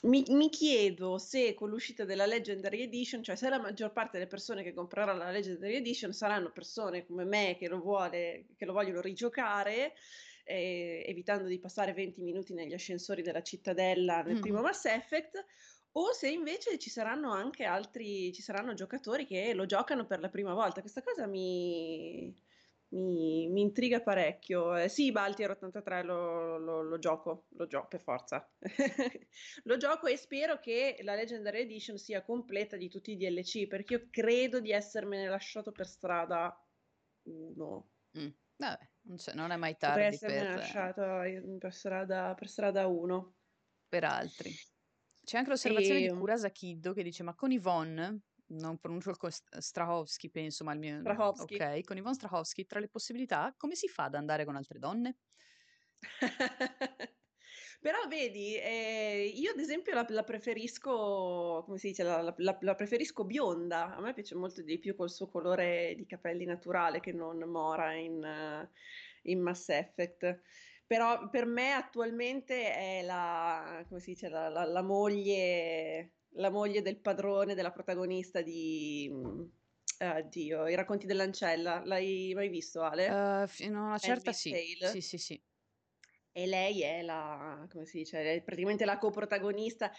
mi 0.03 0.23
mi 0.29 0.49
chiedo 0.49 1.17
se 1.17 1.55
con 1.55 1.69
l'uscita 1.69 2.05
della 2.05 2.27
Legendary 2.27 2.81
Edition, 2.83 3.23
cioè 3.23 3.35
se 3.35 3.49
la 3.49 3.59
maggior 3.59 3.91
parte 3.93 4.17
delle 4.19 4.29
persone 4.29 4.61
che 4.61 4.73
comprerà 4.73 5.13
la 5.13 5.31
Legendary 5.31 5.75
Edition 5.75 6.13
saranno 6.13 6.51
persone 6.51 7.03
come 7.03 7.25
me 7.25 7.55
che 7.57 7.67
lo 7.67 7.79
vuole 7.79 8.45
che 8.55 8.65
lo 8.65 8.73
vogliono 8.73 9.01
rigiocare, 9.01 9.93
ehm, 10.43 11.01
evitando 11.05 11.47
di 11.47 11.57
passare 11.59 11.93
20 11.93 12.21
minuti 12.21 12.53
negli 12.53 12.73
ascensori 12.73 13.23
della 13.23 13.41
cittadella 13.41 14.21
nel 14.21 14.37
Mh-mh. 14.37 14.39
primo 14.39 14.61
Mass 14.61 14.85
Effect, 14.85 15.43
o 15.99 16.13
se 16.13 16.29
invece 16.29 16.77
ci 16.79 16.89
saranno 16.89 17.31
anche 17.31 17.63
altri 17.65 18.31
ci 18.33 18.41
saranno 18.41 18.73
giocatori 18.73 19.25
che 19.25 19.53
lo 19.53 19.65
giocano 19.65 20.05
per 20.05 20.19
la 20.19 20.29
prima 20.29 20.53
volta. 20.53 20.81
Questa 20.81 21.01
cosa 21.01 21.27
mi 21.27 22.33
mi 22.89 23.49
mi 23.49 23.61
intriga 23.61 24.01
parecchio. 24.01 24.75
Ehm, 24.75 24.87
sì, 24.87 25.11
Baltier83 25.11 26.03
lo 26.03 26.57
lo 26.57 26.81
lo 26.83 26.99
gioco, 26.99 27.47
lo 27.51 27.67
gio 27.67 27.87
per 27.87 28.01
forza. 28.01 28.51
Lo 29.65 29.77
gioco 29.77 30.07
e 30.07 30.17
spero 30.17 30.59
che 30.59 30.97
la 31.03 31.13
Legendary 31.15 31.61
Edition 31.61 31.97
sia 31.97 32.23
completa 32.23 32.75
di 32.75 32.89
tutti 32.89 33.11
i 33.11 33.17
DLC, 33.17 33.67
perché 33.67 33.93
io 33.93 34.07
credo 34.09 34.59
di 34.59 34.71
essermene 34.71 35.27
lasciato 35.27 35.71
per 35.71 35.87
strada 35.87 36.59
1. 37.23 37.91
Mh, 38.11 38.27
vabbè, 38.57 38.89
non 39.03 39.17
non 39.35 39.51
è 39.51 39.55
mai 39.57 39.77
Potrei 39.81 40.05
tardi 40.05 40.05
essermene 40.05 40.51
per 40.51 41.71
strada 41.71 42.35
per 42.35 42.47
strada 42.47 42.85
1. 42.85 43.35
per 43.89 44.03
altri. 44.05 44.57
C'è 45.27 45.37
anche 45.37 45.49
l'osservazione 45.49 45.99
di 45.99 46.09
Ehm 46.09 46.13
Kurasa 46.13 46.49
Kid 46.51 46.93
che 46.93 47.03
dice: 47.03 47.21
"Ma 47.21 47.35
con 47.35 47.51
Yvonne" 47.51 48.21
non 48.51 48.77
pronuncio 48.79 49.09
il 49.09 49.17
cos 49.17 49.43
Strahovski 49.57 50.29
penso, 50.31 50.63
ma 50.63 50.71
il 50.71 50.79
mio 50.79 51.03
Strahovski. 51.03 51.65
okay, 51.65 51.83
"con 51.83 51.97
Yvonne 51.97 52.15
Strahovski 52.15 52.65
tra 52.65 52.79
le 52.79 52.87
possibilità, 52.87 53.53
come 53.57 53.75
si 53.75 53.89
fa 53.89 54.05
ad 54.05 54.15
andare 54.15 54.45
con 54.45 54.55
altre 54.55 54.79
donne?" 54.79 55.17
Però 57.79 58.07
vedi, 58.07 58.55
ehm, 58.59 59.31
io 59.35 59.51
ad 59.51 59.59
esempio 59.59 59.93
la 59.93 60.05
la 60.09 60.23
preferisco 60.23 61.63
come 61.65 61.77
si 61.77 61.89
dice, 61.89 62.03
la 62.03 62.21
la 62.21 62.33
la 62.37 62.57
la 62.61 62.75
preferisco 62.75 63.23
bionda. 63.25 63.95
A 63.95 64.01
me 64.01 64.13
piace 64.13 64.35
molto 64.35 64.61
di 64.63 64.79
più 64.79 64.95
col 64.95 65.09
suo 65.11 65.27
colore 65.29 65.93
di 65.95 66.05
capelli 66.05 66.45
naturale 66.45 66.99
che 66.99 67.11
non 67.13 67.37
Mora 67.49 67.93
in 67.93 68.69
in 69.23 69.41
Mass 69.41 69.69
Effect. 69.69 70.41
Però 70.91 71.27
per 71.29 71.45
me 71.45 71.73
attualmente 71.73 72.73
è 72.73 73.01
la 73.03 73.83
come 73.89 73.99
si 73.99 74.11
dice, 74.11 74.29
la 74.29 74.47
la 74.47 74.63
la 74.63 74.81
moglie 74.81 76.13
la 76.35 76.49
moglie 76.49 76.81
del 76.81 77.01
padrone 77.01 77.55
della 77.55 77.71
protagonista 77.71 78.41
di 78.41 79.09
mhmm, 79.11 79.51
ah 79.99 80.21
Dio, 80.21 80.65
I 80.65 80.75
racconti 80.75 81.05
dell'ancella. 81.05 81.81
L'hai 81.83 82.31
mai 82.33 82.47
visto 82.47 82.83
Ale? 82.83 83.23
Uhm, 83.43 83.47
fino 83.47 83.83
a 83.83 83.85
una 83.87 83.97
certa 83.99 84.31
sì. 84.33 84.61
Sì, 84.77 85.01
sì, 85.01 85.17
sì. 85.17 85.41
E 86.35 86.45
lei 86.45 86.81
è 86.83 87.01
la 87.01 87.65
come 87.69 87.85
si 87.85 87.97
dice, 87.99 88.21
è 88.35 88.41
praticamente 88.43 88.85
la 88.85 88.97
coprotagonista. 88.97 89.91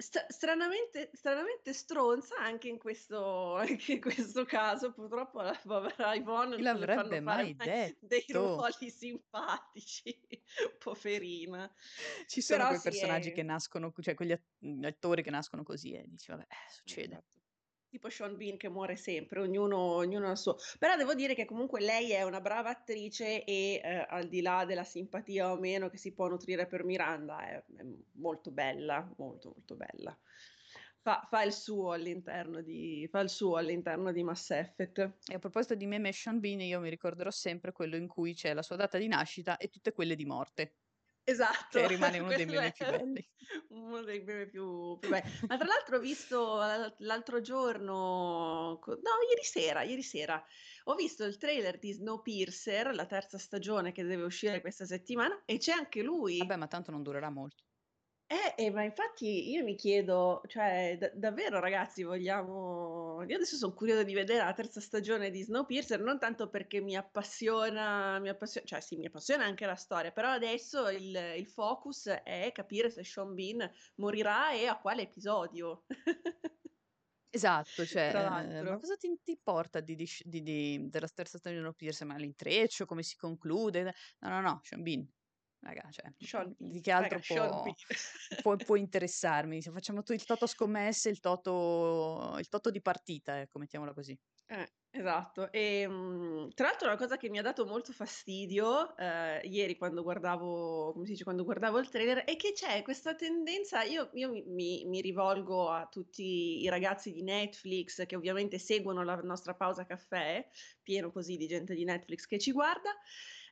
St 0.00 0.26
stranamente 0.30 1.10
stranamente 1.14 1.72
stronza 1.72 2.36
anche 2.36 2.68
in 2.68 2.76
questo 2.78 3.54
anche 3.56 3.94
in 3.94 4.00
questo 4.02 4.44
caso, 4.44 4.92
purtroppo 4.92 5.38
alla 5.40 5.58
povera 5.64 6.14
Yvonne 6.14 6.56
Chi 6.56 6.62
non 6.62 6.78
le 6.78 6.88
fanno 6.88 7.18
mai 7.18 7.54
mai 7.54 7.54
dei 7.98 8.24
detto? 8.28 8.30
ruoli 8.30 8.90
simpatici, 8.90 10.20
poverina. 10.78 11.72
Ci 12.26 12.42
sono 12.42 12.64
Però 12.64 12.66
quei 12.66 12.80
personaggi 12.80 13.30
è 13.30 13.32
che 13.32 13.42
nascono 13.42 13.90
c 13.90 14.00
cioè 14.02 14.14
quegli 14.14 14.30
at 14.32 14.42
attori 14.84 15.22
che 15.22 15.30
nascono 15.30 15.64
così 15.64 15.92
e 15.92 16.04
dici: 16.06 16.30
"Vabbè, 16.30 16.42
eh, 16.44 16.70
succede." 16.70 17.22
Tipo 17.88 18.10
Sean 18.10 18.36
Bean 18.36 18.56
che 18.56 18.68
muore 18.68 18.96
sempre, 18.96 19.40
ognuno, 19.40 19.78
ognuno 19.78 20.30
il 20.30 20.36
suo. 20.36 20.56
Però 20.78 20.96
devo 20.96 21.14
dire 21.14 21.34
che 21.34 21.44
comunque 21.44 21.80
lei 21.80 22.10
è 22.10 22.22
una 22.22 22.40
brava 22.40 22.70
attrice 22.70 23.44
e 23.44 23.80
eh, 23.82 24.06
al 24.08 24.28
di 24.28 24.42
là 24.42 24.64
della 24.64 24.84
simpatia 24.84 25.52
o 25.52 25.58
meno 25.58 25.88
che 25.88 25.96
si 25.96 26.12
può 26.12 26.28
nutrire 26.28 26.66
per 26.66 26.84
Miranda, 26.84 27.46
è, 27.46 27.64
è 27.76 27.84
molto 28.12 28.50
bella, 28.50 29.08
molto 29.16 29.52
molto 29.54 29.76
bella. 29.76 30.18
Fa, 31.00 31.24
fa, 31.30 31.42
il 31.44 31.52
suo 31.52 31.92
all'interno 31.92 32.60
di, 32.62 33.06
fa 33.08 33.20
il 33.20 33.30
suo 33.30 33.56
all'interno 33.56 34.10
di 34.10 34.24
Mass 34.24 34.50
Effect. 34.50 34.98
E 35.28 35.34
a 35.34 35.38
proposito 35.38 35.76
di 35.76 35.86
meme 35.86 36.10
Sean 36.10 36.40
Bean, 36.40 36.60
io 36.60 36.80
mi 36.80 36.90
ricorderò 36.90 37.30
sempre 37.30 37.70
quello 37.70 37.94
in 37.94 38.08
cui 38.08 38.34
c'è 38.34 38.52
la 38.52 38.62
sua 38.62 38.74
data 38.74 38.98
di 38.98 39.06
nascita 39.06 39.56
e 39.56 39.68
tutte 39.68 39.92
quelle 39.92 40.16
di 40.16 40.24
morte. 40.24 40.74
Esatto. 41.28 41.80
Che 41.80 41.88
rimane 41.88 42.20
uno 42.20 42.28
dei 42.32 42.46
meme 42.46 42.70
più 42.70 42.86
belli. 42.86 43.28
Uno 43.70 44.00
dei 44.02 44.22
meme 44.22 44.46
più, 44.46 44.96
più 45.00 45.08
belli. 45.10 45.28
Ma 45.48 45.56
tra 45.56 45.66
l'altro 45.66 45.96
ho 45.96 46.00
visto 46.00 46.58
l'altro 46.98 47.40
giorno, 47.40 48.78
no, 48.86 49.10
ieri 49.28 49.42
sera, 49.42 49.82
ieri 49.82 50.02
sera, 50.02 50.40
ho 50.84 50.94
visto 50.94 51.24
il 51.24 51.36
trailer 51.36 51.80
di 51.80 51.92
Snowpiercer, 51.92 52.94
la 52.94 53.06
terza 53.06 53.38
stagione 53.38 53.90
che 53.90 54.04
deve 54.04 54.22
uscire 54.22 54.60
questa 54.60 54.84
settimana, 54.84 55.42
e 55.44 55.58
c'è 55.58 55.72
anche 55.72 56.00
lui. 56.02 56.38
Vabbè, 56.38 56.56
ma 56.56 56.68
tanto 56.68 56.92
non 56.92 57.02
durerà 57.02 57.28
molto. 57.28 57.64
Eh, 58.28 58.54
eh, 58.56 58.70
ma 58.72 58.82
infatti 58.82 59.50
io 59.50 59.62
mi 59.62 59.76
chiedo, 59.76 60.42
cioè, 60.48 60.96
d- 60.98 61.12
davvero 61.14 61.60
ragazzi, 61.60 62.02
vogliamo... 62.02 63.22
Io 63.22 63.36
adesso 63.36 63.54
sono 63.56 63.72
curiosa 63.72 64.02
di 64.02 64.14
vedere 64.14 64.44
la 64.44 64.52
terza 64.52 64.80
stagione 64.80 65.30
di 65.30 65.42
Snowpiercer, 65.44 66.00
non 66.00 66.18
tanto 66.18 66.48
perché 66.50 66.80
mi 66.80 66.96
appassiona, 66.96 68.18
mi 68.18 68.28
appassiona, 68.28 68.66
cioè 68.66 68.80
sì, 68.80 68.96
mi 68.96 69.06
appassiona 69.06 69.44
anche 69.44 69.64
la 69.64 69.76
storia, 69.76 70.10
però 70.10 70.30
adesso 70.30 70.88
il, 70.88 71.14
il 71.36 71.46
focus 71.46 72.08
è 72.08 72.50
capire 72.52 72.90
se 72.90 73.04
Sean 73.04 73.32
Bean 73.32 73.70
morirà 73.96 74.50
e 74.52 74.66
a 74.66 74.80
quale 74.80 75.02
episodio. 75.02 75.84
Esatto, 77.28 77.84
cioè, 77.84 78.12
eh, 78.14 78.62
ma 78.62 78.76
cosa 78.78 78.96
ti, 78.96 79.20
ti 79.22 79.38
porta 79.42 79.80
di, 79.80 79.94
di, 79.94 80.06
di, 80.42 80.88
della 80.88 81.08
terza 81.08 81.36
stagione 81.38 81.56
di 81.60 81.66
Snowpiercer? 81.66 82.06
Ma 82.06 82.16
l'intreccio, 82.16 82.86
come 82.86 83.02
si 83.02 83.16
conclude? 83.16 83.82
No, 84.20 84.28
no, 84.30 84.40
no, 84.40 84.60
Sean 84.62 84.82
Bean. 84.82 85.06
Raga, 85.66 85.88
cioè, 85.90 86.12
Sean 86.18 86.54
di 86.56 86.80
che 86.80 86.92
altro 86.92 87.18
raga, 87.18 87.48
può, 87.50 87.74
può, 88.42 88.56
può, 88.56 88.76
interessarmi? 88.76 89.60
Se 89.60 89.72
facciamo 89.72 90.02
il 90.06 90.24
toto 90.24 90.46
scommesse, 90.46 91.08
il 91.08 91.18
toto, 91.18 92.36
il 92.38 92.48
toto 92.48 92.70
di 92.70 92.80
partita, 92.80 93.40
ecco, 93.40 93.58
mettiamola 93.58 93.92
così. 93.92 94.16
Eh, 94.48 94.70
esatto. 94.90 95.50
E, 95.50 95.88
mh, 95.88 96.50
tra 96.54 96.68
l'altro 96.68 96.86
una 96.86 96.96
cosa 96.96 97.16
che 97.16 97.28
mi 97.28 97.38
ha 97.38 97.42
dato 97.42 97.66
molto 97.66 97.92
fastidio 97.92 98.96
eh, 98.96 99.40
ieri 99.42 99.76
quando 99.76 100.04
guardavo, 100.04 100.92
come 100.92 101.04
si 101.04 101.12
dice, 101.12 101.24
quando 101.24 101.42
guardavo 101.42 101.80
il 101.80 101.88
trailer 101.88 102.18
è 102.18 102.36
che 102.36 102.52
c'è 102.52 102.82
questa 102.82 103.16
tendenza, 103.16 103.82
io, 103.82 104.10
io 104.12 104.30
mi, 104.46 104.84
mi, 104.86 105.00
rivolgo 105.00 105.68
a 105.68 105.88
tutti 105.90 106.62
i 106.62 106.68
ragazzi 106.68 107.12
di 107.12 107.24
Netflix 107.24 108.06
che 108.06 108.14
ovviamente 108.14 108.60
seguono 108.60 109.02
la 109.02 109.16
nostra 109.16 109.54
pausa 109.54 109.84
caffè, 109.84 110.46
pieno 110.80 111.10
così 111.10 111.36
di 111.36 111.48
gente 111.48 111.74
di 111.74 111.82
Netflix 111.82 112.24
che 112.26 112.38
ci 112.38 112.52
guarda, 112.52 112.94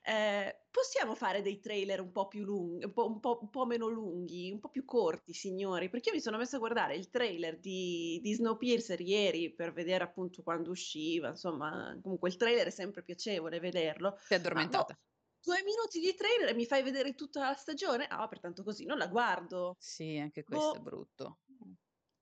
eh, 0.06 0.66
possiamo 0.70 1.14
fare 1.14 1.40
dei 1.40 1.58
trailer 1.60 2.00
un 2.00 2.12
po' 2.12 2.28
più 2.28 2.44
lunghi, 2.44 2.84
un 2.84 2.92
po', 2.92 3.06
un, 3.06 3.20
po', 3.20 3.38
un 3.40 3.48
po', 3.48 3.64
meno 3.64 3.88
lunghi, 3.88 4.50
un 4.52 4.60
po' 4.60 4.68
più 4.68 4.84
corti, 4.84 5.32
signori? 5.32 5.88
Perché 5.88 6.10
io 6.10 6.14
mi 6.16 6.20
sono 6.20 6.36
messa 6.36 6.56
a 6.56 6.58
guardare 6.58 6.94
il 6.94 7.08
trailer 7.08 7.58
di, 7.58 8.20
di 8.22 8.34
Snowpiercer 8.34 9.00
ieri 9.00 9.54
per 9.54 9.72
vedere 9.72 10.04
appunto 10.04 10.42
quando 10.42 10.70
usciva, 10.70 11.28
insomma, 11.28 11.98
comunque 12.02 12.28
il 12.28 12.36
trailer 12.36 12.66
è 12.66 12.70
sempre 12.70 13.02
piacevole 13.02 13.60
vederlo. 13.60 14.18
Ti 14.26 14.34
è 14.34 14.36
addormentata? 14.36 14.98
Due 15.40 15.62
minuti 15.62 16.00
di 16.00 16.14
trailer 16.14 16.48
e 16.48 16.54
mi 16.54 16.66
fai 16.66 16.82
vedere 16.82 17.14
tutta 17.14 17.40
la 17.40 17.54
stagione? 17.54 18.06
Ah, 18.06 18.26
pertanto 18.28 18.62
così 18.62 18.84
non 18.84 18.98
la 18.98 19.06
guardo. 19.08 19.76
Sì, 19.78 20.18
anche 20.18 20.42
questo 20.44 20.76
boh. 20.76 20.78
è 20.78 20.80
brutto. 20.80 21.38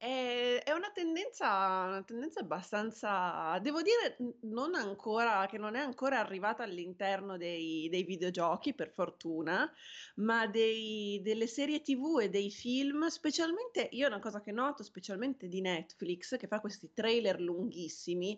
È, 0.05 0.72
una 0.74 0.90
tendenza, 0.92 1.46
una 1.86 2.03
tendenza 2.03 2.40
abbastanza, 2.40 3.57
devo 3.61 3.82
dire, 3.82 4.16
non 4.40 4.74
ancora, 4.74 5.46
che 5.48 5.59
non 5.59 5.76
è 5.76 5.78
ancora 5.78 6.18
arrivata 6.18 6.64
all'interno 6.64 7.36
dei, 7.36 7.88
dei 7.88 8.03
videogiochi, 8.03 8.74
per 8.74 8.90
fortuna, 8.90 9.72
ma 10.16 10.48
dei- 10.48 11.20
delle 11.22 11.46
serie 11.46 11.82
TV 11.82 12.18
e 12.20 12.28
dei 12.30 12.50
film, 12.50 13.07
specialmente, 13.07 13.88
io 13.92 14.09
una 14.09 14.18
cosa 14.18 14.40
che 14.40 14.50
noto, 14.50 14.82
specialmente 14.82 15.46
di 15.46 15.61
Netflix, 15.61 16.36
che 16.36 16.48
fa 16.48 16.59
questi 16.59 16.92
trailer 16.92 17.40
lunghissimi, 17.40 18.36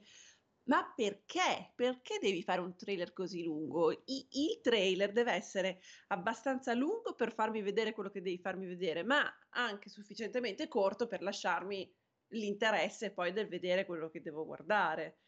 ma 0.65 0.93
perché? 0.95 1.73
Perché 1.75 2.19
devi 2.21 2.43
fare 2.43 2.61
un 2.61 2.77
trailer 2.77 3.13
così 3.13 3.43
lungo? 3.45 3.91
I- 3.93 4.29
il 4.31 4.61
trailer 4.63 5.13
deve 5.13 5.33
essere 5.33 5.81
abbastanza 6.09 6.73
lungo 6.75 7.15
per 7.15 7.33
farmi 7.35 7.61
vedere 7.63 7.93
quello 7.93 8.11
che 8.11 8.23
devi 8.23 8.39
farmi 8.39 8.67
vedere, 8.67 9.03
ma 9.03 9.31
anche 9.51 9.89
sufficientemente 9.91 10.69
corto 10.69 11.07
per 11.07 11.23
lasciarmi 11.23 11.95
l'interesse 12.29 13.13
poi 13.13 13.33
del 13.33 13.49
vedere 13.49 13.85
quello 13.87 14.09
che 14.09 14.23
devo 14.23 14.45
guardare. 14.47 15.19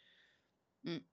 Mm. 0.84 1.07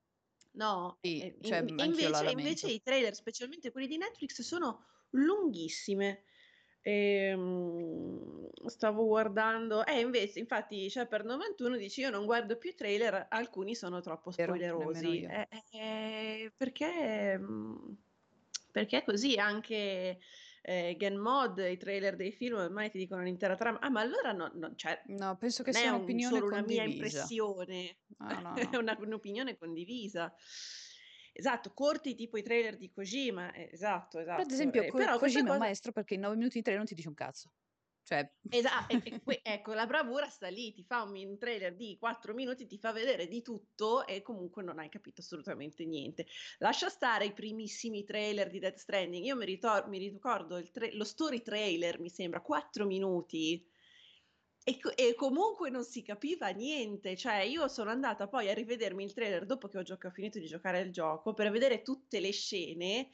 No, 0.51 1.01
Sì, 1.01 1.19
e- 1.19 1.38
cioè, 1.41 1.59
in- 1.59 1.80
invece, 1.80 2.28
invece 2.30 2.71
i 2.71 2.82
trailer, 2.82 3.15
specialmente 3.15 3.71
quelli 3.71 3.88
di 3.88 3.97
Netflix, 3.97 4.41
sono 4.41 4.86
lunghissime. 5.11 6.24
Ehm, 6.86 8.49
stavo 8.65 9.05
guardando, 9.05 9.86
eh, 9.86 10.01
invece, 10.01 10.39
infatti, 10.39 10.89
Shepard 10.89 11.25
91 11.25 11.77
dice: 11.77 12.01
Io 12.01 12.09
non 12.09 12.25
guardo 12.25 12.57
più 12.57 12.75
trailer, 12.75 13.27
alcuni 13.29 13.73
sono 13.73 14.01
troppo 14.01 14.31
spoilerosi. 14.31 15.21
Eh, 15.21 15.47
eh, 15.71 16.53
perché, 16.57 17.38
mm, 17.39 17.93
perché 18.71 19.03
così 19.05 19.36
anche 19.36 20.19
eh, 20.61 20.95
Gen 20.97 21.17
Mod, 21.17 21.57
i 21.59 21.77
trailer 21.77 22.17
dei 22.17 22.34
film 22.34 22.57
ormai 22.57 22.89
ti 22.89 22.97
dicono 22.97 23.21
l'intera 23.21 23.55
trama. 23.55 23.79
Ah, 23.79 23.89
ma 23.89 24.01
allora 24.01 24.34
no, 24.34 24.51
no, 24.53 24.75
cioè, 24.75 25.01
no 25.07 25.38
penso 25.38 25.63
che 25.63 25.71
sia 25.71 25.93
un'opinione 25.93 26.38
solo 26.38 26.49
condivisa. 26.49 26.81
una 26.81 26.84
mia 26.84 26.93
impressione, 26.93 27.97
no, 28.17 28.27
no, 28.41 28.49
no. 28.49 28.55
è 28.55 28.75
una, 28.75 28.97
un'opinione 28.99 29.57
condivisa. 29.57 30.34
Esatto, 31.36 31.73
corti 31.73 32.13
tipo 32.13 32.38
i 32.38 32.43
trailer 32.43 32.77
di 32.77 32.91
Kojima, 32.91 33.51
eh, 33.53 33.69
esatto, 33.71 34.19
esatto. 34.19 34.43
Per 34.43 34.53
esempio, 34.53 34.84
eh, 34.84 34.89
Ko- 34.89 34.97
però 34.97 35.17
Kojima 35.17 35.41
cosa... 35.41 35.49
è 35.49 35.53
un 35.53 35.59
maestro 35.63 35.91
perché 35.91 36.13
in 36.13 36.21
9 36.21 36.36
minuti 36.36 36.57
di 36.57 36.61
trailer 36.61 36.84
non 36.84 36.88
ti 36.88 36.95
dice 36.95 37.07
un 37.07 37.15
cazzo. 37.15 37.49
Cioè... 38.03 38.29
Esatto, 38.49 38.99
ecco, 39.41 39.73
la 39.73 39.88
bravura 39.88 40.27
sta 40.27 40.49
lì, 40.49 40.73
ti 40.73 40.84
fa 40.84 41.01
un 41.03 41.38
trailer 41.39 41.73
di 41.75 41.97
4 41.97 42.34
minuti, 42.34 42.67
ti 42.67 42.77
fa 42.77 42.91
vedere 42.91 43.27
di 43.27 43.41
tutto 43.41 44.05
e 44.05 44.21
comunque 44.21 44.61
non 44.61 44.77
hai 44.77 44.89
capito 44.89 45.21
assolutamente 45.21 45.86
niente. 45.86 46.27
Lascia 46.59 46.89
stare 46.89 47.25
i 47.25 47.34
primissimi 47.34 48.03
trailer 48.03 48.49
di 48.49 48.59
Death 48.59 48.77
Stranding, 48.77 49.25
io 49.25 49.36
mi, 49.38 49.45
ritor- 49.45 49.88
mi 49.88 49.97
ricordo 49.97 50.61
tra- 50.69 50.89
lo 50.91 51.05
story 51.05 51.41
trailer, 51.41 51.99
mi 51.99 52.09
sembra, 52.09 52.41
4 52.41 52.86
minuti 52.86 53.65
e, 54.64 54.80
e, 54.95 55.14
comunque 55.16 55.70
non 55.70 55.84
si 55.84 56.01
capiva 56.01 56.47
niente, 56.49 57.18
cioè 57.18 57.41
io 57.41 57.68
sono 57.68 57.89
andata 57.89 58.28
poi 58.28 58.49
a 58.49 58.53
rivedermi 58.53 59.03
il 59.03 59.14
trailer 59.14 59.45
dopo 59.45 59.68
che 59.68 59.78
ho, 59.78 59.84
gioco, 59.84 60.07
ho 60.07 60.11
finito 60.11 60.39
di 60.39 60.45
giocare 60.45 60.80
il 60.80 60.91
gioco 60.91 61.34
per 61.34 61.51
vedere 61.51 61.82
tutte 61.82 62.20
le 62.20 62.32
scene 62.32 63.09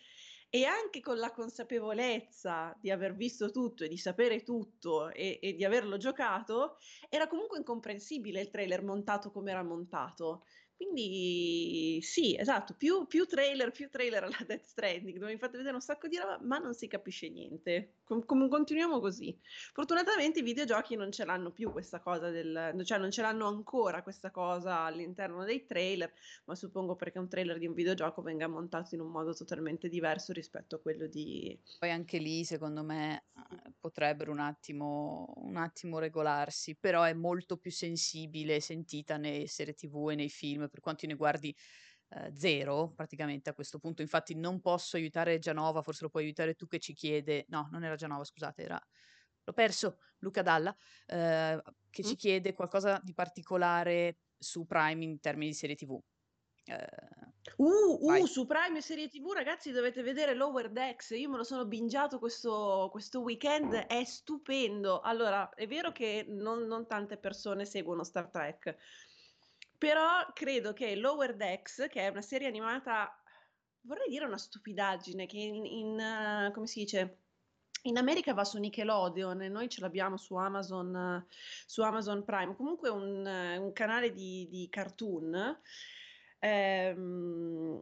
e 0.51 0.65
anche 0.65 0.99
con 0.99 1.17
la 1.17 1.31
consapevolezza 1.31 2.75
di 2.79 2.89
aver 2.89 3.15
visto 3.15 3.51
tutto 3.51 3.83
e 3.83 3.87
di 3.87 3.97
sapere 3.97 4.43
tutto 4.43 5.09
e, 5.09 5.39
e 5.41 5.53
di 5.53 5.63
averlo 5.63 5.97
giocato, 5.97 6.77
era 7.07 7.27
comunque 7.27 7.59
incomprensibile 7.59 8.41
il 8.41 8.49
trailer 8.49 8.83
montato 8.83 9.31
come 9.31 9.51
era 9.51 9.63
montato. 9.63 10.43
Quindi 10.79 11.99
sì, 12.01 12.37
esatto, 12.39 12.73
più, 12.73 13.05
più, 13.05 13.25
trailer, 13.25 13.69
più 13.71 13.89
trailer 13.89 14.23
alla 14.23 14.37
Death 14.47 14.63
Stranding, 14.63 15.19
dove 15.19 15.33
mi 15.33 15.37
fate 15.37 15.57
vedere 15.57 15.75
un 15.75 15.81
sacco 15.81 16.07
di 16.07 16.15
roba, 16.15 16.39
ma 16.41 16.57
non 16.57 16.73
si 16.73 16.87
capisce 16.87 17.27
niente. 17.27 17.95
Com- 18.05 18.47
continuiamo 18.47 19.01
così. 19.01 19.37
Fortunatamente 19.73 20.39
i 20.39 20.41
videogiochi 20.41 20.95
non 20.95 21.11
ce 21.11 21.25
l'hanno 21.25 21.51
più 21.51 21.73
questa 21.73 21.99
cosa 21.99 22.29
del... 22.29 22.81
cioè 22.85 22.97
non 22.97 23.11
ce 23.11 23.21
l'hanno 23.21 23.45
ancora 23.45 24.01
questa 24.01 24.31
cosa 24.31 24.79
all'interno 24.79 25.43
dei 25.43 25.65
trailer, 25.65 26.13
ma 26.45 26.55
suppongo 26.55 26.95
perché 26.95 27.19
un 27.19 27.27
trailer 27.27 27.57
di 27.57 27.67
un 27.67 27.73
videogioco 27.73 28.21
venga 28.21 28.47
montato 28.47 28.95
in 28.95 29.01
un 29.01 29.11
modo 29.11 29.33
totalmente 29.33 29.89
diverso 29.89 30.31
rispetto 30.31 30.77
a 30.77 30.79
quello 30.79 31.07
di... 31.07 31.59
Poi 31.77 31.91
anche 31.91 32.19
lì, 32.19 32.45
secondo 32.45 32.83
me, 32.83 33.25
eh, 33.35 33.73
potrebbero 33.77 34.31
un 34.31 34.39
attimo, 34.39 35.33
un 35.35 35.57
attimo 35.57 35.99
regolarsi, 35.99 36.77
però 36.77 37.03
è 37.03 37.13
molto 37.13 37.57
più 37.57 37.69
sensibile, 37.69 38.61
sentita 38.61 39.17
nelle 39.17 39.45
serie 39.47 39.73
tv 39.73 40.11
e 40.11 40.15
nei 40.15 40.29
film 40.29 40.67
per 40.69 40.79
quanto 40.79 41.05
ne 41.07 41.15
guardi 41.15 41.55
eh, 42.09 42.31
zero 42.35 42.91
praticamente 42.95 43.49
a 43.49 43.53
questo 43.53 43.79
punto. 43.79 44.01
Infatti 44.01 44.35
non 44.35 44.61
posso 44.61 44.97
aiutare 44.97 45.39
Gianova, 45.39 45.81
forse 45.81 46.03
lo 46.03 46.09
puoi 46.09 46.23
aiutare 46.23 46.55
tu 46.55 46.67
che 46.67 46.79
ci 46.79 46.93
chiede, 46.93 47.45
no, 47.49 47.67
non 47.71 47.83
era 47.83 47.95
Gianova, 47.95 48.23
scusate, 48.23 48.63
era 48.63 48.81
l'ho 49.43 49.53
perso, 49.53 49.99
Luca 50.19 50.41
Dalla, 50.41 50.75
eh, 51.07 51.61
che 51.89 52.03
mm. 52.03 52.05
ci 52.05 52.15
chiede 52.15 52.53
qualcosa 52.53 52.99
di 53.03 53.13
particolare 53.13 54.19
su 54.37 54.65
Prime 54.65 55.03
in 55.03 55.19
termini 55.19 55.51
di 55.51 55.57
serie 55.57 55.75
TV. 55.75 55.99
Uh, 56.69 57.63
uh, 57.63 58.19
uh 58.21 58.25
su 58.27 58.45
Prime 58.45 58.79
serie 58.81 59.09
TV, 59.09 59.31
ragazzi, 59.31 59.71
dovete 59.71 60.03
vedere 60.03 60.35
Lower 60.35 60.69
Decks. 60.71 61.09
Io 61.11 61.29
me 61.29 61.37
lo 61.37 61.43
sono 61.43 61.65
bingiato 61.65 62.19
questo, 62.19 62.89
questo 62.91 63.21
weekend, 63.21 63.73
è 63.73 64.03
stupendo. 64.03 64.99
Allora, 65.01 65.49
è 65.49 65.65
vero 65.67 65.91
che 65.91 66.25
non, 66.27 66.67
non 66.67 66.85
tante 66.85 67.17
persone 67.17 67.65
seguono 67.65 68.03
Star 68.03 68.29
Trek, 68.29 68.77
però 69.79 70.27
credo 70.33 70.73
che 70.73 70.95
Lower 70.95 71.35
Decks, 71.35 71.87
che 71.89 72.01
è 72.01 72.09
una 72.09 72.21
serie 72.21 72.47
animata, 72.47 73.11
vorrei 73.81 74.09
dire 74.09 74.25
una 74.25 74.37
stupidaggine, 74.37 75.25
che 75.25 75.37
in, 75.37 75.65
in 75.65 76.47
uh, 76.49 76.51
come 76.51 76.67
si 76.67 76.81
dice, 76.81 77.17
in 77.83 77.97
America 77.97 78.33
va 78.33 78.43
su 78.43 78.59
Nickelodeon 78.59 79.41
e 79.41 79.47
noi 79.47 79.69
ce 79.69 79.79
l'abbiamo 79.79 80.17
su 80.17 80.35
Amazon, 80.35 81.25
su 81.65 81.81
Amazon 81.81 82.25
Prime, 82.25 82.55
comunque 82.57 82.89
un, 82.89 83.25
un 83.25 83.71
canale 83.71 84.11
di, 84.11 84.47
di 84.49 84.67
cartoon. 84.69 85.59
Ehm, 86.39 87.81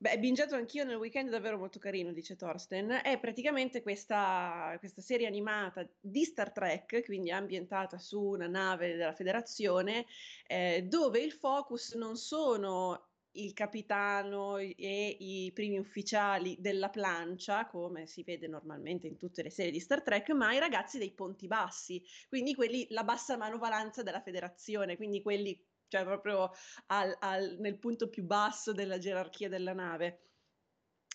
Beh, 0.00 0.16
bingiato 0.20 0.54
anch'io 0.54 0.84
nel 0.84 0.94
weekend, 0.94 1.28
davvero 1.28 1.58
molto 1.58 1.80
carino, 1.80 2.12
dice 2.12 2.36
Thorsten. 2.36 3.00
È 3.02 3.18
praticamente 3.18 3.82
questa, 3.82 4.76
questa, 4.78 5.02
serie 5.02 5.26
animata 5.26 5.84
di 5.98 6.22
Star 6.22 6.52
Trek, 6.52 7.04
quindi 7.04 7.32
ambientata 7.32 7.98
su 7.98 8.22
una 8.22 8.46
nave 8.46 8.94
della 8.94 9.12
Federazione, 9.12 10.06
eh, 10.46 10.84
dove 10.88 11.18
il 11.18 11.32
focus 11.32 11.94
non 11.94 12.16
sono 12.16 13.08
il 13.32 13.52
capitano 13.52 14.56
e 14.58 15.16
i 15.18 15.50
primi 15.52 15.78
ufficiali 15.78 16.56
della 16.60 16.90
plancia, 16.90 17.66
come 17.66 18.06
si 18.06 18.22
vede 18.22 18.46
normalmente 18.46 19.08
in 19.08 19.16
tutte 19.16 19.42
le 19.42 19.50
serie 19.50 19.72
di 19.72 19.80
Star 19.80 20.02
Trek, 20.02 20.30
ma 20.30 20.52
i 20.52 20.60
ragazzi 20.60 20.98
dei 20.98 21.10
ponti 21.10 21.48
bassi, 21.48 22.00
quindi 22.28 22.54
quelli, 22.54 22.86
la 22.90 23.02
bassa 23.02 23.36
manovalanza 23.36 24.04
della 24.04 24.20
federazione, 24.20 24.96
quindi 24.96 25.22
quelli, 25.22 25.60
cioè 25.88 26.04
proprio 26.04 26.50
al, 26.86 27.16
al, 27.20 27.56
nel 27.58 27.78
punto 27.78 28.08
più 28.08 28.24
basso 28.24 28.72
della 28.72 28.98
gerarchia 28.98 29.48
della 29.48 29.72
nave. 29.72 30.22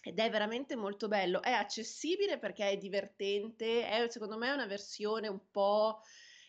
Ed 0.06 0.20
è 0.20 0.30
veramente 0.30 0.76
molto 0.76 1.08
bello, 1.08 1.42
è 1.42 1.52
accessibile 1.52 2.38
perché 2.38 2.70
è 2.70 2.78
divertente, 2.78 3.88
è 3.88 4.06
secondo 4.10 4.38
me 4.38 4.52
una 4.52 4.66
versione 4.66 5.30
un 5.30 5.40
po' 5.50 6.02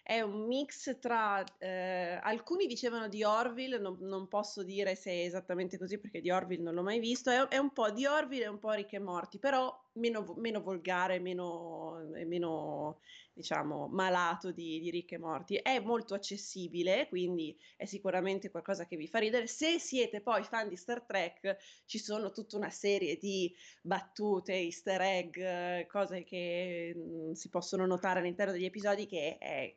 è 0.03 0.21
un 0.21 0.47
mix 0.47 0.99
tra 0.99 1.43
eh, 1.59 2.19
alcuni 2.23 2.67
dicevano 2.67 3.09
di 3.09 3.25
Orville, 3.25 3.79
non, 3.79 3.97
non, 4.01 4.29
posso 4.29 4.63
dire 4.63 4.97
se 4.97 5.11
è 5.11 5.25
esattamente 5.25 5.79
così 5.79 5.99
perché 5.99 6.21
di 6.21 6.31
Orville 6.31 6.63
non 6.63 6.75
l'ho 6.75 6.83
mai 6.83 6.99
visto, 6.99 7.31
è, 7.31 7.49
è 7.49 7.57
un 7.57 7.73
po' 7.73 7.91
di 7.91 8.05
Orville 8.05 8.45
e 8.45 8.49
un 8.49 8.59
po' 8.59 8.73
Rick 8.73 8.93
e 8.93 8.99
Morti, 8.99 9.39
però 9.39 9.75
meno, 9.95 10.35
meno 10.37 10.61
volgare, 10.61 11.19
meno, 11.19 12.01
meno 12.27 13.01
diciamo 13.33 13.89
malato 13.89 14.53
di, 14.53 14.81
di 14.81 14.91
Rick 14.91 15.13
e 15.13 15.19
Morti. 15.19 15.57
È 15.57 15.81
molto 15.81 16.15
accessibile, 16.15 17.09
quindi 17.09 17.57
è 17.77 17.85
sicuramente 17.85 18.51
qualcosa 18.51 18.87
che 18.87 18.97
vi 18.97 19.09
fa 19.09 19.19
ridere. 19.19 19.47
Se 19.47 19.79
siete 19.79 20.21
poi 20.21 20.45
fan 20.45 20.69
di 20.69 20.77
Star 20.77 21.03
Trek, 21.03 21.57
ci 21.85 21.99
sono 21.99 22.31
tutta 22.31 22.57
una 22.57 22.71
serie 22.71 23.17
di 23.19 23.55
battute, 23.83 24.55
easter 24.55 25.01
egg, 25.01 25.87
cose 25.87 26.25
che 26.25 26.93
mh, 26.95 27.29
mm, 27.29 27.33
si 27.33 27.49
possono 27.49 27.87
notare 27.87 28.21
all'interno 28.21 28.53
degli 28.53 28.65
episodi 28.65 29.07
che 29.07 29.39
è 29.39 29.75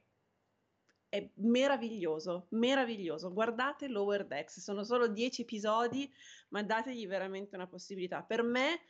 è 1.09 1.25
meraviglioso, 1.35 2.47
meraviglioso. 2.49 3.31
Guardate 3.31 3.87
Lower 3.87 4.25
Decks, 4.25 4.59
sono 4.59 4.83
solo 4.83 5.07
dieci 5.07 5.43
episodi, 5.43 6.11
ma 6.49 6.63
dategli 6.63 7.07
veramente 7.07 7.55
una 7.55 7.67
possibilità. 7.67 8.21
Per 8.23 8.43
me 8.43 8.81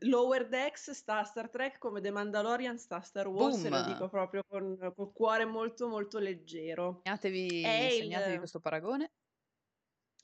Lower 0.00 0.48
Decks 0.48 0.90
sta 0.92 1.18
a 1.18 1.24
Star 1.24 1.50
Trek 1.50 1.78
come 1.78 2.00
The 2.00 2.10
Mandalorian 2.10 2.78
sta 2.78 2.96
a 2.96 3.00
Star 3.00 3.28
Wars, 3.28 3.64
e 3.64 3.68
lo 3.68 3.82
dico 3.84 4.08
proprio 4.08 4.42
con 4.46 4.78
il 4.80 5.10
cuore 5.12 5.44
molto 5.44 5.88
molto 5.88 6.18
leggero. 6.18 7.00
Segnatevi, 7.04 7.62
segnatevi 7.62 8.32
il... 8.32 8.38
questo 8.38 8.60
paragone. 8.60 9.12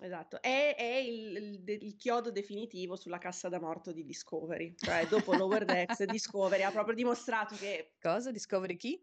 Esatto, 0.01 0.43
è, 0.43 0.75
è 0.77 0.97
il, 0.97 1.37
il, 1.37 1.83
il, 1.83 1.97
chiodo 1.97 2.33
definitivo 2.33 2.97
sulla 2.97 3.19
cassa 3.19 3.49
da 3.49 3.61
morto 3.61 3.93
di 3.93 4.05
Discovery, 4.05 4.75
cioè 4.77 5.07
dopo 5.07 5.35
Lower 5.35 5.65
Decks 5.65 6.03
Discovery 6.05 6.63
ha 6.63 6.73
proprio 6.73 6.97
dimostrato 6.97 7.55
che... 7.55 7.93
Cosa? 8.01 8.33
Discovery 8.33 8.77
chi? 8.77 9.03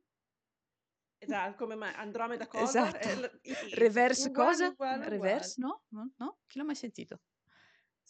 Esatto, 1.17 1.65
come 1.65 1.93
Andromeda 1.93 2.45
cosa? 2.47 2.99
Esatto. 2.99 3.39
Eh, 3.41 3.75
Reverse 3.75 4.29
uguale, 4.29 4.49
cosa? 4.49 4.67
Uguale, 4.67 5.07
Reverse 5.07 5.61
no? 5.61 5.83
no? 5.89 6.11
No? 6.17 6.39
Chi 6.47 6.57
l'ha 6.57 6.65
mai 6.65 6.75
sentito? 6.75 7.21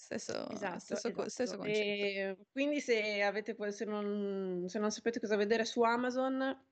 Stesso, 0.01 0.49
esatto, 0.49 0.79
stesso, 0.79 1.07
esatto. 1.09 1.29
stesso 1.29 1.57
concetto. 1.57 2.47
quindi 2.51 2.81
se, 2.81 3.21
avete, 3.21 3.55
se, 3.71 3.85
non, 3.85 4.65
se 4.67 4.79
non 4.79 4.91
sapete 4.91 5.19
cosa 5.19 5.35
vedere 5.35 5.63
su 5.63 5.83
Amazon, 5.83 6.65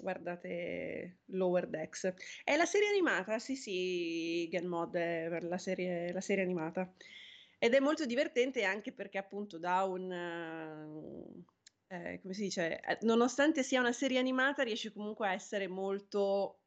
guardate 0.00 1.20
Lower 1.26 1.68
Decks. 1.68 2.12
È 2.42 2.56
la 2.56 2.66
serie 2.66 2.88
animata, 2.88 3.38
sì 3.38 3.54
sì, 3.54 4.50
Mod 4.64 4.96
è 4.96 5.40
la 5.40 5.58
serie, 5.58 6.12
la 6.12 6.20
serie 6.20 6.42
animata. 6.42 6.92
Ed 7.58 7.72
è 7.72 7.78
molto 7.78 8.04
divertente 8.04 8.64
anche 8.64 8.92
perché 8.92 9.18
appunto 9.18 9.58
da 9.58 9.84
un 9.84 10.10
eh, 11.86 12.18
come 12.20 12.34
si 12.34 12.42
dice, 12.42 12.80
eh, 12.80 12.98
nonostante 13.02 13.62
sia 13.62 13.78
una 13.78 13.92
serie 13.92 14.18
animata, 14.18 14.64
riesce 14.64 14.92
comunque 14.92 15.28
a 15.28 15.32
essere 15.34 15.68
molto, 15.68 16.62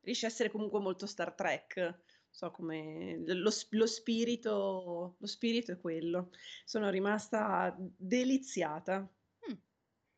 riesce 0.00 0.26
a 0.26 0.28
essere 0.28 0.50
comunque 0.50 0.80
molto 0.80 1.06
Star 1.06 1.32
Trek. 1.32 2.00
So 2.32 2.50
come 2.50 3.22
lo, 3.26 3.50
lo, 3.70 3.86
spirito, 3.86 5.16
lo 5.18 5.26
spirito 5.26 5.72
è 5.72 5.78
quello. 5.78 6.30
Sono 6.64 6.88
rimasta 6.88 7.76
deliziata. 7.78 9.06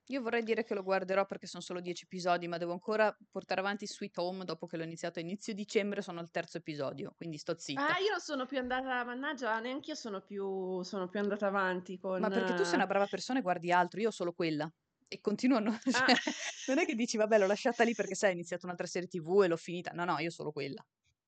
Io 0.09 0.21
vorrei 0.21 0.43
dire 0.43 0.65
che 0.65 0.75
lo 0.75 0.83
guarderò 0.83 1.25
perché 1.25 1.47
sono 1.47 1.63
solo 1.63 1.81
dieci 1.81 2.05
episodi, 2.05 2.47
ma 2.47 2.59
devo 2.59 2.73
ancora 2.73 3.15
portare 3.31 3.61
avanti 3.61 3.87
Sweet 3.87 4.19
Home 4.19 4.45
dopo 4.45 4.67
che 4.67 4.77
l'ho 4.77 4.85
iniziato 4.85 5.19
a 5.19 5.23
inizio 5.23 5.55
dicembre, 5.55 6.03
sono 6.03 6.21
al 6.21 6.31
terzo 6.31 6.59
episodio, 6.59 7.15
quindi 7.17 7.39
sto 7.39 7.59
zitta. 7.59 7.95
Ah, 7.95 7.99
io 7.99 8.11
non 8.11 8.21
sono 8.21 8.45
più 8.45 8.59
andata, 8.59 9.03
mannaggia, 9.03 9.59
neanche 9.61 9.91
io 9.91 9.97
sono 9.97 10.21
più, 10.21 10.83
sono 10.83 11.09
più 11.09 11.21
andata 11.21 11.47
avanti 11.47 11.99
con... 11.99 12.21
Ma 12.21 12.29
perché 12.29 12.53
tu 12.53 12.65
sei 12.65 12.75
una 12.75 12.87
brava 12.87 13.07
persona 13.07 13.39
e 13.39 13.43
guardi 13.43 13.73
altro, 13.73 13.99
io 13.99 14.11
solo 14.11 14.35
quella. 14.35 14.71
E 15.09 15.21
continuano, 15.23 15.79
cioè, 15.91 16.13
ah. 16.13 16.33
non 16.67 16.79
è 16.79 16.85
che 16.85 16.95
dici, 16.95 17.17
vabbè, 17.17 17.39
l'ho 17.39 17.47
lasciata 17.47 17.83
lì 17.83 17.95
perché 17.95 18.15
sai, 18.15 18.31
ho 18.31 18.35
iniziato 18.35 18.67
un'altra 18.67 18.87
serie 18.87 19.09
tv 19.09 19.43
e 19.45 19.49
l'ho 19.49 19.57
finita. 19.57 19.91
No, 19.93 20.05
no, 20.05 20.19
io 20.19 20.31
solo 20.31 20.53
quella. 20.53 20.85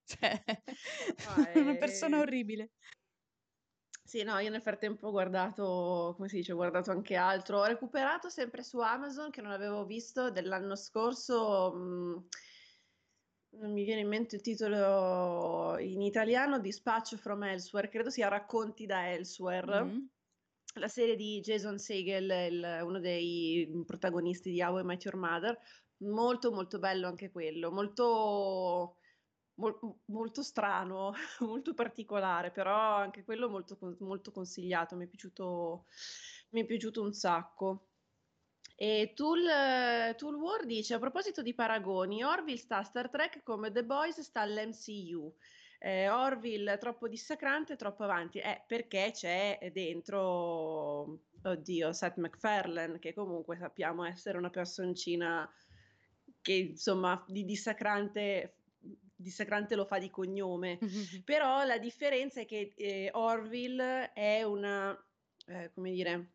Cioè, 0.06 0.42
ah, 1.26 1.50
è 1.52 1.58
una 1.58 1.76
persona 1.76 2.20
orribile. 2.20 2.70
Sì, 4.04 4.22
no, 4.22 4.38
io 4.38 4.50
nel 4.50 4.62
frattempo 4.62 5.08
ho 5.08 5.10
guardato, 5.10 6.14
come 6.14 6.28
si 6.28 6.36
dice, 6.36 6.52
ho 6.52 6.56
guardato 6.56 6.92
anche 6.92 7.16
altro. 7.16 7.58
Ho 7.58 7.64
recuperato 7.64 8.28
sempre 8.28 8.62
su 8.62 8.78
Amazon 8.78 9.30
che 9.30 9.42
non 9.42 9.50
avevo 9.50 9.84
visto 9.84 10.30
dell'anno 10.30 10.76
scorso. 10.76 11.72
Mh, 11.74 12.28
non 13.58 13.72
mi 13.72 13.82
viene 13.84 14.02
in 14.02 14.08
mente 14.08 14.36
il 14.36 14.42
titolo 14.42 15.76
in 15.78 16.02
italiano, 16.02 16.60
Dispatch 16.60 17.16
from 17.16 17.42
Elsewhere, 17.42 17.88
credo 17.88 18.10
sia 18.10 18.28
Racconti 18.28 18.86
da 18.86 19.10
Elsewhere. 19.10 19.84
Mm-hmm. 19.84 20.04
La 20.74 20.88
serie 20.88 21.16
di 21.16 21.40
Jason 21.40 21.78
Segel, 21.78 22.52
il, 22.52 22.80
uno 22.84 23.00
dei 23.00 23.82
protagonisti 23.84 24.50
di 24.50 24.62
How 24.62 24.78
I 24.78 24.84
Met 24.84 25.04
Your 25.04 25.16
Mother, 25.16 25.58
molto 26.04 26.52
molto 26.52 26.78
bello 26.78 27.08
anche 27.08 27.30
quello, 27.30 27.72
molto 27.72 28.98
Mol- 29.56 29.78
molto 30.06 30.42
strano, 30.42 31.12
molto 31.40 31.74
particolare, 31.74 32.50
però 32.50 32.96
anche 32.96 33.24
quello 33.24 33.48
molto, 33.48 33.78
molto 34.00 34.30
consigliato, 34.30 34.96
mi 34.96 35.04
è 35.04 35.08
piaciuto, 35.08 35.86
mi 36.50 36.62
è 36.62 36.66
piaciuto 36.66 37.02
un 37.02 37.12
sacco. 37.12 37.88
E 38.78 39.12
Tool, 39.14 40.14
Tool 40.16 40.34
War 40.34 40.66
dice: 40.66 40.94
A 40.94 40.98
proposito 40.98 41.40
di 41.42 41.54
paragoni, 41.54 42.22
Orville 42.22 42.58
sta 42.58 42.78
a 42.78 42.82
Star 42.82 43.08
Trek 43.08 43.42
come 43.42 43.72
The 43.72 43.84
Boys 43.84 44.20
sta 44.20 44.42
all'MCU. 44.42 45.34
Eh, 45.78 46.08
Orville 46.10 46.76
troppo 46.78 47.08
dissacrante, 47.08 47.76
troppo 47.76 48.04
avanti. 48.04 48.38
Eh, 48.38 48.62
perché 48.66 49.10
c'è 49.12 49.70
dentro, 49.72 51.20
oddio, 51.42 51.92
Seth 51.92 52.16
MacFarlane, 52.16 52.98
che 52.98 53.14
comunque 53.14 53.56
sappiamo 53.56 54.04
essere 54.04 54.36
una 54.36 54.50
personcina 54.50 55.50
che 56.42 56.52
insomma 56.52 57.24
di 57.26 57.44
dissacrante 57.44 58.55
dissacrante 59.16 59.74
lo 59.74 59.84
fa 59.84 59.98
di 59.98 60.10
cognome, 60.10 60.78
mm-hmm. 60.82 61.20
però 61.24 61.64
la 61.64 61.78
differenza 61.78 62.40
è 62.40 62.46
che 62.46 62.74
eh, 62.76 63.10
Orville 63.12 64.12
è 64.12 64.42
una, 64.42 64.96
eh, 65.46 65.70
come 65.74 65.90
dire, 65.90 66.32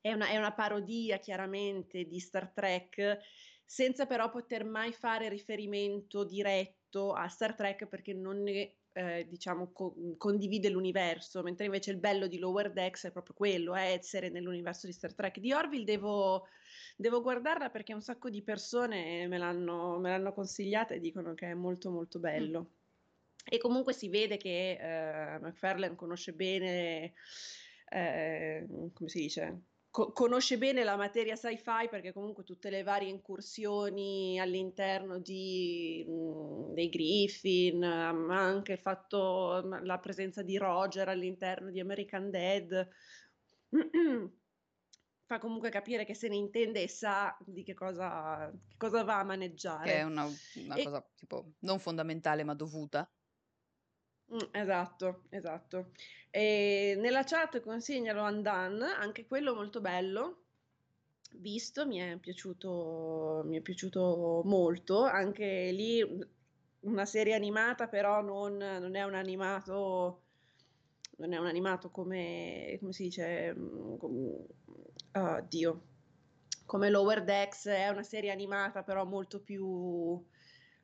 è 0.00 0.12
una, 0.12 0.28
è 0.28 0.36
una 0.36 0.52
parodia 0.52 1.18
chiaramente 1.18 2.04
di 2.04 2.18
Star 2.18 2.50
Trek, 2.50 3.18
senza 3.64 4.06
però 4.06 4.28
poter 4.28 4.64
mai 4.64 4.92
fare 4.92 5.28
riferimento 5.28 6.24
diretto 6.24 7.12
a 7.12 7.28
Star 7.28 7.54
Trek 7.54 7.86
perché 7.86 8.12
non 8.12 8.42
ne 8.42 8.76
eh, 8.94 9.26
diciamo 9.28 9.72
co- 9.72 9.94
condivide 10.16 10.68
l'universo, 10.68 11.42
mentre 11.42 11.66
invece 11.66 11.90
il 11.90 11.98
bello 11.98 12.26
di 12.26 12.38
Lower 12.38 12.72
Decks 12.72 13.06
è 13.06 13.10
proprio 13.10 13.34
quello, 13.34 13.74
è 13.74 13.92
essere 13.92 14.28
nell'universo 14.28 14.86
di 14.86 14.92
Star 14.92 15.14
Trek. 15.14 15.38
Di 15.40 15.52
Orville 15.52 15.84
devo 15.84 16.46
Devo 16.96 17.22
guardarla 17.22 17.70
perché 17.70 17.92
un 17.92 18.02
sacco 18.02 18.30
di 18.30 18.42
persone 18.42 19.26
me 19.26 19.38
l'hanno, 19.38 19.98
me 19.98 20.10
l'hanno 20.10 20.32
consigliata 20.32 20.94
e 20.94 21.00
dicono 21.00 21.34
che 21.34 21.50
è 21.50 21.54
molto 21.54 21.90
molto 21.90 22.18
bello. 22.18 22.60
Mm. 22.60 22.82
E 23.46 23.58
comunque 23.58 23.92
si 23.92 24.08
vede 24.08 24.36
che 24.36 24.78
eh, 24.80 25.38
McFarlane 25.38 25.96
conosce 25.96 26.32
bene, 26.32 27.14
eh, 27.90 28.66
come 28.92 29.08
si 29.08 29.20
dice, 29.20 29.62
co- 29.90 30.12
conosce 30.12 30.56
bene 30.56 30.82
la 30.82 30.96
materia 30.96 31.36
sci-fi 31.36 31.88
perché 31.90 32.12
comunque 32.12 32.42
tutte 32.42 32.70
le 32.70 32.82
varie 32.82 33.10
incursioni 33.10 34.40
all'interno 34.40 35.18
di, 35.18 36.04
mh, 36.06 36.12
mm, 36.12 36.72
dei 36.72 36.88
Griffin, 36.88 37.78
ma 37.78 38.38
anche 38.40 38.72
il 38.72 38.78
fatto, 38.78 39.60
la 39.82 39.98
presenza 39.98 40.42
di 40.42 40.56
Roger 40.56 41.08
all'interno 41.08 41.70
di 41.70 41.80
American 41.80 42.30
Dead. 42.30 42.88
fa 45.26 45.38
comunque 45.38 45.70
capire 45.70 46.04
che 46.04 46.14
se 46.14 46.28
ne 46.28 46.36
intende 46.36 46.82
e 46.82 46.88
sa 46.88 47.36
di 47.44 47.62
che 47.62 47.74
cosa, 47.74 48.50
che 48.68 48.76
cosa 48.76 49.02
va 49.04 49.18
a 49.20 49.24
maneggiare. 49.24 49.84
Che 49.84 49.96
è 49.96 50.02
una, 50.02 50.24
una 50.24 50.74
e... 50.74 50.84
cosa 50.84 51.06
tipo 51.16 51.52
non 51.60 51.78
fondamentale 51.78 52.44
ma 52.44 52.54
dovuta. 52.54 53.10
Mm, 54.32 54.38
esatto, 54.52 55.24
esatto. 55.30 55.92
E 56.30 56.96
nella 56.98 57.24
chat 57.24 57.60
consigliano 57.60 58.22
Andan, 58.22 58.82
anche 58.82 59.26
quello 59.26 59.54
molto 59.54 59.80
bello. 59.80 60.44
visto, 61.36 61.86
mi 61.86 61.98
è 61.98 62.16
piaciuto, 62.18 63.42
mi 63.44 63.58
è 63.58 63.60
piaciuto 63.60 64.42
molto, 64.44 65.02
anche 65.02 65.70
lì 65.72 66.02
una 66.80 67.04
serie 67.06 67.34
animata, 67.34 67.88
però 67.88 68.20
non, 68.20 68.56
non 68.56 68.94
è 68.94 69.04
un 69.04 69.14
animato 69.14 70.23
non 71.18 71.32
è 71.32 71.38
un 71.38 71.46
animato 71.46 71.90
come, 71.90 72.76
come 72.80 72.92
si 72.92 73.04
dice, 73.04 73.54
mm, 73.54 73.96
come, 73.96 74.46
oh, 75.12 75.40
Dio, 75.48 75.82
come 76.66 76.90
Lower 76.90 77.22
Decks, 77.22 77.66
è 77.66 77.88
una 77.88 78.02
serie 78.02 78.30
animata 78.30 78.82
però 78.82 79.04
molto 79.04 79.40
più, 79.40 80.22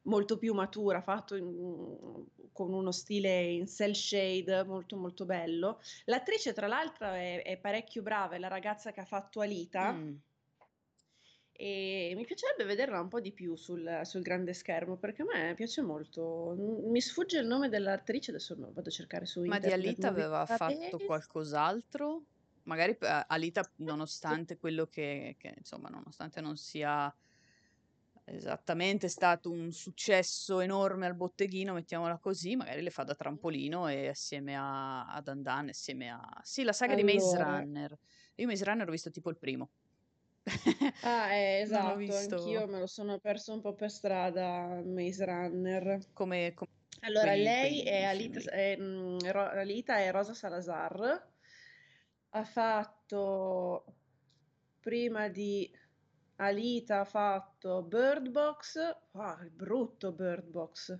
molto 0.02 0.38
più 0.38 0.54
matura, 0.54 1.00
fatto 1.02 1.36
in, 1.36 2.26
con 2.52 2.72
uno 2.72 2.92
stile 2.92 3.42
in 3.42 3.66
cell 3.66 3.92
shade 3.92 4.64
molto 4.64 4.96
molto 4.96 5.24
bello. 5.24 5.80
L'attrice 6.04 6.52
tra 6.52 6.66
l'altro 6.66 7.08
è, 7.08 7.42
è 7.42 7.56
parecchio 7.58 8.02
brava, 8.02 8.36
è 8.36 8.38
la 8.38 8.48
ragazza 8.48 8.92
che 8.92 9.00
ha 9.00 9.06
fatto 9.06 9.40
Alita. 9.40 9.92
Mm 9.92 10.16
e 11.62 12.14
mi 12.16 12.24
piacerebbe 12.24 12.64
vederla 12.64 12.98
un 13.02 13.08
po' 13.08 13.20
di 13.20 13.32
più 13.32 13.54
sul, 13.54 14.00
sul, 14.04 14.22
grande 14.22 14.54
schermo 14.54 14.96
perché 14.96 15.20
a 15.20 15.26
me 15.26 15.54
piace 15.54 15.82
molto. 15.82 16.54
Mi 16.56 17.02
sfugge 17.02 17.38
il 17.38 17.46
nome 17.46 17.68
dell'attrice, 17.68 18.30
adesso 18.30 18.56
vado 18.58 18.88
a 18.88 18.90
cercare 18.90 19.26
su 19.26 19.40
Ma 19.40 19.56
internet. 19.56 19.70
Ma 19.70 19.82
di 19.82 19.88
Alita 19.88 20.08
aveva 20.08 20.46
fatto 20.46 20.98
qualcos'altro? 21.04 22.22
Magari 22.62 22.92
uh, 22.92 23.24
Alita, 23.26 23.70
nonostante 23.76 24.56
quello 24.56 24.86
che, 24.86 25.36
che, 25.38 25.52
insomma, 25.54 25.90
nonostante 25.90 26.40
non 26.40 26.56
sia 26.56 27.14
esattamente 28.24 29.08
stato 29.08 29.50
un 29.50 29.70
successo 29.70 30.60
enorme 30.60 31.04
al 31.04 31.14
botteghino, 31.14 31.74
mettiamola 31.74 32.16
così, 32.16 32.56
magari 32.56 32.80
le 32.80 32.90
fa 32.90 33.02
da 33.02 33.14
trampolino 33.14 33.86
e 33.86 34.08
assieme 34.08 34.56
a, 34.56 35.12
a 35.12 35.20
Dan 35.20 35.68
assieme 35.68 36.10
a... 36.10 36.40
Sì, 36.42 36.62
la 36.62 36.72
saga 36.72 36.94
allora. 36.94 37.06
di 37.06 37.18
Maze 37.18 37.36
Runner. 37.36 37.98
Io 38.36 38.46
Maze 38.46 38.64
Runner 38.64 38.88
ho 38.88 38.90
visto 38.90 39.10
tipo 39.10 39.28
il 39.28 39.36
primo. 39.36 39.68
Ah, 41.02 41.32
eh, 41.34 41.60
esatto, 41.62 41.96
visto... 41.96 42.36
anch'io 42.36 42.66
me 42.66 42.78
lo 42.78 42.86
sono 42.86 43.18
perso 43.18 43.52
un 43.52 43.60
po' 43.60 43.74
per 43.74 43.90
strada, 43.90 44.82
Maze 44.84 45.24
Runner. 45.24 45.98
Come, 46.12 46.54
come 46.54 46.70
allora, 47.00 47.30
quei, 47.30 47.42
lei 47.42 47.82
quei 47.82 47.92
è, 47.92 48.02
Alita, 48.04 48.50
è, 48.50 48.76
mm, 48.78 49.18
Alita 49.32 49.98
è 49.98 50.10
Rosa 50.10 50.34
Salazar, 50.34 51.28
ha 52.30 52.44
fatto, 52.44 53.84
prima 54.80 55.28
di 55.28 55.70
Alita 56.36 57.00
ha 57.00 57.04
fatto 57.04 57.82
Bird 57.82 58.28
Box, 58.28 58.76
ah, 59.12 59.38
il 59.42 59.50
brutto 59.50 60.12
Bird 60.12 60.46
Box, 60.46 60.98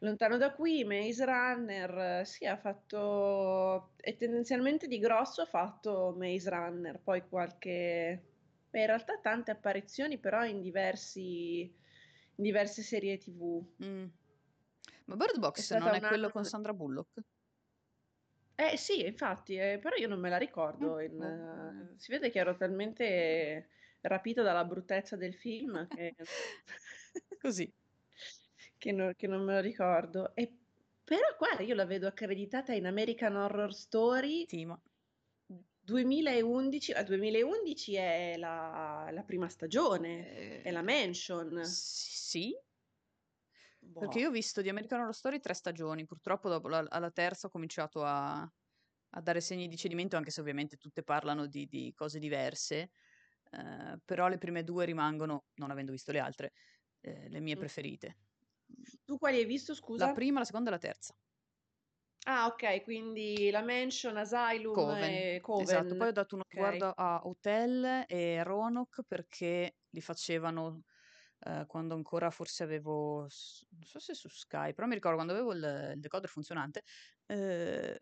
lontano 0.00 0.36
da 0.36 0.52
qui, 0.52 0.84
Maze 0.84 1.24
Runner, 1.24 2.26
sì, 2.26 2.44
ha 2.44 2.56
fatto, 2.56 3.92
e 3.96 4.16
tendenzialmente 4.16 4.86
di 4.86 4.98
grosso 4.98 5.42
ha 5.42 5.46
fatto 5.46 6.14
Maze 6.18 6.50
Runner, 6.50 7.00
poi 7.00 7.26
qualche 7.26 8.31
Beh, 8.72 8.80
in 8.80 8.86
realtà 8.86 9.18
tante 9.18 9.50
apparizioni, 9.50 10.16
però 10.16 10.46
in 10.46 10.62
diversi, 10.62 11.60
in 11.60 12.42
diverse 12.42 12.80
serie 12.80 13.18
TV. 13.18 13.62
Mm. 13.84 14.06
Ma 15.04 15.16
Bird 15.16 15.38
Box 15.38 15.76
non 15.76 15.88
è 15.88 15.98
una... 15.98 16.08
quello 16.08 16.30
con 16.30 16.46
Sandra 16.46 16.72
Bullock? 16.72 17.20
Eh 18.54 18.78
sì, 18.78 19.04
infatti, 19.04 19.56
eh, 19.56 19.78
però 19.78 19.94
io 19.96 20.08
non 20.08 20.18
me 20.20 20.30
la 20.30 20.38
ricordo. 20.38 20.94
Mm. 20.94 21.00
In, 21.00 21.92
uh, 21.92 21.98
si 21.98 22.10
vede 22.12 22.30
che 22.30 22.38
ero 22.38 22.56
talmente 22.56 23.68
rapita 24.00 24.40
dalla 24.40 24.64
bruttezza 24.64 25.16
del 25.16 25.34
film 25.34 25.86
che... 25.94 26.14
Così. 27.38 27.70
che, 28.78 28.92
no, 28.92 29.12
che, 29.14 29.26
non 29.26 29.44
me 29.44 29.52
lo 29.52 29.60
ricordo. 29.60 30.34
E, 30.34 30.50
però 31.04 31.36
qua 31.36 31.60
io 31.60 31.74
la 31.74 31.84
vedo 31.84 32.06
accreditata 32.06 32.72
in 32.72 32.86
American 32.86 33.36
Horror 33.36 33.74
Story. 33.74 34.46
Sì, 34.48 34.64
ma 34.64 34.80
2011, 35.92 36.94
2011 37.04 37.94
è 37.94 38.36
la, 38.38 39.08
la 39.12 39.22
prima 39.22 39.48
stagione, 39.48 40.34
eh, 40.34 40.62
è 40.62 40.70
la 40.70 40.82
Mansion. 40.82 41.62
Sì, 41.64 42.56
boh. 43.78 44.00
perché 44.00 44.20
io 44.20 44.28
ho 44.28 44.32
visto 44.32 44.62
di 44.62 44.70
American 44.70 45.00
Horror 45.00 45.14
Story 45.14 45.38
tre 45.38 45.52
stagioni, 45.52 46.06
purtroppo 46.06 46.48
dopo 46.48 46.68
la, 46.68 46.84
alla 46.88 47.10
terza 47.10 47.48
ho 47.48 47.50
cominciato 47.50 48.02
a, 48.04 48.40
a, 48.40 49.20
dare 49.20 49.42
segni 49.42 49.68
di 49.68 49.76
cedimento, 49.76 50.16
anche 50.16 50.30
se 50.30 50.40
ovviamente 50.40 50.78
tutte 50.78 51.02
parlano 51.02 51.46
di, 51.46 51.66
di 51.66 51.92
cose 51.94 52.18
diverse, 52.18 52.90
eh, 53.50 54.00
però 54.02 54.28
le 54.28 54.38
prime 54.38 54.64
due 54.64 54.86
rimangono, 54.86 55.44
non 55.56 55.70
avendo 55.70 55.92
visto 55.92 56.10
le 56.10 56.20
altre, 56.20 56.52
eh, 57.00 57.28
le 57.28 57.40
mie 57.40 57.56
mm. 57.56 57.58
preferite. 57.58 58.16
Tu 59.04 59.18
quali 59.18 59.36
hai 59.36 59.44
visto, 59.44 59.74
scusa? 59.74 60.06
La 60.06 60.12
prima, 60.12 60.38
la 60.38 60.46
seconda 60.46 60.70
e 60.70 60.72
la 60.72 60.78
terza. 60.78 61.14
Ah, 62.26 62.46
ok, 62.46 62.82
quindi 62.84 63.50
la 63.50 63.62
Mansion, 63.62 64.16
Asylum 64.16 64.74
Coven. 64.74 65.28
e 65.36 65.40
Coven. 65.40 65.64
Esatto, 65.64 65.94
poi 65.94 66.08
ho 66.08 66.12
dato 66.12 66.34
uno 66.34 66.44
okay. 66.44 66.52
sguardo 66.52 66.92
a 66.94 67.20
Hotel 67.24 68.04
e 68.08 68.42
Roanoke 68.42 69.04
perché 69.04 69.76
li 69.90 70.00
facevano 70.00 70.82
eh, 71.40 71.64
quando 71.66 71.94
ancora 71.94 72.30
forse 72.30 72.62
avevo, 72.62 73.20
non 73.20 73.82
so 73.84 73.98
se 73.98 74.14
su 74.14 74.28
Sky, 74.28 74.72
però 74.74 74.86
mi 74.86 74.94
ricordo 74.94 75.16
quando 75.16 75.32
avevo 75.34 75.52
il, 75.52 75.92
il 75.94 76.00
decoder 76.00 76.28
funzionante, 76.30 76.82
eh, 77.26 77.98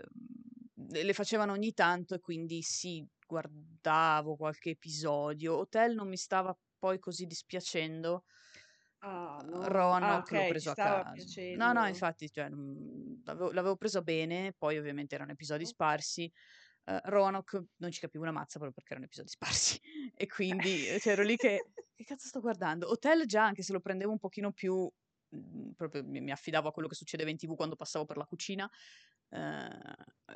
le 0.93 1.13
facevano 1.13 1.53
ogni 1.53 1.73
tanto 1.73 2.15
e 2.15 2.21
quindi 2.21 2.63
sì, 2.63 3.05
guardavo 3.27 4.37
qualche 4.37 4.71
episodio. 4.71 5.57
Hotel 5.59 5.95
non 5.95 6.09
mi 6.09 6.17
stava 6.17 6.57
poi 6.79 6.99
così 6.99 7.27
dispiacendo 7.27 8.25
Ah, 9.03 9.43
no. 9.45 9.67
Roanoke 9.67 10.37
ah, 10.37 10.41
l'ho 10.41 10.49
preso 10.49 10.71
a 10.71 10.75
casa. 10.75 11.15
No, 11.57 11.73
no, 11.73 11.87
infatti, 11.87 12.31
cioè, 12.31 12.49
mhmm, 12.51 13.23
l'avevo, 13.25 13.53
l'avevo 13.53 13.77
preso 13.77 14.03
bene, 14.03 14.55
poi 14.57 14.79
ovviamente 14.79 15.15
erano 15.15 15.33
episodi 15.33 15.65
sparsi. 15.65 16.31
Uh, 16.85 16.99
Roanoke 17.05 17.67
non 17.77 17.91
ci 17.91 18.01
capivo 18.01 18.25
una 18.25 18.33
mazza 18.33 18.59
proprio 18.59 18.73
perché 18.73 18.93
erano 18.93 19.05
episodi 19.05 19.29
sparsi 19.29 19.79
e 20.17 20.27
quindi 20.27 20.87
cioè, 20.99 21.13
ero 21.13 21.23
lì 21.23 21.37
che 21.37 21.67
che 21.95 22.05
cazzo 22.05 22.27
sto 22.27 22.41
guardando? 22.41 22.89
Hotel 22.89 23.27
già 23.27 23.45
anche 23.45 23.63
se 23.63 23.73
lo 23.73 23.81
prendevo 23.81 24.11
un 24.11 24.19
pochino 24.19 24.51
più 24.51 24.91
mh, 25.29 25.37
mhmm, 25.37 25.73
proprio 25.73 26.03
mi, 26.05 26.23
mi, 26.23 26.31
affidavo 26.31 26.69
a 26.69 26.73
quello 26.73 26.89
che 26.89 26.95
succedeva 26.95 27.29
in 27.29 27.37
tv 27.37 27.55
quando 27.55 27.77
passavo 27.77 28.07
per 28.07 28.17
la 28.17 28.25
cucina 28.25 28.65
uh, 28.65 29.37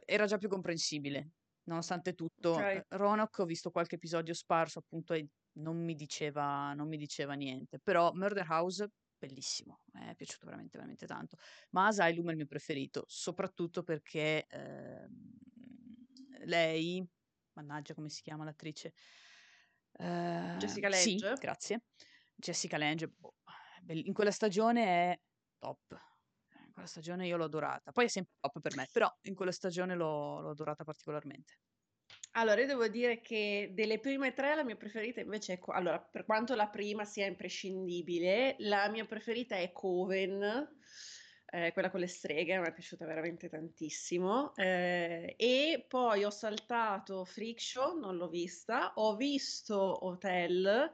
era 0.04 0.26
già 0.26 0.36
più 0.36 0.48
comprensibile 0.48 1.30
nonostante 1.64 2.14
tutto 2.14 2.52
okay. 2.52 2.84
Roanoke 2.88 3.40
ho 3.40 3.46
visto 3.46 3.70
qualche 3.70 3.94
episodio 3.94 4.34
sparso 4.34 4.80
appunto 4.80 5.14
ai 5.14 5.26
non 5.54 5.82
mi 5.82 5.94
diceva, 5.94 6.72
non 6.74 6.88
mi 6.88 6.96
diceva 6.96 7.34
niente. 7.34 7.78
Però 7.78 8.12
Murder 8.12 8.46
House, 8.48 8.90
bellissimo, 9.18 9.80
mi 9.92 10.06
è 10.06 10.14
piaciuto 10.14 10.46
veramente, 10.46 10.76
veramente 10.76 11.06
tanto. 11.06 11.36
Ma 11.70 11.86
Asylum 11.86 12.28
è 12.28 12.30
il 12.30 12.36
mio 12.36 12.46
preferito, 12.46 13.04
soprattutto 13.06 13.82
perché 13.82 14.46
eh, 14.46 15.08
lei, 16.44 17.06
mannaggia 17.52 17.94
come 17.94 18.08
si 18.08 18.22
chiama 18.22 18.44
l'attrice? 18.44 18.92
Uh, 19.92 20.56
Jessica 20.56 20.88
Lange? 20.88 21.18
Sì, 21.18 21.40
grazie. 21.40 21.82
Jessica 22.34 22.76
Lange, 22.78 23.08
boh, 23.08 23.36
in 23.86 24.12
quella 24.12 24.32
stagione 24.32 24.84
è 24.84 25.20
top. 25.58 26.12
In 26.66 26.72
quella 26.72 26.88
stagione 26.88 27.26
io 27.26 27.36
l'ho 27.36 27.44
adorata. 27.44 27.92
Poi 27.92 28.06
è 28.06 28.08
sempre 28.08 28.32
top 28.40 28.60
per 28.60 28.74
me, 28.74 28.88
però 28.90 29.08
in 29.22 29.34
quella 29.34 29.52
stagione 29.52 29.94
l'ho, 29.94 30.40
l'ho 30.40 30.50
adorata 30.50 30.82
particolarmente. 30.82 31.60
Allora, 32.36 32.60
io 32.60 32.66
devo 32.66 32.88
dire 32.88 33.20
che 33.20 33.70
delle 33.72 34.00
prime 34.00 34.32
tre 34.32 34.54
la 34.56 34.64
mia 34.64 34.74
preferita 34.76 35.20
invece 35.20 35.54
è... 35.54 35.58
Co- 35.58 35.72
allora, 35.72 36.00
per 36.00 36.24
quanto 36.24 36.54
la 36.54 36.66
prima 36.66 37.04
sia 37.04 37.26
imprescindibile, 37.26 38.56
la 38.58 38.88
mia 38.88 39.04
preferita 39.04 39.56
è 39.56 39.70
Coven, 39.70 40.68
eh, 41.46 41.72
quella 41.72 41.90
con 41.90 42.00
le 42.00 42.08
streghe, 42.08 42.58
mi 42.58 42.66
è 42.66 42.72
piaciuta 42.72 43.06
veramente 43.06 43.48
tantissimo. 43.48 44.52
Eh, 44.56 45.34
e 45.36 45.84
poi 45.86 46.24
ho 46.24 46.30
saltato 46.30 47.24
Friction, 47.24 48.00
non 48.00 48.16
l'ho 48.16 48.28
vista, 48.28 48.92
ho 48.96 49.14
visto 49.14 50.04
Hotel 50.04 50.92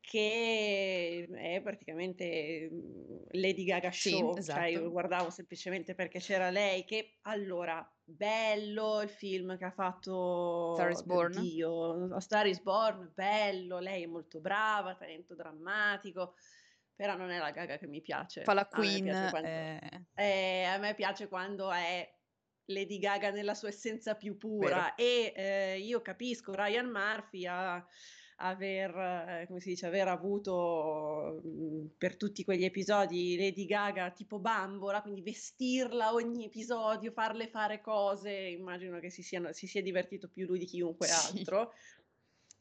che 0.00 1.28
è 1.30 1.60
praticamente 1.62 2.70
Lady 3.32 3.64
Gaga 3.64 3.92
Show, 3.92 4.32
sì, 4.32 4.38
esatto. 4.38 4.60
cioè 4.60 4.68
io 4.70 4.90
guardavo 4.90 5.28
semplicemente 5.28 5.94
perché 5.94 6.20
c'era 6.20 6.48
lei 6.48 6.84
che 6.84 7.18
allora 7.22 7.86
bello 8.10 9.00
il 9.02 9.08
film 9.08 9.56
che 9.56 9.64
ha 9.64 9.70
fatto 9.70 10.74
Star 10.74 10.90
is 10.90 11.02
Born 11.02 11.40
Dio, 11.40 12.20
Star 12.20 12.46
is 12.46 12.60
Born, 12.60 13.12
bello, 13.14 13.78
lei 13.78 14.02
è 14.02 14.06
molto 14.06 14.40
brava, 14.40 14.94
talento 14.94 15.34
drammatico 15.34 16.34
però 17.00 17.16
non 17.16 17.30
è 17.30 17.38
la 17.38 17.50
Gaga 17.50 17.78
che 17.78 17.86
mi 17.86 18.02
piace. 18.02 18.42
Fa 18.42 18.52
la 18.52 18.66
Queen. 18.66 19.08
A 19.08 19.22
me, 19.22 19.30
quando, 19.30 19.48
eh... 19.48 20.04
Eh, 20.16 20.64
a 20.64 20.76
me 20.76 20.94
piace 20.94 21.28
quando 21.28 21.70
è 21.70 22.06
Lady 22.66 22.98
Gaga 22.98 23.30
nella 23.30 23.54
sua 23.54 23.68
essenza 23.68 24.14
più 24.16 24.36
pura 24.36 24.94
Vero. 24.94 24.96
e 24.96 25.32
eh, 25.34 25.78
io 25.78 26.02
capisco 26.02 26.54
Ryan 26.54 26.90
Murphy 26.90 27.46
ha 27.46 27.82
aver, 28.40 28.96
eh, 28.96 29.44
come 29.46 29.60
si 29.60 29.70
dice, 29.70 29.86
aver 29.86 30.08
avuto 30.08 31.40
mh, 31.42 31.86
per 31.98 32.16
tutti 32.16 32.44
quegli 32.44 32.64
episodi 32.64 33.36
Lady 33.36 33.66
Gaga 33.66 34.10
tipo 34.10 34.38
bambola, 34.38 35.02
quindi 35.02 35.22
vestirla 35.22 36.12
ogni 36.12 36.46
episodio, 36.46 37.12
farle 37.12 37.48
fare 37.48 37.80
cose, 37.80 38.30
immagino 38.30 38.98
che 38.98 39.10
si, 39.10 39.22
siano, 39.22 39.52
si 39.52 39.66
sia 39.66 39.82
divertito 39.82 40.28
più 40.28 40.46
lui 40.46 40.58
di 40.58 40.64
chiunque 40.64 41.08
altro. 41.08 41.72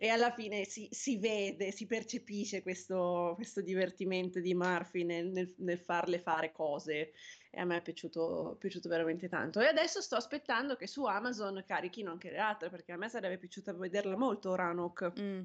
E 0.01 0.07
alla 0.07 0.31
fine 0.31 0.63
si, 0.63 0.87
si 0.91 1.17
vede, 1.17 1.73
si 1.73 1.85
percepisce 1.85 2.61
questo, 2.61 3.33
questo, 3.35 3.61
divertimento 3.61 4.39
di 4.39 4.53
Murphy 4.53 5.03
nel, 5.03 5.27
nel, 5.27 5.53
nel, 5.57 5.77
farle 5.77 6.19
fare 6.19 6.53
cose 6.53 7.11
e 7.51 7.59
a 7.59 7.65
me 7.65 7.75
è 7.75 7.81
piaciuto, 7.81 8.55
piaciuto, 8.57 8.87
veramente 8.87 9.27
tanto. 9.27 9.59
E 9.59 9.65
adesso 9.65 9.99
sto 9.99 10.15
aspettando 10.15 10.77
che 10.77 10.87
su 10.87 11.03
Amazon 11.03 11.61
carichino 11.67 12.11
anche 12.11 12.31
le 12.31 12.37
altre 12.37 12.69
perché 12.69 12.93
a 12.93 12.97
me 12.97 13.09
sarebbe 13.09 13.39
piaciuto 13.39 13.75
vederla 13.75 14.15
molto 14.15 14.55
Ranok. 14.55 15.19
Mm 15.19 15.41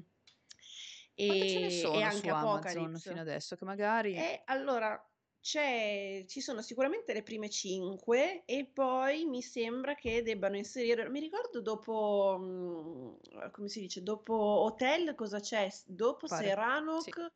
Quante 1.15 1.47
ce 1.47 1.59
ne 1.59 1.65
e, 1.65 1.67
e 1.67 1.71
sono 1.71 1.93
su 1.93 2.01
anche 2.01 2.29
Amazon 2.29 2.49
Apocalypse. 2.57 3.09
fino 3.09 3.21
adesso? 3.21 3.55
Che 3.55 3.65
magari... 3.65 4.15
E 4.15 4.41
allora 4.45 5.09
c'è, 5.39 6.25
ci 6.27 6.41
sono 6.41 6.61
sicuramente 6.61 7.13
le 7.13 7.21
prime 7.21 7.49
cinque 7.49 8.43
e 8.45 8.65
poi 8.65 9.25
mi 9.25 9.43
sembra 9.43 9.93
che 9.93 10.23
debbano 10.23 10.57
inserire, 10.57 11.07
mi 11.09 11.19
ricordo 11.19 11.61
dopo, 11.61 12.37
mm, 12.39 13.49
come 13.51 13.69
si 13.69 13.79
dice, 13.79 14.01
dopo 14.01 14.33
Hotel 14.33 15.13
cosa 15.13 15.39
c'è? 15.39 15.69
Dopo 15.85 16.25
Pare. 16.25 16.41
Sì. 16.41 16.49
Serranok 16.49 17.33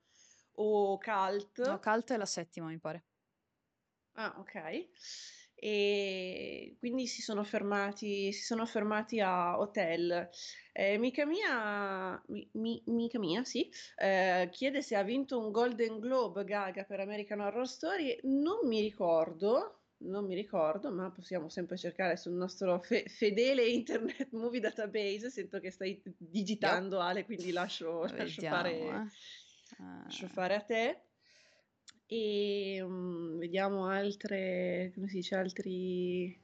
o 0.54 0.98
Cult? 0.98 1.68
No, 1.68 1.80
Cult 1.80 2.12
è 2.12 2.18
la 2.18 2.26
settima, 2.26 2.68
mi 2.68 2.80
pare. 2.80 3.06
Ah, 4.14 4.36
ok. 4.40 4.90
E 5.62 6.76
quindi 6.80 7.06
si 7.06 7.22
sono 7.22 7.44
fermati, 7.44 8.32
si 8.32 8.44
sono 8.44 8.66
fermati 8.66 9.20
a 9.20 9.60
Hotel. 9.60 10.30
Eh, 10.72 10.98
mica 10.98 11.26
mia, 11.26 12.22
mi- 12.28 12.50
mi- 12.54 12.82
mica 12.86 13.20
mia, 13.20 13.44
sì, 13.44 13.70
eh, 13.98 14.48
chiede 14.52 14.82
se 14.82 14.96
ha 14.96 15.04
vinto 15.04 15.38
un 15.38 15.52
Golden 15.52 16.00
Globe 16.00 16.46
Gaga 16.46 16.86
per 16.86 17.02
American 17.02 17.42
Horror 17.42 17.68
Story. 17.68 18.18
Non 18.24 18.66
mi 18.68 18.80
ricordo, 18.80 19.82
non 20.04 20.26
mi 20.26 20.36
ricordo, 20.36 20.92
ma 20.94 21.12
possiamo 21.12 21.50
sempre 21.50 21.76
cercare 21.76 22.16
sul 22.16 22.34
nostro 22.34 22.80
fe- 22.80 23.04
fedele 23.10 23.68
Internet 23.68 24.30
Movie 24.32 24.62
Database. 24.62 25.30
Sento 25.30 25.60
che 25.60 25.72
stai 25.72 26.02
digitando, 26.18 27.02
Ale, 27.02 27.26
quindi 27.26 27.52
lascio, 27.52 28.04
lascio 28.04 28.42
fare, 28.42 28.80
eh. 28.80 29.08
lascio 30.04 30.28
fare 30.28 30.56
a 30.56 30.62
te. 30.62 31.04
E 32.12 32.84
mm, 32.84 33.38
vediamo 33.38 33.86
altre, 33.86 34.92
come 34.96 35.08
si 35.08 35.18
dice, 35.18 35.36
altri, 35.36 36.36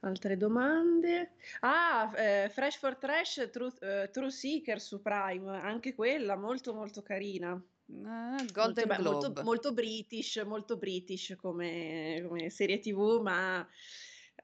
altre 0.00 0.36
domande. 0.36 1.32
Ah, 1.60 2.12
eh, 2.16 2.48
Fresh 2.48 2.76
for 2.76 2.96
Trash, 2.96 3.48
True, 3.50 3.72
eh, 3.80 4.10
True 4.12 4.30
Seeker 4.30 4.80
su 4.80 5.02
Prime, 5.02 5.58
anche 5.58 5.96
quella 5.96 6.36
molto 6.36 6.72
molto 6.72 7.02
carina. 7.02 7.60
Molto, 7.86 8.52
Golden 8.52 8.86
molto, 8.86 9.18
Globe. 9.18 9.42
molto 9.42 9.72
British, 9.72 10.36
molto 10.46 10.76
British 10.76 11.34
come, 11.36 12.24
come 12.26 12.48
serie 12.48 12.78
TV, 12.78 13.20
ma 13.20 13.68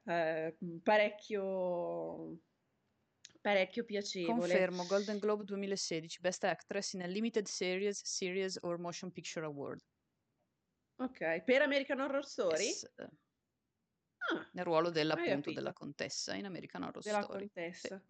eh, 0.06 0.56
parecchio, 0.82 2.36
parecchio 3.40 3.84
piacevole. 3.84 4.38
Confermo, 4.40 4.86
Golden 4.86 5.18
Globe 5.18 5.44
2016, 5.44 6.20
Best 6.20 6.42
Actress 6.42 6.94
in 6.94 7.02
a 7.02 7.06
Limited 7.06 7.46
Series, 7.46 8.02
Series 8.04 8.58
or 8.62 8.76
Motion 8.80 9.12
Picture 9.12 9.46
Award. 9.46 9.80
Ok, 10.98 11.42
per 11.44 11.62
American 11.62 11.98
Horror 12.00 12.24
Story? 12.24 12.70
Yes, 12.70 12.84
eh, 12.98 13.08
Ah, 14.30 14.46
nel 14.52 14.64
ruolo 14.64 14.90
della, 14.90 15.14
hai 15.14 15.28
appunto, 15.28 15.50
capito. 15.50 15.52
della 15.52 15.72
contessa 15.72 16.34
in 16.34 16.44
American 16.46 16.82
Horror 16.82 17.02
Della 17.02 17.26
Story. 17.26 17.50
Sì. 17.70 17.88
contessa. 17.88 18.04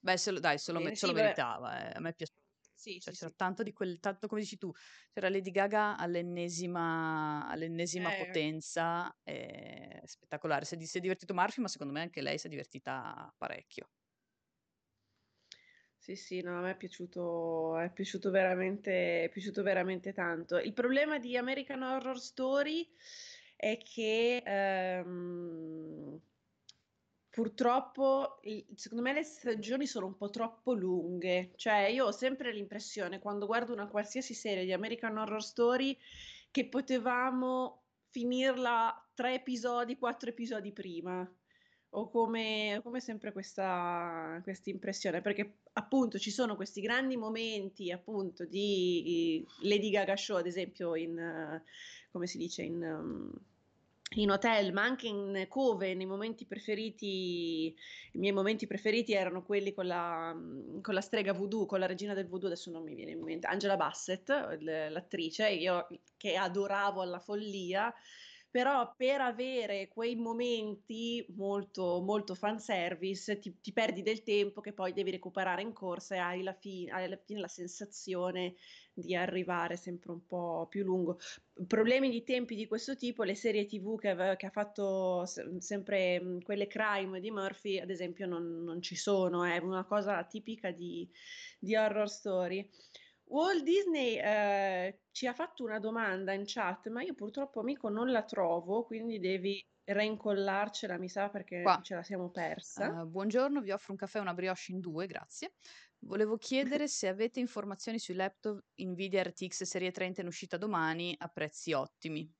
Beh, 0.00 0.16
se 0.18 0.30
lo, 0.32 0.40
dai, 0.40 0.58
se 0.58 0.72
lo, 0.72 0.80
Bene, 0.80 0.80
me- 0.80 0.96
se 0.96 1.06
lo 1.06 1.12
sì, 1.12 1.14
vabbè. 1.14 1.36
meritava, 1.36 1.90
eh, 1.90 1.96
A 1.96 2.00
me 2.00 2.14
piace. 2.14 2.32
Sì, 2.74 2.98
Cioè, 2.98 3.12
sì, 3.12 3.14
c'era 3.14 3.30
sì. 3.30 3.34
tanto 3.34 3.62
di 3.64 3.72
quel, 3.72 3.98
tanto 4.00 4.28
come 4.28 4.40
dici 4.42 4.58
tu, 4.58 4.70
c'era 5.12 5.28
Lady 5.28 5.50
Gaga 5.50 5.96
all'ennesima, 5.96 7.48
all'ennesima 7.48 8.12
Eh, 8.12 8.12
potenza, 8.12 9.16
eh, 9.24 10.00
spettacolare. 10.04 10.64
Si 10.64 10.76
è, 10.76 10.84
si 10.84 10.98
è 10.98 11.00
divertito 11.00 11.34
Murphy, 11.34 11.60
ma 11.62 11.68
secondo 11.68 11.92
me 11.92 12.00
anche 12.02 12.20
lei 12.22 12.38
si 12.38 12.46
è 12.46 12.50
divertita 12.50 13.32
parecchio. 13.36 13.90
Sì, 16.02 16.16
sì, 16.16 16.40
no, 16.42 16.58
a 16.58 16.60
me 16.62 16.72
è 16.72 16.76
piaciuto, 16.76 17.78
è 17.78 17.88
piaciuto 17.92 18.30
veramente, 18.30 19.22
è 19.24 19.28
piaciuto 19.28 19.62
veramente 19.62 20.12
tanto. 20.12 20.58
Il 20.58 20.72
problema 20.72 21.18
di 21.20 21.36
American 21.36 21.82
Horror 21.82 22.18
Story 22.18 22.88
è 23.54 23.78
che 23.78 24.42
ehm, 24.44 26.20
purtroppo, 27.30 28.40
secondo 28.74 29.02
me, 29.02 29.12
le 29.14 29.22
stagioni 29.22 29.86
sono 29.86 30.06
un 30.06 30.16
po' 30.16 30.28
troppo 30.30 30.74
lunghe. 30.74 31.52
Cioè, 31.56 31.86
io 31.88 32.06
ho 32.06 32.12
sempre 32.12 32.52
l'impressione, 32.52 33.20
quando 33.20 33.46
guardo 33.46 33.72
una 33.72 33.88
qualsiasi 33.88 34.34
serie 34.34 34.64
di 34.64 34.72
American 34.72 35.16
Horror 35.16 35.42
Story, 35.42 35.96
che 36.50 36.68
potevamo 36.68 37.84
finirla 38.10 39.10
tre 39.14 39.34
episodi, 39.34 39.96
quattro 39.98 40.28
episodi 40.30 40.72
prima. 40.72 41.26
Ho 41.94 42.08
come, 42.08 42.80
come 42.82 43.00
sempre 43.00 43.32
questa 43.32 44.42
impressione, 44.64 45.20
perché 45.22 45.61
appunto 45.74 46.18
ci 46.18 46.30
sono 46.30 46.56
questi 46.56 46.80
grandi 46.80 47.16
momenti 47.16 47.90
appunto 47.90 48.44
di 48.44 49.44
Lady 49.60 49.90
Gaga 49.90 50.16
Show, 50.16 50.36
ad 50.36 50.46
esempio 50.46 50.94
in, 50.94 51.18
eh, 51.18 51.62
come 52.10 52.26
si 52.26 52.38
dice, 52.38 52.62
in, 52.62 52.82
um, 52.82 53.32
in 54.16 54.30
hotel, 54.30 54.72
ma 54.72 54.82
anche 54.82 55.06
in 55.06 55.46
Coven, 55.48 56.00
i 56.00 56.06
momenti 56.06 56.44
preferiti, 56.44 57.74
i 58.12 58.18
miei 58.18 58.32
momenti 58.32 58.66
preferiti 58.66 59.14
erano 59.14 59.42
quelli 59.42 59.72
con 59.72 59.86
la, 59.86 60.36
con 60.82 60.94
la 60.94 61.00
strega 61.00 61.32
voodoo, 61.32 61.64
con 61.64 61.78
la 61.78 61.86
regina 61.86 62.12
del 62.12 62.26
voodoo, 62.28 62.48
adesso 62.48 62.70
non 62.70 62.82
mi 62.82 62.94
viene 62.94 63.12
in 63.12 63.22
mente, 63.22 63.46
Angela 63.46 63.76
Bassett, 63.76 64.28
l'attrice, 64.60 65.48
io 65.50 65.88
che 66.18 66.36
adoravo 66.36 67.00
alla 67.00 67.20
follia, 67.20 67.92
però 68.52 68.94
per 68.96 69.20
avere 69.22 69.88
quei 69.88 70.14
momenti 70.14 71.24
molto, 71.30 72.00
molto 72.02 72.34
fanservice 72.36 73.38
ti, 73.38 73.58
ti 73.60 73.72
perdi 73.72 74.02
del 74.02 74.22
tempo 74.22 74.60
che 74.60 74.74
poi 74.74 74.92
devi 74.92 75.10
recuperare 75.10 75.62
in 75.62 75.72
corsa 75.72 76.14
e 76.16 76.18
hai 76.18 76.42
la 76.42 76.52
fi- 76.52 76.88
hai 76.90 77.04
alla 77.06 77.16
fine 77.16 77.40
la 77.40 77.48
sensazione 77.48 78.54
di 78.92 79.16
arrivare 79.16 79.76
sempre 79.76 80.12
un 80.12 80.26
po' 80.26 80.66
più 80.68 80.84
lungo. 80.84 81.18
Problemi 81.66 82.10
di 82.10 82.22
tempi 82.24 82.54
di 82.54 82.66
questo 82.66 82.94
tipo, 82.96 83.22
le 83.24 83.34
serie 83.34 83.64
TV 83.66 83.98
che, 83.98 84.14
che 84.36 84.46
ha 84.46 84.50
fatto 84.50 85.24
se- 85.26 85.60
sempre 85.60 86.20
mh, 86.20 86.42
quelle 86.42 86.66
crime 86.66 87.20
di 87.20 87.30
Murphy, 87.30 87.78
ad 87.78 87.90
esempio, 87.90 88.26
non, 88.26 88.62
non 88.64 88.82
ci 88.82 88.96
sono, 88.96 89.44
è 89.44 89.58
una 89.58 89.84
cosa 89.84 90.22
tipica 90.24 90.70
di, 90.70 91.10
di 91.58 91.74
horror 91.76 92.08
story. 92.08 92.68
Walt 93.32 93.62
Disney 93.62 94.18
eh, 94.18 95.04
ci 95.10 95.26
ha 95.26 95.32
fatto 95.32 95.64
una 95.64 95.78
domanda 95.78 96.34
in 96.34 96.42
chat, 96.44 96.88
ma 96.88 97.02
io 97.02 97.14
purtroppo, 97.14 97.60
amico, 97.60 97.88
non 97.88 98.10
la 98.10 98.24
trovo, 98.24 98.84
quindi 98.84 99.18
devi 99.18 99.64
reincollarcela, 99.84 100.98
mi 100.98 101.08
sa, 101.08 101.30
perché 101.30 101.62
Qua. 101.62 101.80
ce 101.82 101.94
la 101.94 102.02
siamo 102.02 102.30
persa. 102.30 103.00
Eh, 103.00 103.06
buongiorno, 103.06 103.62
vi 103.62 103.70
offro 103.70 103.92
un 103.92 103.98
caffè 103.98 104.18
e 104.18 104.20
una 104.20 104.34
brioche 104.34 104.72
in 104.72 104.80
due, 104.80 105.06
grazie. 105.06 105.54
Volevo 106.00 106.36
chiedere 106.36 106.86
se 106.88 107.08
avete 107.08 107.40
informazioni 107.40 107.98
sui 107.98 108.14
laptop 108.14 108.62
Nvidia 108.76 109.22
RTX 109.22 109.62
serie 109.62 109.90
30 109.90 110.20
in 110.20 110.26
uscita 110.26 110.58
domani 110.58 111.14
a 111.18 111.28
prezzi 111.28 111.72
ottimi. 111.72 112.30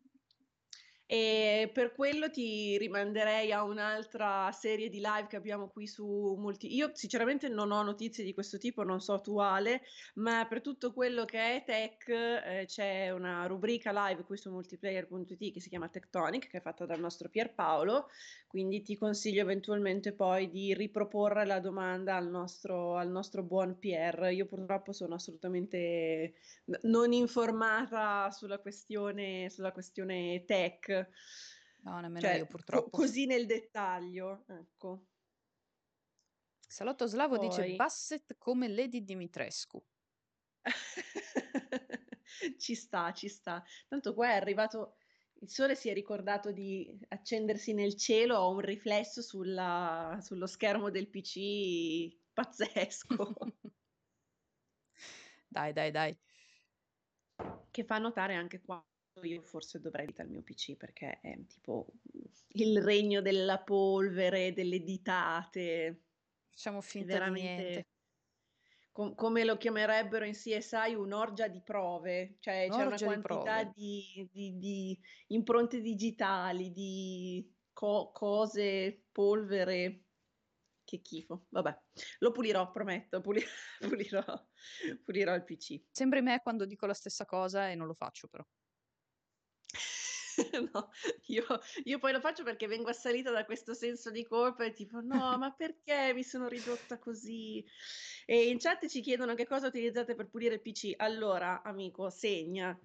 E 1.07 1.71
per 1.75 1.93
quello 1.93 2.31
ti 2.31 2.79
rimanderei 2.79 3.53
a 3.53 3.65
un'altra 3.65 4.51
serie 4.53 4.89
di 4.89 4.97
live 4.97 5.27
che 5.29 5.37
abbiamo 5.37 5.69
qui 5.69 5.87
su 5.87 6.35
Multi. 6.39 6.75
Io 6.75 6.91
sinceramente 6.95 7.49
non 7.49 7.71
ho 7.71 7.83
notizie 7.83 8.25
di 8.25 8.33
questo 8.33 8.57
tipo, 8.57 8.83
non 8.83 9.01
so 9.01 9.21
tu 9.21 9.37
Ale, 9.39 9.83
ma 10.15 10.47
per 10.49 10.63
tutto 10.63 10.93
quello 10.93 11.25
che 11.27 11.57
è 11.57 11.65
tech 11.65 12.09
eh, 12.09 12.65
c'è 12.67 13.11
una 13.11 13.47
rubrica 13.47 13.91
live 13.93 14.25
qui 14.25 14.37
su 14.39 14.51
multiplayer.it 14.51 15.53
che 15.53 15.61
si 15.61 15.69
chiama 15.69 15.89
Tectonic, 15.89 16.49
che 16.49 16.59
è 16.59 16.61
fatta 16.63 16.87
dal 16.87 17.01
nostro 17.01 17.29
Pierpaolo, 17.29 18.09
quindi 18.47 18.83
ti 18.83 18.97
consiglio 18.97 19.43
eventualmente 19.43 20.13
poi 20.13 20.51
di 20.51 20.75
riproporre 20.75 21.45
la 21.47 21.61
domanda 21.61 22.17
al 22.17 22.29
nostro, 22.29 22.97
al 22.97 23.09
nostro 23.11 23.43
buon 23.43 23.79
Pier. 23.79 24.31
Io 24.33 24.47
purtroppo 24.47 24.93
sono 24.93 25.15
assolutamente 25.15 26.35
non 26.83 27.13
informata 27.13 28.31
sulla 28.31 28.59
questione, 28.59 29.49
sulla 29.51 29.73
questione 29.73 30.45
tech. 30.45 30.92
No, 31.85 32.01
nemmeno 32.01 32.21
Cioè, 32.21 32.35
io 32.35 32.45
co- 32.45 32.51
purtroppo. 32.51 32.91
così 32.91 33.27
nel 33.27 33.47
dettaglio, 33.47 34.45
ecco. 34.49 35.07
Salotto 36.69 37.07
Slavo 37.07 37.37
dice 37.39 37.63
Poi 37.63 37.77
Bassett 37.77 38.37
come 38.39 38.69
Lady 38.69 39.05
Dimitrescu. 39.05 39.85
ci 42.59 42.75
sta, 42.75 43.13
ci 43.13 43.29
sta. 43.29 43.63
Tanto 43.89 44.15
qua 44.15 44.29
è 44.29 44.35
arrivato, 44.37 44.97
il 45.41 45.51
sole 45.51 45.75
si 45.75 45.89
è 45.91 45.93
ricordato 45.93 46.53
di 46.53 46.99
accendersi 47.09 47.75
nel 47.75 47.97
cielo, 47.97 48.39
ho 48.39 48.51
un 48.53 48.61
riflesso 48.61 49.21
sulla- 49.23 50.19
sullo 50.21 50.47
schermo 50.47 50.91
del 50.91 51.09
PC 51.11 52.17
pazzesco, 52.33 53.35
Dai, 55.49 55.73
dai, 55.75 55.91
dai. 55.91 56.19
che 57.71 57.85
fa 57.85 57.99
notare 57.99 58.35
anche 58.35 58.61
qua. 58.61 58.83
Io 59.21 59.43
forse 59.43 59.79
dovrei 59.79 60.05
editare 60.05 60.29
il 60.29 60.35
mio 60.35 60.43
PC 60.43 60.77
perché 60.77 61.21
è 61.21 61.39
tipo 61.47 61.87
il 62.55 62.83
regno 62.83 63.21
della 63.21 63.63
polvere, 63.63 64.53
delle 64.53 64.81
ditate. 64.83 66.07
Facciamo 66.51 66.81
finta 66.81 67.13
veramente, 67.15 67.63
niente. 67.63 67.87
com- 68.91 69.15
come 69.15 69.45
lo 69.45 69.57
chiamerebbero 69.59 70.25
in 70.25 70.33
CSI, 70.33 70.95
un'orgia 70.95 71.49
di 71.49 71.63
prove, 71.63 72.37
cioè 72.41 72.69
c'è 72.71 72.77
una 72.77 72.85
Un'orgia 72.87 73.05
quantità 73.05 73.65
di, 73.65 74.29
di- 74.33 74.57
di 74.57 74.99
impronte 75.29 75.81
digitali, 75.81 76.73
di 76.73 77.55
co- 77.73 78.11
cose, 78.13 79.09
polvere, 79.13 80.05
che 80.85 81.01
schifo. 81.05 81.47
Vabbè, 81.51 81.83
lo 82.21 82.33
pulirò, 82.33 82.71
prometto, 82.71 83.21
puli- 83.21 83.43
pulirò, 83.79 84.25
pulirò 85.05 85.35
il 85.35 85.45
PC. 85.45 85.85
Sembri 85.91 86.23
me 86.23 86.41
quando 86.43 86.65
dico 86.65 86.87
la 86.87 86.95
stessa 86.95 87.25
cosa 87.25 87.71
e 87.71 87.75
non 87.75 87.87
lo 87.87 87.95
faccio 87.95 88.29
però. 88.29 88.45
no, 90.73 90.91
io, 91.27 91.45
io, 91.85 91.99
poi 91.99 92.13
lo 92.13 92.21
faccio 92.21 92.43
perché 92.43 92.67
vengo 92.67 92.91
assalita 92.91 93.31
da 93.31 93.45
questo 93.45 93.75
senso 93.75 94.11
di 94.11 94.25
colpa 94.25 94.65
e 94.65 94.73
tipo 94.73 95.01
no, 95.01 95.37
ma 95.39 95.51
perché 95.57 96.13
mi 96.15 96.23
sono 96.23 96.49
ridotta 96.49 96.99
così? 96.99 97.65
E 98.27 98.49
in 98.49 98.59
chat 98.59 98.87
ci 98.87 99.01
chiedono 99.01 99.35
che 99.35 99.47
cosa 99.47 99.67
utilizzate 99.67 100.15
per 100.15 100.29
pulire 100.29 100.55
il 100.55 100.61
PC. 100.61 100.95
Allora, 100.97 101.63
amico, 101.63 102.09
segna 102.11 102.79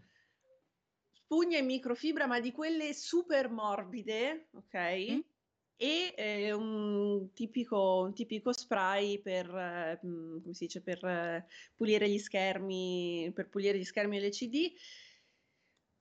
spugna 1.28 1.58
in 1.58 1.66
microfibra, 1.66 2.26
ma 2.26 2.40
di 2.40 2.54
quelle 2.54 2.94
super 2.94 3.50
morbide, 3.50 4.48
ok? 4.54 4.76
Mm? 5.12 5.20
E 5.80 6.14
eh, 6.16 6.54
un, 6.54 7.34
tipico, 7.34 8.04
un, 8.06 8.14
tipico, 8.14 8.54
spray 8.54 9.20
per, 9.22 9.46
eh, 9.54 10.00
come 10.02 10.54
si 10.54 10.66
dice, 10.66 10.82
per 10.82 11.04
eh, 11.04 11.46
pulire 11.76 12.10
gli 12.10 12.18
schermi, 12.18 13.30
per 13.36 13.50
pulire 13.50 13.78
gli 13.78 13.84
schermi 13.84 14.20
LCD 14.20 14.72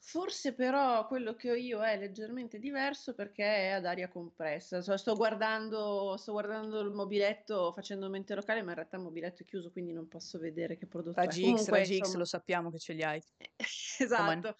Forse 0.08 0.54
però 0.54 1.04
quello 1.08 1.34
che 1.34 1.50
ho 1.50 1.54
io 1.54 1.82
è 1.82 1.98
leggermente 1.98 2.60
diverso 2.60 3.12
perché 3.12 3.44
è 3.44 3.68
ad 3.70 3.86
aria 3.86 4.08
compressa. 4.08 4.80
Cioè, 4.80 4.96
sto, 4.96 5.16
guardando, 5.16 6.16
sto 6.16 6.30
guardando 6.30 6.78
il 6.78 6.92
mobiletto 6.92 7.72
facendo 7.72 8.08
mente 8.08 8.36
locale, 8.36 8.62
ma 8.62 8.68
in 8.68 8.76
realtà 8.76 8.98
il 8.98 9.02
mobiletto 9.02 9.42
è 9.42 9.44
chiuso, 9.44 9.72
quindi 9.72 9.92
non 9.92 10.06
posso 10.06 10.38
vedere 10.38 10.76
che 10.76 10.86
prodotto 10.86 11.20
Raggi 11.20 11.40
è. 11.40 11.44
Comunque, 11.46 11.78
Raggi 11.78 11.94
X, 11.94 11.98
insomma... 11.98 12.18
lo 12.18 12.24
sappiamo 12.24 12.70
che 12.70 12.78
ce 12.78 12.92
li 12.92 13.02
hai. 13.02 13.20
esatto. 13.98 14.56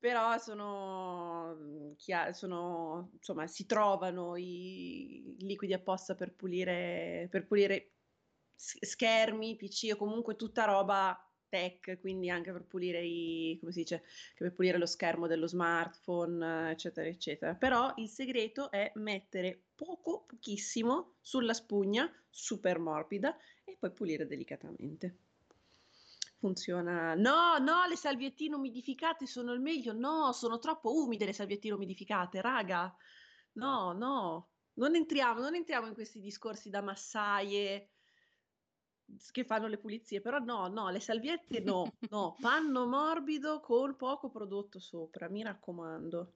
Però 0.00 0.36
sono, 0.38 1.94
sono, 2.32 3.10
insomma, 3.14 3.46
si 3.46 3.66
trovano 3.66 4.34
i 4.34 5.36
liquidi 5.38 5.74
apposta 5.74 6.16
per 6.16 6.34
pulire, 6.34 7.28
per 7.30 7.46
pulire 7.46 7.92
schermi, 8.56 9.54
PC 9.54 9.90
o 9.92 9.96
comunque 9.96 10.34
tutta 10.34 10.64
roba 10.64 11.16
tech, 11.48 11.98
quindi 12.00 12.30
anche 12.30 12.52
per 12.52 12.64
pulire, 12.64 13.04
i, 13.04 13.58
dice, 13.62 14.04
per 14.36 14.52
pulire 14.52 14.78
lo 14.78 14.86
schermo 14.86 15.26
dello 15.26 15.46
smartphone, 15.46 16.70
eccetera, 16.70 17.08
eccetera. 17.08 17.54
Però 17.54 17.92
il 17.96 18.08
segreto 18.08 18.70
è 18.70 18.92
mettere 18.96 19.60
poco, 19.74 20.24
pochissimo 20.26 21.14
sulla 21.20 21.54
spugna, 21.54 22.10
super 22.30 22.78
morbida, 22.78 23.36
e 23.64 23.76
poi 23.78 23.90
pulire 23.90 24.26
delicatamente. 24.26 25.16
Funziona. 26.38 27.14
No, 27.14 27.58
no, 27.58 27.84
le 27.88 27.96
salviettine 27.96 28.54
umidificate 28.54 29.26
sono 29.26 29.52
il 29.52 29.60
meglio. 29.60 29.92
No, 29.92 30.32
sono 30.32 30.58
troppo 30.58 30.94
umide 30.94 31.24
le 31.24 31.32
salviettine 31.32 31.74
umidificate, 31.74 32.40
raga. 32.40 32.94
No, 33.54 33.92
no. 33.92 34.48
Non 34.74 34.94
entriamo, 34.94 35.40
non 35.40 35.56
entriamo 35.56 35.88
in 35.88 35.94
questi 35.94 36.20
discorsi 36.20 36.70
da 36.70 36.80
massaie 36.80 37.90
che 39.30 39.44
fanno 39.44 39.66
le 39.66 39.78
pulizie, 39.78 40.20
però 40.20 40.38
no, 40.38 40.68
no, 40.68 40.90
le 40.90 41.00
salviette 41.00 41.60
no, 41.60 41.92
no, 42.10 42.36
panno 42.40 42.86
morbido 42.86 43.60
con 43.60 43.96
poco 43.96 44.28
prodotto 44.28 44.78
sopra, 44.78 45.28
mi 45.28 45.42
raccomando. 45.42 46.34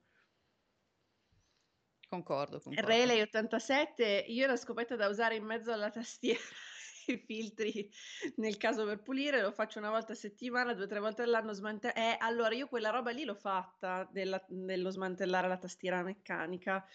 Concordo, 2.09 2.59
concordo. 2.59 2.87
Relay 2.87 3.21
87, 3.21 4.25
io 4.27 4.47
l'ho 4.47 4.55
scoperta 4.55 4.95
da 4.95 5.07
usare 5.07 5.35
in 5.35 5.45
mezzo 5.45 5.71
alla 5.71 5.89
tastiera 5.89 6.39
i 7.07 7.17
filtri 7.17 7.89
nel 8.35 8.57
caso 8.57 8.85
per 8.85 9.01
pulire, 9.01 9.41
lo 9.41 9.51
faccio 9.51 9.79
una 9.79 9.89
volta 9.89 10.13
a 10.13 10.15
settimana, 10.15 10.73
due 10.73 10.85
o 10.85 10.87
tre 10.87 10.99
volte 10.99 11.23
all'anno 11.23 11.53
smantellare. 11.53 12.13
Eh, 12.13 12.17
allora 12.19 12.53
io 12.53 12.67
quella 12.67 12.91
roba 12.91 13.11
lì 13.11 13.23
l'ho 13.23 13.35
fatta, 13.35 14.07
della, 14.11 14.43
dello 14.47 14.91
smantellare 14.91 15.47
la 15.47 15.57
tastiera 15.57 16.03
meccanica. 16.03 16.85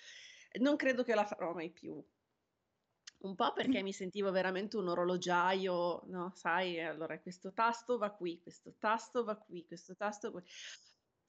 Non 0.61 0.76
credo 0.76 1.03
che 1.03 1.14
la 1.14 1.26
farò 1.26 1.53
mai 1.53 1.70
più 1.70 2.03
un 3.20 3.34
po' 3.34 3.52
perché 3.52 3.82
mi 3.82 3.92
sentivo 3.92 4.30
veramente 4.30 4.76
un 4.76 4.88
orologiaio, 4.88 6.02
no, 6.06 6.32
sai, 6.34 6.80
allora 6.80 7.18
questo 7.20 7.52
tasto 7.52 7.98
va 7.98 8.10
qui, 8.10 8.40
questo 8.42 8.74
tasto 8.78 9.24
va 9.24 9.36
qui, 9.36 9.64
questo 9.66 9.96
tasto 9.96 10.30
qui. 10.30 10.42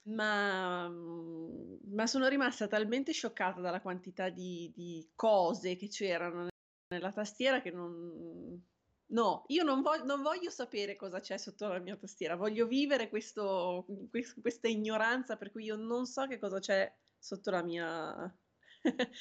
Ma, 0.03 0.89
ma 0.89 2.07
sono 2.07 2.27
rimasta 2.27 2.67
talmente 2.67 3.11
scioccata 3.11 3.61
dalla 3.61 3.81
quantità 3.81 4.29
di, 4.29 4.71
di 4.73 5.11
cose 5.13 5.75
che 5.75 5.87
c'erano 5.87 6.47
nella 6.89 7.11
tastiera 7.11 7.61
che 7.61 7.71
non... 7.71 8.63
No, 9.11 9.43
io 9.47 9.63
non, 9.63 9.81
voglio, 9.81 10.05
non 10.05 10.21
voglio 10.21 10.51
sapere 10.51 10.95
cosa 10.95 11.19
c'è 11.19 11.37
sotto 11.37 11.67
la 11.67 11.79
mia 11.79 11.95
tastiera, 11.95 12.35
voglio 12.35 12.67
vivere 12.67 13.09
questo, 13.09 13.87
questa 14.39 14.67
ignoranza 14.67 15.35
per 15.35 15.51
cui 15.51 15.63
io 15.63 15.75
non 15.75 16.05
so 16.05 16.27
che 16.27 16.37
cosa 16.37 16.59
c'è 16.59 16.91
sotto 17.17 17.49
la 17.49 17.63
mia, 17.63 18.37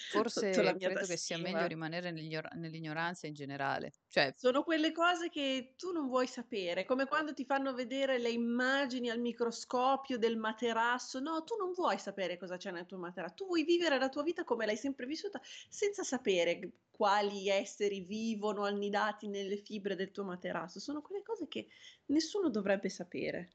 Forse 0.07 0.79
credo 0.81 1.07
che 1.07 1.17
sia 1.17 1.39
meglio 1.39 1.67
rimanere 1.67 2.11
nell'ignor- 2.11 2.55
nell'ignoranza 2.55 3.27
in 3.27 3.35
generale. 3.35 3.93
Cioè, 4.09 4.35
Sono 4.35 4.63
quelle 4.63 4.93
cose 4.93 5.29
che 5.29 5.75
tu 5.77 5.91
non 5.93 6.07
vuoi 6.07 6.27
sapere, 6.29 6.85
come 6.87 7.07
quando 7.07 7.35
ti 7.35 7.45
fanno 7.45 7.75
vedere 7.75 8.19
le 8.19 8.31
immagini 8.31 9.11
al 9.11 9.19
microscopio 9.21 10.17
del 10.17 10.37
materasso. 10.39 11.19
No, 11.21 11.43
tu 11.45 11.57
non 11.57 11.73
vuoi 11.73 11.99
sapere 11.99 12.39
cosa 12.39 12.57
c'è 12.57 12.71
nel 12.71 12.87
tuo 12.87 12.99
materasso, 12.99 13.35
tu 13.35 13.47
vuoi 13.47 13.65
vivere 13.65 13.99
la 13.99 14.09
tua 14.09 14.23
vita 14.23 14.45
come 14.45 14.65
l'hai 14.65 14.77
sempre 14.77 15.07
vissuta, 15.07 15.41
senza 15.69 16.05
sapere 16.05 16.73
quali 16.91 17.49
esseri 17.49 18.01
vivono 18.01 18.65
annidati 18.65 19.27
nelle 19.29 19.57
fibre 19.57 19.95
del 19.97 20.13
tuo 20.13 20.25
materasso. 20.25 20.79
Sono 20.81 21.03
quelle 21.03 21.23
cose 21.23 21.49
che 21.49 21.69
nessuno 22.07 22.49
dovrebbe 22.49 22.89
sapere. 22.89 23.51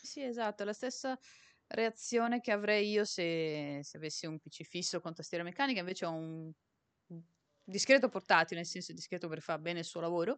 sì, 0.00 0.22
esatto, 0.22 0.64
la 0.64 0.72
stessa 0.72 1.18
reazione 1.74 2.40
che 2.40 2.52
avrei 2.52 2.90
io 2.90 3.04
se, 3.04 3.80
se 3.82 3.96
avessi 3.96 4.26
un 4.26 4.38
PC 4.38 4.62
fisso 4.64 5.00
con 5.00 5.14
tastiera 5.14 5.44
meccanica, 5.44 5.80
invece 5.80 6.06
ho 6.06 6.12
un 6.12 6.52
discreto 7.64 8.08
portatile, 8.08 8.60
nel 8.60 8.68
senso 8.68 8.92
discreto 8.92 9.28
per 9.28 9.40
fare 9.40 9.60
bene 9.60 9.80
il 9.80 9.84
suo 9.84 10.00
lavoro 10.00 10.36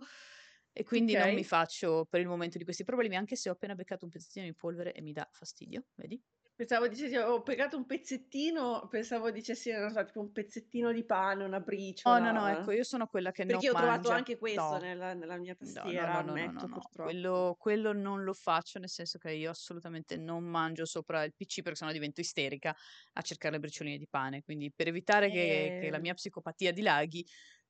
e 0.72 0.84
quindi 0.84 1.12
okay. 1.12 1.24
non 1.26 1.34
mi 1.34 1.44
faccio 1.44 2.06
per 2.08 2.20
il 2.20 2.28
momento 2.28 2.58
di 2.58 2.64
questi 2.64 2.84
problemi, 2.84 3.16
anche 3.16 3.36
se 3.36 3.48
ho 3.48 3.52
appena 3.52 3.74
beccato 3.74 4.04
un 4.04 4.10
pezzettino 4.10 4.44
di 4.44 4.54
polvere 4.54 4.92
e 4.92 5.00
mi 5.02 5.12
dà 5.12 5.28
fastidio, 5.32 5.86
vedi? 5.94 6.22
Pensavo 6.56 6.88
dicessi, 6.88 7.14
ho 7.16 7.42
piegato 7.42 7.76
un 7.76 7.84
pezzettino, 7.84 8.88
pensavo 8.88 9.30
dicessi, 9.30 9.70
non 9.72 9.90
so, 9.90 10.02
tipo 10.06 10.20
un 10.20 10.32
pezzettino 10.32 10.90
di 10.90 11.04
pane, 11.04 11.44
una 11.44 11.60
briciola. 11.60 12.16
Oh 12.16 12.18
no, 12.18 12.32
no, 12.32 12.46
ecco, 12.46 12.70
io 12.70 12.82
sono 12.82 13.06
quella 13.08 13.30
che 13.30 13.44
Perché 13.44 13.66
non 13.66 13.76
ho 13.76 13.78
trovato 13.78 14.08
anche 14.08 14.38
questo 14.38 14.62
no. 14.62 14.78
nella, 14.78 15.12
nella, 15.12 15.36
mia 15.36 15.54
tastiera, 15.54 16.22
no, 16.22 16.32
no, 16.32 16.46
no, 16.46 16.52
no, 16.52 16.66
no, 16.66 16.90
quello, 16.94 17.56
quello, 17.58 17.92
non 17.92 18.24
lo 18.24 18.32
faccio, 18.32 18.78
nel 18.78 18.88
senso 18.88 19.18
che 19.18 19.32
io 19.32 19.50
assolutamente 19.50 20.16
non 20.16 20.44
mangio 20.44 20.86
sopra 20.86 21.24
il 21.24 21.34
PC 21.34 21.60
perché 21.60 21.76
sennò 21.76 21.92
divento 21.92 22.22
isterica 22.22 22.74
a 23.12 23.20
cercare 23.20 23.56
le 23.56 23.60
bricioline 23.60 23.98
di 23.98 24.08
pane, 24.08 24.42
quindi 24.42 24.72
per 24.74 24.88
evitare 24.88 25.30
che, 25.30 25.80
che 25.82 25.90
la 25.90 25.98
mia 25.98 26.14
psicopatia 26.14 26.72
dilaghi, 26.72 27.22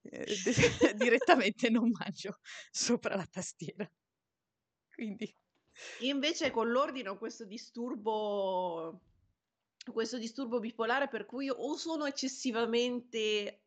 eh, 0.02 0.26
direttamente 0.94 1.70
non 1.70 1.90
mangio 1.90 2.38
sopra 2.70 3.16
la 3.16 3.26
tastiera. 3.28 3.84
Quindi... 4.94 5.34
Invece 6.00 6.50
con 6.50 6.70
l'ordine 6.70 7.08
ho 7.08 7.18
questo 7.18 7.44
disturbo, 7.44 9.00
questo 9.92 10.18
disturbo 10.18 10.58
bipolare 10.58 11.08
per 11.08 11.26
cui 11.26 11.48
o 11.48 11.76
sono 11.76 12.06
eccessivamente 12.06 13.65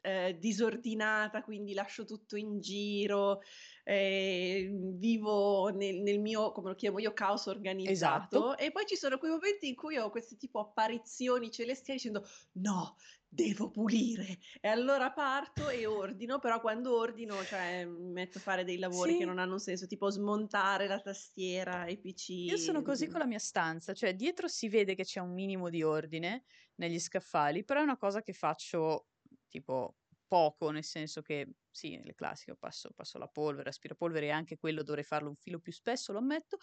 eh, 0.00 0.36
disordinata, 0.38 1.42
quindi 1.42 1.74
lascio 1.74 2.04
tutto 2.04 2.36
in 2.36 2.60
giro, 2.60 3.40
eh, 3.84 4.70
vivo 4.72 5.68
nel, 5.68 6.00
nel, 6.00 6.20
mio, 6.20 6.52
come 6.52 6.68
lo 6.68 6.74
chiamo 6.74 6.98
io, 6.98 7.12
caos 7.12 7.46
organizzato. 7.46 8.52
Esatto. 8.52 8.58
E 8.58 8.70
poi 8.70 8.86
ci 8.86 8.96
sono 8.96 9.18
quei 9.18 9.30
momenti 9.30 9.68
in 9.68 9.74
cui 9.74 9.96
ho 9.96 10.10
queste 10.10 10.36
tipo 10.36 10.60
apparizioni 10.60 11.50
celestiali 11.50 11.98
dicendo 11.98 12.26
no, 12.52 12.96
devo 13.28 13.70
pulire. 13.70 14.38
E 14.60 14.68
allora 14.68 15.12
parto 15.12 15.68
e 15.68 15.86
ordino, 15.86 16.38
però 16.38 16.60
quando 16.60 16.96
ordino, 16.96 17.42
cioè 17.44 17.84
metto 17.84 18.38
a 18.38 18.40
fare 18.40 18.64
dei 18.64 18.78
lavori 18.78 19.12
sì. 19.12 19.18
che 19.18 19.24
non 19.24 19.38
hanno 19.38 19.58
senso, 19.58 19.86
tipo 19.86 20.08
smontare 20.10 20.86
la 20.86 21.00
tastiera, 21.00 21.86
i 21.86 21.98
PC. 21.98 22.28
Io 22.30 22.56
sono 22.56 22.82
così 22.82 23.08
con 23.08 23.20
la 23.20 23.26
mia 23.26 23.38
stanza, 23.38 23.92
cioè 23.92 24.14
dietro 24.14 24.48
si 24.48 24.68
vede 24.68 24.94
che 24.94 25.04
c'è 25.04 25.20
un 25.20 25.32
minimo 25.32 25.68
di 25.68 25.82
ordine 25.82 26.44
negli 26.76 26.98
scaffali, 26.98 27.64
però 27.64 27.80
è 27.80 27.84
una 27.84 27.98
cosa 27.98 28.22
che 28.22 28.32
faccio 28.32 29.08
tipo 29.48 29.96
poco, 30.26 30.70
nel 30.70 30.84
senso 30.84 31.22
che 31.22 31.48
sì, 31.70 32.00
le 32.02 32.14
classiche, 32.14 32.54
passo, 32.56 32.90
passo 32.94 33.18
la 33.18 33.28
polvere, 33.28 33.70
aspirapolvere 33.70 34.26
e 34.26 34.30
anche 34.30 34.58
quello 34.58 34.82
dovrei 34.82 35.04
farlo 35.04 35.28
un 35.30 35.36
filo 35.36 35.58
più 35.58 35.72
spesso, 35.72 36.12
lo 36.12 36.18
ammetto. 36.18 36.58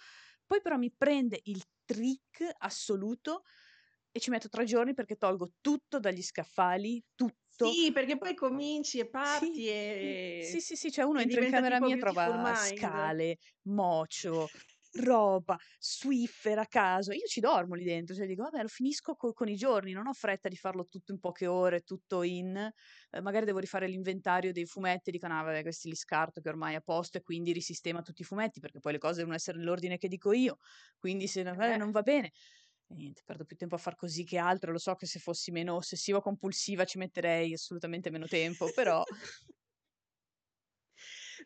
Poi 0.45 0.61
però 0.61 0.77
mi 0.77 0.93
prende 0.95 1.39
il 1.45 1.63
trick 1.83 2.47
assoluto 2.59 3.41
e 4.11 4.19
ci 4.19 4.29
metto 4.29 4.49
tre 4.49 4.65
giorni 4.65 4.93
perché 4.93 5.15
tolgo 5.17 5.53
tutto 5.61 5.99
dagli 5.99 6.21
scaffali, 6.21 7.03
tutto. 7.15 7.65
Sì, 7.69 7.91
perché 7.93 8.17
poi 8.17 8.35
cominci 8.35 8.99
e 8.99 9.09
parti 9.09 9.61
sì, 9.61 9.67
e... 9.67 10.45
Sì, 10.51 10.59
sì, 10.61 10.75
sì, 10.75 10.91
cioè 10.91 11.05
uno 11.05 11.19
entra 11.19 11.39
in 11.41 11.47
camera 11.47 11.79
mia 11.79 11.95
e 11.95 11.97
trova 11.97 12.53
scale, 12.55 13.37
mocio, 13.63 14.49
roba, 15.03 15.57
Swiffer 15.79 16.57
a 16.59 16.65
caso. 16.67 17.11
Io 17.11 17.25
ci 17.25 17.39
dormo 17.39 17.75
lì 17.75 17.83
dentro, 17.83 18.15
cioè 18.15 18.25
dico, 18.25 18.43
vabbè, 18.43 18.61
lo 18.61 18.67
finisco 18.67 19.15
co- 19.15 19.33
con 19.33 19.47
i 19.49 19.55
giorni, 19.55 19.91
non 19.91 20.07
ho 20.07 20.13
fretta 20.13 20.47
di 20.49 20.55
farlo 20.55 20.87
tutto 20.87 21.11
in 21.11 21.19
poche 21.19 21.47
ore, 21.47 21.81
tutto 21.81 22.23
in. 22.23 22.55
Eh, 23.09 23.21
magari 23.21 23.45
devo 23.45 23.59
rifare 23.59 23.87
l'inventario 23.87 24.51
dei 24.51 24.65
fumetti, 24.65 25.11
dico, 25.11 25.27
no, 25.27 25.43
vabbè, 25.43 25.61
questi 25.61 25.89
li 25.89 25.95
scarto 25.95 26.41
che 26.41 26.49
ormai 26.49 26.73
è 26.73 26.77
a 26.77 26.81
posto 26.81 27.17
e 27.17 27.21
quindi 27.21 27.51
risistema 27.51 28.01
tutti 28.01 28.21
i 28.21 28.25
fumetti, 28.25 28.59
perché 28.59 28.79
poi 28.79 28.93
le 28.93 28.97
cose 28.99 29.17
devono 29.17 29.35
essere 29.35 29.57
nell'ordine 29.57 29.97
che 29.97 30.07
dico 30.07 30.31
io, 30.31 30.57
quindi 30.97 31.27
se 31.27 31.41
eh, 31.41 31.77
non 31.77 31.91
va 31.91 32.01
bene. 32.01 32.31
E 32.87 32.93
niente, 32.93 33.23
perdo 33.25 33.45
più 33.45 33.55
tempo 33.55 33.75
a 33.75 33.77
far 33.79 33.95
così 33.95 34.23
che 34.23 34.37
altro. 34.37 34.71
Lo 34.71 34.77
so 34.77 34.93
che 34.95 35.07
se 35.07 35.19
fossi 35.19 35.51
meno 35.51 35.75
ossessiva 35.75 36.21
compulsiva 36.21 36.85
ci 36.85 36.97
metterei 36.99 37.53
assolutamente 37.53 38.11
meno 38.11 38.27
tempo, 38.27 38.69
però 38.71 39.03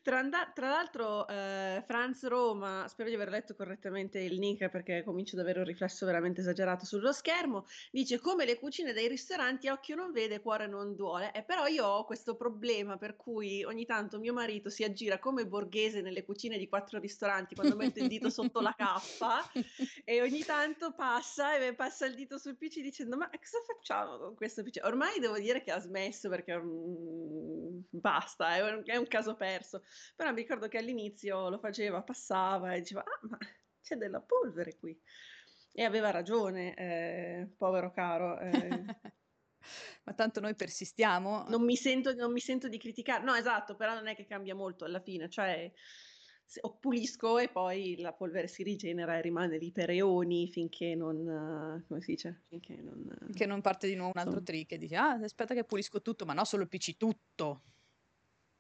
Tra, 0.10 0.28
tra 0.55 0.70
l'altro, 0.70 1.28
eh, 1.28 1.84
Franz 1.86 2.26
Roma, 2.26 2.88
spero 2.88 3.10
di 3.10 3.14
aver 3.14 3.30
letto 3.30 3.53
correttamente 3.53 4.18
il 4.18 4.39
nick 4.39 4.68
perché 4.70 5.03
comincio 5.03 5.36
ad 5.36 5.43
avere 5.43 5.60
un 5.60 5.66
riflesso 5.66 6.03
veramente 6.07 6.41
esagerato 6.41 6.84
sullo 6.84 7.14
schermo, 7.14 7.68
dice 7.91 8.20
come 8.20 8.43
le 8.43 8.57
cucine 8.57 8.91
dei 8.91 9.07
ristoranti 9.07 9.68
occhio 9.68 9.95
non 9.95 10.12
vede, 10.12 10.41
cuore 10.41 10.66
non 10.66 10.95
duole. 10.95 11.32
Eh, 11.32 11.43
però 11.43 11.68
io 11.68 11.86
ho 11.86 12.05
questo 12.05 12.36
problema 12.36 12.97
per 12.97 13.18
cui 13.18 13.64
ogni 13.64 13.86
tanto 13.86 14.18
mio 14.18 14.34
marito 14.34 14.72
si 14.72 14.84
aggira 14.84 15.20
come 15.20 15.45
borghese 15.45 16.01
nelle 16.01 16.26
cucine 16.26 16.57
di 16.57 16.68
quattro 16.68 16.97
ristoranti 16.97 17.53
quando 17.53 17.76
mette 17.76 17.99
il 17.99 18.07
dito 18.07 18.32
sotto 18.32 18.62
la 18.62 18.74
cappa 18.76 19.47
e 20.03 20.24
ogni 20.24 20.43
tanto 20.43 20.91
passa 20.91 21.55
e 21.55 21.76
passa 21.76 22.07
il 22.07 22.16
dito 22.16 22.39
sul 22.39 22.57
PC 22.57 22.80
dicendo 22.80 23.16
ma 23.16 23.30
cosa 23.30 23.60
facciamo 23.64 24.18
con 24.18 24.34
questo 24.34 24.64
PC? 24.64 24.80
Ormai 24.82 25.20
devo 25.20 25.38
dire 25.38 25.62
che 25.62 25.70
ha 25.70 25.80
smesso 25.80 26.30
perché 26.30 26.53
um, 26.53 27.84
basta, 27.91 28.55
è 28.55 28.74
un, 28.74 28.82
è 28.84 28.95
un 28.95 29.07
caso 29.07 29.36
perso 29.36 29.84
però 30.16 30.32
mi 30.32 30.41
ricordo 30.41 30.68
che 30.68 30.78
all'inizio 30.78 31.50
lo 31.50 31.60
faceva, 31.60 32.02
passava 32.02 32.74
e 32.74 32.80
diceva, 32.80 33.02
ah, 33.02 33.28
ma 33.28 33.38
c'è 33.82 33.95
della 33.95 34.22
polvere 34.22 34.78
qui. 34.78 35.00
E 35.72 35.84
aveva 35.84 36.12
ragione, 36.12 36.76
eh, 36.76 37.50
povero 37.58 37.91
caro. 37.91 38.39
Eh. 38.39 38.84
ma 40.04 40.14
tanto 40.14 40.39
noi 40.39 40.56
persistiamo. 40.56 41.45
Non 41.47 41.64
mi, 41.64 41.76
sento, 41.76 42.14
non 42.14 42.32
mi 42.32 42.39
sento 42.39 42.68
di 42.68 42.78
criticare. 42.78 43.24
No, 43.24 43.36
esatto, 43.36 43.76
però 43.76 43.93
non 43.93 44.08
è 44.08 44.16
che 44.16 44.26
cambia 44.26 44.56
molto 44.56 44.86
alla 44.86 45.00
fine. 45.00 45.30
Cioè, 45.30 45.72
pulisco 46.80 47.38
e 47.38 47.50
poi 47.50 47.97
la 48.00 48.14
polvere 48.14 48.47
si 48.47 48.64
rigenera 48.64 49.18
e 49.18 49.22
rimane 49.22 49.58
lì 49.58 49.72
per 49.72 49.91
eoni 49.91 50.50
finché 50.50 50.95
non, 50.95 51.84
come 51.88 52.02
si 52.02 52.12
dice? 52.14 52.43
Finché 52.47 52.76
non, 52.82 53.16
finché 53.28 53.45
non 53.45 53.62
parte 53.62 53.88
di 53.88 53.95
nuovo 53.95 54.12
un 54.16 54.22
altro 54.22 54.39
insomma. 54.39 54.58
trick 54.58 54.72
e 54.72 54.78
dici, 54.78 54.95
ah, 54.95 55.12
aspetta 55.12 55.54
che 55.54 55.64
pulisco 55.64 56.02
tutto, 56.02 56.26
ma 56.26 56.34
no, 56.34 56.43
solo 56.45 56.64
il 56.64 56.70
PC, 56.70 56.97
tutto. 56.97 57.64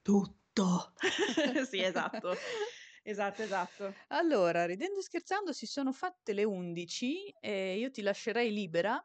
Tutto 0.01 0.37
tutto. 0.59 0.93
sì, 1.69 1.81
esatto. 1.81 2.39
Esatto, 3.03 3.41
esatto. 3.43 3.95
Allora, 4.11 4.65
ridendo 4.65 4.99
e 4.99 5.03
scherzando, 5.03 5.53
si 5.53 5.65
sono 5.67 5.91
fatte 5.91 6.33
le 6.33 6.43
11 6.43 7.29
e 7.39 7.77
io 7.77 7.91
ti 7.91 8.01
lascerei 8.01 8.51
libera 8.51 8.99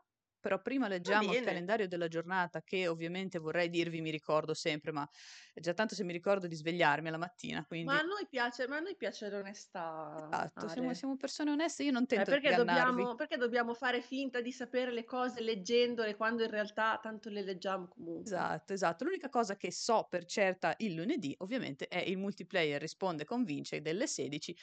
però 0.45 0.61
prima 0.61 0.89
leggiamo 0.89 1.33
il 1.33 1.43
calendario 1.43 1.89
della 1.89 2.07
giornata 2.07 2.61
che 2.61 2.87
ovviamente 2.87 3.39
vorrei 3.39 3.71
dirvi 3.71 4.03
mi 4.03 4.11
ricordo 4.11 4.53
sempre, 4.53 4.93
ma 4.93 5.09
è 5.55 5.61
già 5.61 5.73
tanto 5.73 5.95
se 5.95 6.05
mi 6.05 6.13
ricordo 6.13 6.47
di 6.47 6.55
svegliarmi 6.55 7.09
alla 7.09 7.17
mattina. 7.17 7.65
Quindi... 7.65 7.87
Ma, 7.87 8.01
a 8.01 8.03
noi 8.03 8.27
piace, 8.29 8.69
ma 8.69 8.77
a 8.77 8.81
noi 8.81 8.95
piace 8.95 9.31
l'onestà. 9.31 10.29
Esatto, 10.31 10.69
siamo, 10.69 10.93
siamo, 10.93 11.17
persone 11.17 11.51
oneste, 11.51 11.85
io 11.85 11.93
non 11.93 12.07
tento 12.07 12.29
eh, 12.29 12.39
perché 12.39 12.55
dobbiamo, 12.55 13.15
perché 13.15 13.39
dobbiamo 13.39 13.73
fare 13.73 14.03
finta 14.03 14.43
di 14.43 14.53
sapere 14.53 14.93
le 14.93 15.05
cose 15.05 15.41
leggendole 15.41 16.15
quando 16.15 16.43
in 16.43 16.51
realtà 16.51 16.99
tanto 17.03 17.31
le 17.31 17.43
leggiamo 17.43 17.89
comunque. 17.89 18.25
Esatto, 18.25 18.75
esatto. 18.75 19.05
L'unica 19.05 19.31
cosa 19.31 19.57
che 19.57 19.73
so 19.73 20.07
per 20.11 20.27
certa 20.27 20.75
il 20.81 20.93
lunedì 20.93 21.35
ovviamente 21.39 21.89
è 21.89 22.01
il 22.01 22.19
multiplayer 22.19 22.79
risponde 22.79 23.25
convince 23.25 23.81
delle 23.81 24.07
16 24.07 24.55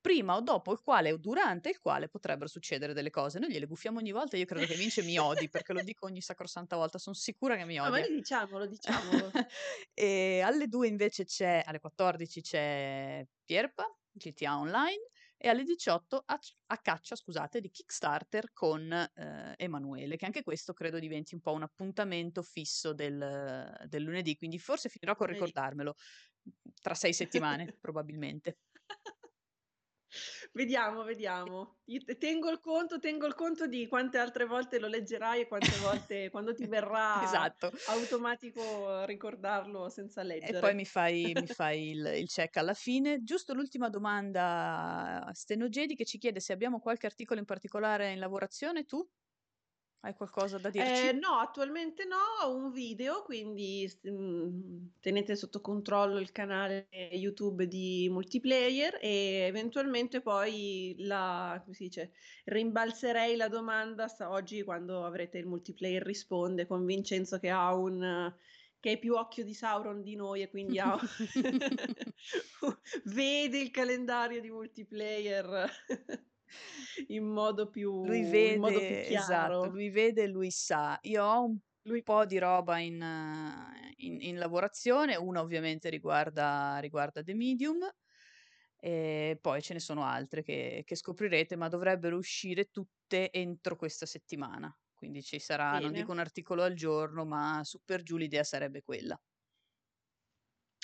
prima 0.00 0.36
o 0.36 0.40
dopo 0.40 0.72
il 0.72 0.80
quale 0.80 1.12
o 1.12 1.16
durante 1.18 1.68
il 1.68 1.78
quale 1.78 2.08
potrebbero 2.08 2.48
succedere 2.48 2.92
delle 2.92 3.10
cose. 3.10 3.38
Noi 3.38 3.50
gliele 3.50 3.66
buffiamo 3.66 3.98
ogni 3.98 4.12
volta, 4.12 4.36
io 4.36 4.46
credo 4.46 4.66
che 4.66 4.74
vince 4.74 5.02
mi 5.02 5.18
odi, 5.18 5.48
perché 5.48 5.72
lo 5.72 5.82
dico 5.82 6.06
ogni 6.06 6.20
sacrosanta 6.20 6.76
volta, 6.76 6.98
sono 6.98 7.14
sicura 7.14 7.56
che 7.56 7.64
mi 7.64 7.78
odi. 7.78 7.90
No, 7.90 7.96
ma 7.96 8.06
diciamolo, 8.06 8.66
diciamolo. 8.68 9.30
e 9.94 10.40
alle 10.40 10.66
2 10.66 10.88
invece 10.88 11.24
c'è, 11.24 11.62
alle 11.64 11.78
14 11.78 12.40
c'è 12.40 13.26
Pierpa, 13.44 13.86
GTA 14.12 14.58
Online, 14.58 15.08
e 15.42 15.48
alle 15.48 15.64
18 15.64 16.22
a, 16.26 16.38
a 16.66 16.76
caccia, 16.78 17.16
scusate, 17.16 17.60
di 17.60 17.70
Kickstarter 17.70 18.52
con 18.52 18.92
eh, 18.92 19.54
Emanuele, 19.56 20.16
che 20.16 20.26
anche 20.26 20.42
questo 20.42 20.74
credo 20.74 20.98
diventi 20.98 21.34
un 21.34 21.40
po' 21.40 21.52
un 21.52 21.62
appuntamento 21.62 22.42
fisso 22.42 22.92
del, 22.92 23.86
del 23.86 24.02
lunedì, 24.02 24.36
quindi 24.36 24.58
forse 24.58 24.90
finirò 24.90 25.16
con 25.16 25.28
ricordarmelo 25.28 25.94
tra 26.82 26.94
sei 26.94 27.14
settimane, 27.14 27.74
probabilmente. 27.80 28.58
Vediamo, 30.52 31.04
vediamo. 31.04 31.78
Io 31.86 32.00
tengo 32.18 32.50
il 32.50 32.60
conto, 32.60 32.98
tengo 32.98 33.26
il 33.26 33.34
conto 33.34 33.66
di 33.66 33.86
quante 33.86 34.18
altre 34.18 34.44
volte 34.44 34.78
lo 34.78 34.88
leggerai 34.88 35.42
e 35.42 35.48
quante 35.48 35.76
volte 35.78 36.30
quando 36.30 36.54
ti 36.54 36.66
verrà 36.66 37.22
esatto. 37.22 37.70
automatico 37.86 39.04
ricordarlo 39.04 39.88
senza 39.88 40.22
leggere. 40.22 40.58
E 40.58 40.60
poi 40.60 40.74
mi 40.74 40.84
fai, 40.84 41.32
mi 41.34 41.46
fai 41.46 41.90
il, 41.90 42.04
il, 42.16 42.28
check 42.28 42.56
alla 42.56 42.74
fine. 42.74 43.22
Giusto 43.22 43.54
l'ultima 43.54 43.88
domanda 43.88 45.24
a 45.24 45.34
Stenogedi 45.34 45.94
che 45.94 46.04
ci 46.04 46.18
chiede 46.18 46.40
se 46.40 46.52
abbiamo 46.52 46.80
qualche 46.80 47.06
articolo 47.06 47.40
in 47.40 47.46
particolare 47.46 48.12
in 48.12 48.18
lavorazione. 48.18 48.84
Tu? 48.84 49.08
Hai 50.02 50.14
qualcosa 50.14 50.56
da 50.56 50.70
dirci? 50.70 51.08
Eh, 51.08 51.12
no, 51.12 51.34
attualmente 51.40 52.06
no, 52.06 52.16
ho 52.42 52.54
un 52.54 52.70
video, 52.70 53.22
quindi 53.22 53.86
mh, 54.02 54.10
mm, 54.10 54.86
tenete 54.98 55.36
sotto 55.36 55.60
controllo 55.60 56.18
il 56.18 56.32
canale 56.32 56.88
YouTube 57.12 57.68
di 57.68 58.08
multiplayer 58.10 58.98
e 58.98 59.44
eventualmente 59.46 60.22
poi 60.22 60.94
la, 61.00 61.60
come 61.62 61.74
si 61.74 61.84
dice, 61.84 62.12
rimbalzerei 62.44 63.36
la 63.36 63.48
domanda 63.48 64.10
oggi 64.20 64.62
quando 64.62 65.04
avrete 65.04 65.36
il 65.36 65.46
multiplayer 65.46 66.02
risponde 66.02 66.66
con 66.66 66.86
Vincenzo 66.86 67.38
che 67.38 67.50
ha 67.50 67.74
un 67.74 68.32
che 68.80 68.92
è 68.92 68.98
più 68.98 69.14
occhio 69.14 69.44
di 69.44 69.52
Sauron 69.52 70.02
di 70.02 70.16
noi 70.16 70.40
e 70.40 70.48
quindi 70.48 70.78
ha... 70.78 70.98
vede 73.04 73.58
il 73.58 73.70
calendario 73.70 74.40
di 74.40 74.50
multiplayer 74.50 75.70
in 77.08 77.24
modo 77.24 77.68
più, 77.68 78.04
lui 78.04 78.22
vede, 78.22 78.58
modo 78.58 78.78
più 78.78 78.86
esatto, 78.86 79.66
lui 79.66 79.90
vede 79.90 80.22
e 80.22 80.26
lui 80.26 80.50
sa. 80.50 80.98
Io 81.02 81.24
ho 81.24 81.44
un 81.44 81.58
lui... 81.82 82.02
po' 82.02 82.24
di 82.26 82.38
roba 82.38 82.78
in, 82.78 83.00
in, 83.96 84.20
in 84.20 84.36
lavorazione, 84.38 85.16
una 85.16 85.40
ovviamente 85.40 85.88
riguarda, 85.88 86.78
riguarda 86.78 87.22
The 87.22 87.34
Medium, 87.34 87.78
e 88.76 89.38
poi 89.40 89.60
ce 89.62 89.74
ne 89.74 89.80
sono 89.80 90.04
altre 90.04 90.42
che, 90.42 90.82
che, 90.84 90.96
scoprirete, 90.96 91.56
ma 91.56 91.68
dovrebbero 91.68 92.16
uscire 92.16 92.70
tutte 92.70 93.30
entro 93.30 93.76
questa 93.76 94.06
settimana. 94.06 94.74
Quindi 94.94 95.22
ci 95.22 95.38
sarà, 95.38 95.72
Bene. 95.72 95.84
non 95.84 95.92
dico 95.92 96.12
un 96.12 96.18
articolo 96.18 96.62
al 96.62 96.74
giorno, 96.74 97.24
ma 97.24 97.60
su 97.64 97.80
per 97.84 98.02
giù 98.02 98.16
l'idea 98.16 98.44
sarebbe 98.44 98.82
quella. 98.82 99.18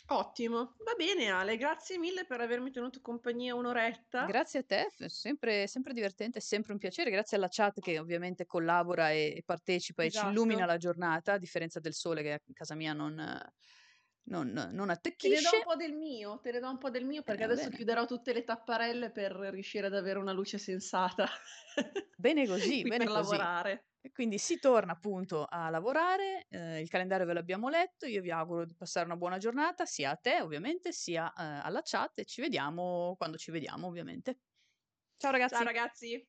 Ottimo, 0.09 0.76
va 0.84 0.94
bene 0.96 1.30
Ale, 1.30 1.57
grazie 1.57 1.98
mille 1.98 2.24
per 2.26 2.40
avermi 2.40 2.70
tenuto 2.70 3.00
compagnia 3.00 3.57
un'oretta. 3.57 4.24
Grazie 4.26 4.61
a 4.61 4.62
te, 4.62 4.86
sempre, 5.09 5.66
sempre 5.66 5.92
divertente, 5.92 6.38
sempre 6.38 6.72
un 6.72 6.78
piacere, 6.78 7.11
grazie 7.11 7.36
alla 7.36 7.48
chat 7.50 7.80
che 7.80 7.98
ovviamente 7.98 8.46
collabora 8.46 9.11
e 9.11 9.42
partecipa 9.44 10.04
esatto. 10.04 10.26
e 10.26 10.28
ci 10.28 10.32
illumina 10.32 10.59
esatto. 10.59 10.72
la 10.72 10.78
giornata, 10.78 11.32
a 11.32 11.38
differenza 11.38 11.80
del 11.80 11.94
sole 11.94 12.22
che 12.22 12.32
a 12.32 12.40
casa 12.52 12.76
mia 12.76 12.92
non, 12.92 13.14
non, 14.28 14.68
non 14.72 14.90
attecchisce. 14.90 15.34
Te 15.34 15.42
ne 15.42 15.50
do 15.50 15.57
un 15.57 15.62
po' 15.64 15.76
del 15.76 15.92
mio, 15.94 16.38
te 16.40 16.52
ne 16.52 16.61
do 16.61 16.70
un 16.70 16.78
po' 16.78 16.90
del 16.90 17.04
mio 17.04 17.22
perché 17.22 17.42
eh, 17.42 17.46
adesso 17.46 17.64
bene. 17.64 17.76
chiuderò 17.76 18.07
tutte 18.07 18.32
le 18.32 18.44
tapparelle 18.44 19.11
per 19.11 19.32
riuscire 19.32 19.86
ad 19.86 19.94
avere 19.94 20.20
una 20.20 20.32
luce 20.32 20.59
sensata. 20.59 21.28
Bene 22.16 22.46
così, 22.46 22.82
bene 22.86 23.04
per 23.04 23.09
così. 23.09 23.30
lavorare. 23.30 23.86
Quindi 24.12 24.38
si 24.38 24.59
torna 24.59 24.92
appunto 24.92 25.44
a 25.48 25.68
lavorare, 25.70 26.46
eh, 26.48 26.80
il 26.80 26.88
calendario 26.88 27.26
ve 27.26 27.32
l'abbiamo 27.34 27.68
letto, 27.68 28.07
io 28.07 28.20
vi 28.22 28.30
auguro 28.30 28.64
di 28.66 28.74
passare 28.74 29.07
una 29.07 29.16
buona 29.16 29.38
giornata 29.38 29.84
sia 29.86 30.11
a 30.11 30.16
te 30.16 30.40
ovviamente 30.40 30.92
sia 30.92 31.28
eh, 31.32 31.42
alla 31.42 31.82
chat 31.82 32.20
e 32.20 32.24
ci 32.24 32.40
vediamo 32.40 33.14
quando 33.16 33.36
ci 33.36 33.50
vediamo 33.50 33.86
ovviamente. 33.88 34.40
Ciao 35.18 35.32
ragazzi. 35.32 35.57
Ciao 35.57 35.64
ragazzi. 35.64 36.28